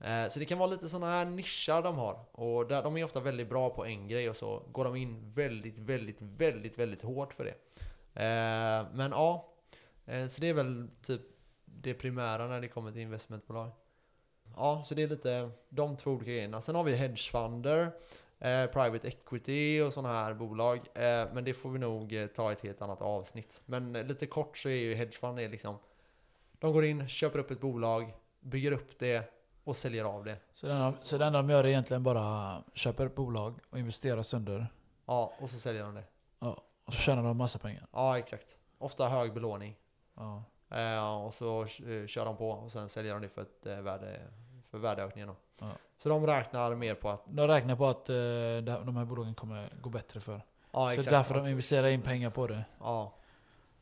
Eh, 0.00 0.28
så 0.28 0.38
det 0.38 0.44
kan 0.44 0.58
vara 0.58 0.70
lite 0.70 0.88
sådana 0.88 1.06
här 1.06 1.24
nischar 1.24 1.82
de 1.82 1.96
har. 1.96 2.24
Och 2.32 2.66
där, 2.66 2.82
de 2.82 2.96
är 2.96 3.04
ofta 3.04 3.20
väldigt 3.20 3.48
bra 3.48 3.70
på 3.70 3.84
en 3.84 4.08
grej 4.08 4.30
och 4.30 4.36
så 4.36 4.62
går 4.72 4.84
de 4.84 4.96
in 4.96 5.32
väldigt, 5.32 5.78
väldigt, 5.78 6.22
väldigt, 6.22 6.78
väldigt 6.78 7.02
hårt 7.02 7.34
för 7.34 7.44
det. 7.44 7.54
Men 8.92 9.10
ja, 9.10 9.54
så 10.28 10.40
det 10.40 10.48
är 10.48 10.54
väl 10.54 10.88
typ 11.02 11.20
det 11.64 11.94
primära 11.94 12.46
när 12.46 12.60
det 12.60 12.68
kommer 12.68 12.92
till 12.92 13.00
investmentbolag. 13.00 13.70
Ja, 14.56 14.82
så 14.84 14.94
det 14.94 15.02
är 15.02 15.08
lite 15.08 15.50
de 15.68 15.96
två 15.96 16.10
olika 16.10 16.30
grejerna. 16.30 16.60
Sen 16.60 16.74
har 16.74 16.84
vi 16.84 16.96
hedgefunder, 16.96 17.92
eh, 18.38 18.66
private 18.66 19.08
equity 19.08 19.80
och 19.80 19.92
sådana 19.92 20.14
här 20.14 20.34
bolag. 20.34 20.76
Eh, 20.76 21.28
men 21.32 21.44
det 21.44 21.54
får 21.54 21.70
vi 21.70 21.78
nog 21.78 22.12
eh, 22.12 22.26
ta 22.26 22.50
i 22.50 22.52
ett 22.52 22.60
helt 22.60 22.82
annat 22.82 23.02
avsnitt. 23.02 23.62
Men 23.66 23.96
eh, 23.96 24.06
lite 24.06 24.26
kort 24.26 24.58
så 24.58 24.68
är 24.68 24.74
ju 24.74 24.94
hedgefund 24.94 25.40
är 25.40 25.48
liksom 25.48 25.78
De 26.58 26.72
går 26.72 26.84
in, 26.84 27.08
köper 27.08 27.38
upp 27.38 27.50
ett 27.50 27.60
bolag, 27.60 28.14
bygger 28.40 28.72
upp 28.72 28.98
det 28.98 29.30
och 29.64 29.76
säljer 29.76 30.04
av 30.04 30.24
det. 30.24 30.36
Så 30.52 30.68
enda, 30.68 30.94
så 31.02 31.14
enda 31.14 31.30
de 31.42 31.50
gör 31.50 31.64
är 31.64 31.68
egentligen 31.68 32.02
bara 32.02 32.62
köper 32.74 33.06
ett 33.06 33.14
bolag 33.14 33.60
och 33.70 33.78
investerar 33.78 34.22
sönder? 34.22 34.66
Ja, 35.06 35.32
och 35.40 35.50
så 35.50 35.58
säljer 35.58 35.82
de 35.82 35.94
det. 35.94 36.04
Ja, 36.38 36.64
och 36.84 36.92
så 36.92 36.98
tjänar 37.00 37.22
de 37.22 37.36
massa 37.36 37.58
pengar? 37.58 37.86
Ja, 37.92 38.18
exakt. 38.18 38.58
Ofta 38.78 39.08
hög 39.08 39.34
belåning. 39.34 39.76
Ja. 40.14 40.44
Eh, 40.70 41.24
och 41.24 41.34
så 41.34 41.62
eh, 41.62 42.06
kör 42.06 42.24
de 42.24 42.36
på 42.36 42.50
och 42.50 42.72
sen 42.72 42.88
säljer 42.88 43.12
de 43.12 43.22
det 43.22 43.28
för, 43.28 43.42
ett, 43.42 43.66
eh, 43.66 43.80
värde, 43.80 44.20
för 44.74 44.78
värdeökningen. 44.80 45.28
Då. 45.28 45.36
Ja. 45.60 45.70
Så 45.96 46.08
de 46.08 46.26
räknar 46.26 46.74
mer 46.74 46.94
på 46.94 47.10
att... 47.10 47.22
De 47.26 47.48
räknar 47.48 47.76
på 47.76 47.86
att 47.86 48.06
de 48.86 48.96
här 48.96 49.04
bolagen 49.04 49.34
kommer 49.34 49.70
gå 49.80 49.90
bättre 49.90 50.20
för. 50.20 50.40
Ja, 50.72 50.86
så 50.86 50.90
exakt. 50.90 51.10
därför 51.10 51.34
de 51.34 51.46
investerar 51.46 51.88
in 51.88 52.02
pengar 52.02 52.30
på 52.30 52.46
det? 52.46 52.64
Ja. 52.80 53.14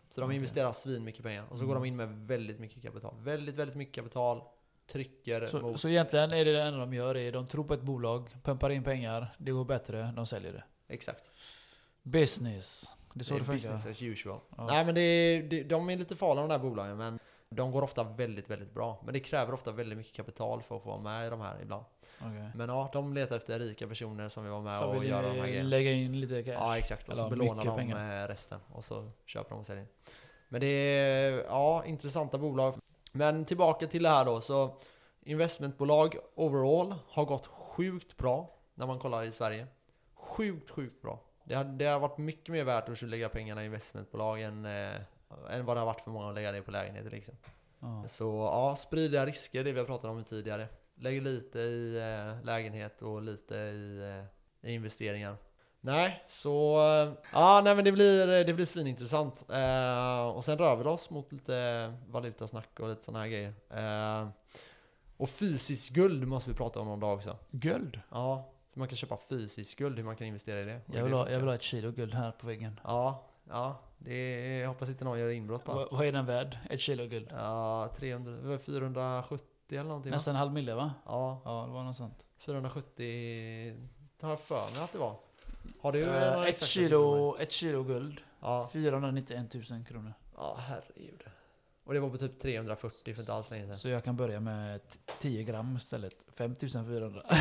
Så 0.09 0.21
de 0.21 0.33
investerar 0.33 0.73
svin 0.73 1.05
mycket 1.05 1.23
pengar. 1.23 1.45
Och 1.51 1.59
så 1.59 1.67
går 1.67 1.77
Mm. 1.77 1.83
de 1.83 1.89
in 1.89 1.97
med 1.97 2.27
väldigt 2.27 2.59
mycket 2.59 2.83
kapital. 2.83 3.15
Väldigt, 3.19 3.55
väldigt 3.55 3.77
mycket 3.77 3.95
kapital. 3.95 4.43
Trycker 4.87 5.47
Så, 5.47 5.61
mot... 5.61 5.81
så 5.81 5.89
egentligen 5.89 6.33
är 6.33 6.45
det 6.45 6.53
det 6.53 6.63
enda 6.63 6.79
de 6.79 6.95
gör, 6.95 7.17
är 7.17 7.33
de 7.33 7.47
tror 7.47 7.65
på 7.65 7.75
ett 7.75 7.83
bolag, 7.83 8.37
pumpar 8.43 8.71
in 8.71 8.85
pengar, 8.85 9.35
det 9.39 9.53
går 9.53 9.65
bättre, 9.65 10.13
de 10.17 10.27
säljer 10.27 10.53
det. 10.53 10.65
Exakt. 10.89 11.33
Business. 12.03 12.91
Det 13.15 13.21
är 13.21 13.25
så 13.25 13.35
det 13.35 13.41
det, 13.41 13.45
funkar. 13.45 13.53
business 13.53 13.87
as 13.87 14.03
usual. 14.03 14.41
Ja. 14.57 14.67
Nej 14.67 14.85
men 14.85 14.95
det 14.95 15.01
är, 15.01 15.43
det, 15.43 15.63
de 15.63 15.91
är 15.91 15.97
lite 15.97 16.17
farliga 16.17 16.43
de 16.43 16.49
där 16.49 16.59
bolagen. 16.59 16.97
Men 16.97 17.19
de 17.55 17.73
går 17.73 17.83
ofta 17.83 18.05
väldigt, 18.05 18.51
väldigt 18.51 18.75
bra. 18.75 19.01
Men 19.05 19.15
det 19.15 19.21
kräver 19.21 19.55
ofta 19.55 19.73
väldigt 19.73 19.99
mycket 19.99 20.13
kapital 20.17 20.63
för 20.63 20.77
att 20.77 20.83
få 20.83 20.89
vara 20.89 21.01
med 21.01 21.27
i 21.27 21.31
de 21.31 21.41
här 21.41 21.59
ibland. 21.63 21.85
Okej. 22.21 22.51
Men 22.55 22.69
ja, 22.69 22.91
de 22.93 23.13
letar 23.13 23.37
efter 23.37 23.59
rika 23.59 23.89
personer 23.89 24.29
som 24.29 24.43
vill 24.43 24.53
vara 24.53 24.63
med 24.63 24.79
Så 24.79 24.85
och 24.87 25.05
göra 25.05 25.29
de 25.29 25.35
här 25.41 25.47
grejerna. 25.47 25.69
lägga 25.69 25.93
in 25.93 26.21
lite 26.21 26.43
cash? 26.43 26.53
Ja 26.53 26.79
exakt, 26.79 27.09
och 27.09 27.17
så 27.17 27.29
belånar 27.29 27.65
de 27.65 27.77
pengar. 27.77 28.29
resten 28.29 28.61
och 28.73 28.85
så 28.85 29.11
köper 29.27 29.51
de 29.51 29.59
och 29.59 29.67
säljer. 29.67 29.87
Men 30.49 30.61
det 30.61 30.67
är, 30.67 31.45
ja, 31.45 31.85
intressanta 31.85 32.39
bolag. 32.39 32.75
Men 33.13 33.45
tillbaka 33.45 33.87
till 33.87 34.03
det 34.03 34.09
här 34.09 34.25
då, 34.25 34.41
så 34.41 34.77
investmentbolag 35.21 36.17
overall 36.35 36.95
har 37.09 37.25
gått 37.25 37.47
sjukt 37.47 38.17
bra 38.17 38.51
när 38.75 38.87
man 38.87 38.99
kollar 38.99 39.23
i 39.23 39.31
Sverige. 39.33 39.67
Sjukt, 40.15 40.71
sjukt 40.71 41.03
bra. 41.03 41.21
Det 41.45 41.55
har, 41.55 41.65
det 41.65 41.85
har 41.85 42.01
varit 42.01 42.19
mycket 42.19 42.49
mer 42.49 42.65
värt 42.65 42.89
att 42.89 43.03
lägga 43.03 43.29
pengarna 43.29 43.63
i 43.63 43.67
investmentbolag 43.67 44.43
än, 44.43 44.65
eh, 44.65 45.01
än 45.51 45.65
vad 45.65 45.77
det 45.77 45.81
har 45.81 45.87
varit 45.87 46.01
för 46.01 46.11
många 46.11 46.29
att 46.29 46.35
lägga 46.35 46.53
det 46.53 46.63
på 46.63 46.71
lägenheter 46.71 47.11
liksom. 47.11 47.35
Ja. 47.81 48.05
Så 48.09 48.25
ja, 48.53 48.77
sprida 48.77 49.27
risker, 49.27 49.65
det 49.65 49.73
vi 49.73 49.79
har 49.79 49.87
pratat 49.87 50.11
om 50.11 50.25
tidigare. 50.25 50.69
Lägg 50.95 51.23
lite 51.23 51.59
i 51.59 51.97
eh, 51.99 52.45
lägenhet 52.45 53.03
och 53.03 53.23
lite 53.23 53.55
i, 53.55 53.99
eh, 54.63 54.71
i 54.71 54.75
investeringar. 54.75 55.37
Nej, 55.81 56.25
så... 56.27 56.77
eh, 56.81 57.13
Ja, 57.33 57.61
nej 57.65 57.75
men 57.75 57.85
det 57.85 57.93
blir, 57.93 58.45
det 58.45 58.55
blir 58.55 58.67
svinintressant. 58.67 59.45
Eh, 59.51 60.27
och 60.29 60.45
sen 60.45 60.59
rör 60.59 60.77
vi 60.77 60.85
oss 60.85 61.11
mot 61.11 61.33
lite 61.33 61.95
valutasnack 62.09 62.81
och 62.81 62.89
lite 62.89 63.03
sådana 63.05 63.19
här 63.25 63.29
grejer. 63.29 63.55
Eh, 63.71 64.29
och 65.17 65.29
fysiskt 65.31 65.91
guld 65.91 66.29
måste 66.29 66.51
vi 66.51 66.57
prata 66.57 66.81
om 66.81 66.87
någon 66.87 67.01
dag 67.01 67.15
också. 67.15 67.37
Guld? 67.51 68.01
Ja, 68.11 68.53
så 68.73 68.79
man 68.79 68.89
kan 68.89 68.97
köpa 68.97 69.17
fysiskt 69.29 69.79
guld, 69.79 69.97
hur 69.99 70.05
man 70.05 70.17
kan 70.17 70.27
investera 70.27 70.61
i 70.61 70.65
det. 70.65 70.81
Jag 70.93 71.05
vill, 71.05 71.13
ha, 71.13 71.31
jag 71.31 71.39
vill 71.39 71.49
ha 71.49 71.55
ett 71.55 71.63
kilo 71.63 71.91
guld 71.93 72.15
här 72.15 72.31
på 72.33 72.47
väggen. 72.47 72.81
Ja, 72.85 73.25
ja. 73.49 73.81
Det 74.05 74.15
är, 74.15 74.61
jag 74.61 74.69
hoppas 74.69 74.89
inte 74.89 75.05
någon 75.05 75.19
gör 75.19 75.29
inbrott 75.29 75.65
på 75.65 75.89
Vad, 75.91 76.07
är 76.07 76.13
den 76.13 76.27
värd? 76.27 76.59
Ett 76.71 76.81
kilo 76.81 77.07
guld? 77.07 77.29
Ja, 77.31 77.93
300, 77.99 78.33
det 78.33 78.49
var 78.49 78.59
470 78.59 79.47
eller 79.71 79.83
någonting 79.85 80.11
va? 80.11 80.17
Nästan 80.17 80.35
en 80.35 80.39
halv 80.39 80.53
mille 80.53 80.75
va? 80.75 80.93
Ja, 81.07 81.43
Ja, 81.45 81.65
det 81.67 81.73
var 81.73 81.85
något 81.85 81.97
sånt. 81.97 82.25
470 82.39 83.77
har 84.23 84.31
jag 84.31 84.41
för 84.41 84.71
mig 84.75 84.81
att 84.85 84.93
det 84.93 84.99
var. 84.99 85.17
Har 85.81 85.93
du 85.93 86.07
några 86.07 86.47
ett, 86.47 86.63
kilo, 86.65 87.37
ett 87.39 87.53
kilo 87.53 87.83
guld. 87.83 88.21
Ja. 88.41 88.69
491 88.73 89.55
000 89.55 89.85
kronor. 89.85 90.13
ja, 90.37 90.57
herregud. 90.59 91.23
Och 91.85 91.95
det 91.95 92.01
var 92.01 92.11
på 92.11 92.17
typ 92.19 92.39
340 92.41 93.15
för 93.15 93.21
inte 93.21 93.33
alls 93.33 93.51
länge 93.51 93.65
sedan. 93.67 93.75
Så 93.75 93.89
jag 93.89 94.05
kan 94.05 94.17
börja 94.17 94.41
med 94.41 94.89
t- 94.89 94.99
10 95.21 95.43
gram 95.45 95.77
istället. 95.77 96.15
5400. 96.37 97.23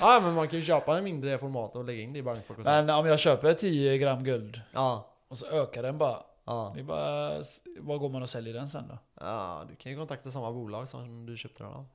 ja, 0.00 0.20
men 0.22 0.34
man 0.34 0.48
kan 0.48 0.58
ju 0.58 0.64
köpa 0.64 0.98
en 0.98 1.04
mindre 1.04 1.38
format 1.38 1.76
och 1.76 1.84
lägga 1.84 2.02
in 2.02 2.12
det 2.12 2.18
i 2.18 2.22
så. 2.22 2.62
Men 2.64 2.90
om 2.90 3.06
jag 3.06 3.18
köper 3.18 3.54
10 3.54 3.98
gram 3.98 4.24
guld 4.24 4.60
Ja, 4.72 5.10
och 5.28 5.38
så 5.38 5.46
ökar 5.46 5.82
den 5.82 5.98
bara. 5.98 6.22
ja. 6.44 6.72
Det 6.74 6.80
är 6.80 6.84
bara, 6.84 7.42
var 7.80 7.98
går 7.98 8.08
man 8.08 8.22
och 8.22 8.30
säljer 8.30 8.54
den 8.54 8.68
sen 8.68 8.88
då? 8.88 8.98
ja, 9.20 9.64
du 9.68 9.76
kan 9.76 9.92
ju 9.92 9.98
kontakta 9.98 10.30
samma 10.30 10.52
bolag 10.52 10.88
som 10.88 11.26
du 11.26 11.36
köpte 11.36 11.62
den 11.62 11.72
av. 11.72 11.86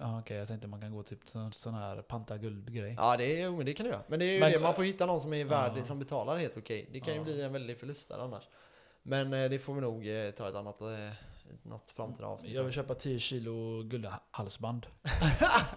Ja, 0.00 0.18
Okej, 0.20 0.36
jag 0.36 0.48
tänkte 0.48 0.68
man 0.68 0.80
kan 0.80 0.92
gå 0.92 1.02
typ 1.02 1.26
till 1.26 1.50
sån 1.52 1.74
här 1.74 2.02
panta 2.02 2.36
guldgrej. 2.38 2.94
Ja, 2.98 3.16
det, 3.16 3.42
är, 3.42 3.50
men 3.50 3.66
det 3.66 3.72
kan 3.72 3.84
du 3.86 3.90
göra. 3.92 4.02
Men 4.06 4.18
det 4.18 4.24
är 4.24 4.32
ju 4.34 4.40
Men- 4.40 4.52
det, 4.52 4.58
man 4.60 4.74
får 4.74 4.82
hitta 4.82 5.06
någon 5.06 5.20
som 5.20 5.32
är 5.34 5.44
värd, 5.44 5.72
Ja. 5.76 5.84
som 5.84 5.98
betalar 5.98 6.36
helt 6.36 6.56
okej. 6.56 6.88
Det 6.92 7.00
kan 7.00 7.14
ju 7.14 7.20
Ja. 7.20 7.24
bli 7.24 7.42
en 7.42 7.52
väldig 7.52 7.78
förlust 7.78 8.08
där 8.08 8.18
annars. 8.18 8.44
Men 9.02 9.32
eh, 9.32 9.50
det 9.50 9.58
får 9.58 9.74
vi 9.74 9.80
nog 9.80 10.08
eh, 10.08 10.30
ta 10.30 10.48
ett 10.48 10.54
annat, 10.54 10.80
eh, 10.80 11.10
något 11.62 11.90
framtida 11.90 12.26
avsnitt. 12.26 12.52
Jag 12.52 12.64
vill 12.64 12.72
köpa 12.72 12.94
10 12.94 13.18
kilo 13.18 13.82
guldhalsband. 13.82 14.86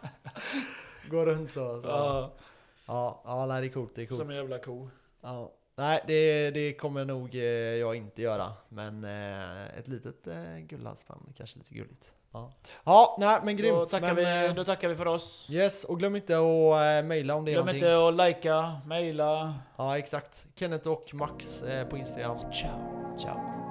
Gå 1.10 1.26
runt 1.26 1.52
så. 1.52 1.82
så. 1.82 1.88
Ja, 1.88 2.34
Ja, 2.88 3.22
ja, 3.26 3.46
nej 3.46 3.62
det 3.62 3.68
är 3.68 3.74
coolt. 3.74 3.96
Det 3.96 4.02
är 4.02 4.06
coolt. 4.06 4.20
som 4.20 4.30
en 4.30 4.36
jävla 4.36 4.60
ko. 4.60 4.90
Ja. 5.22 5.54
Nej, 5.76 6.04
det, 6.08 6.52
det 6.52 6.74
kommer 6.74 7.06
nog 7.06 7.36
jag 7.36 7.96
inte 7.96 8.22
göra. 8.22 8.54
Men 8.70 9.04
ett 9.04 9.88
litet 9.88 10.28
guldhalsband, 10.60 11.34
kanske 11.36 11.58
lite 11.60 11.74
gulligt. 11.74 12.14
Ja, 12.34 12.52
ja 12.86 13.16
nej 13.20 13.40
men 13.44 13.58
grymt. 13.58 13.78
Då 13.78 13.86
tackar, 13.86 14.08
men, 14.08 14.16
vi, 14.16 14.48
eh, 14.48 14.54
då 14.54 14.64
tackar 14.64 14.88
vi 14.88 14.96
för 14.96 15.08
oss. 15.08 15.48
Yes, 15.50 15.84
och 15.84 16.00
glöm 16.00 16.16
inte 16.16 16.38
att 16.38 17.04
eh, 17.04 17.08
mejla 17.08 17.36
om 17.36 17.46
det 17.46 17.52
är 17.52 17.54
Glöm 17.54 17.66
någonting. 17.66 17.90
inte 17.90 18.08
att 18.08 18.28
likea, 18.28 18.82
mejla. 18.86 19.54
Ja, 19.78 19.98
exakt. 19.98 20.46
Kenneth 20.56 20.88
och 20.88 21.14
Max 21.14 21.64
eh, 21.64 21.88
på 21.88 21.98
Instagram. 21.98 22.38
Ciao. 22.40 23.18
Ciao. 23.18 23.63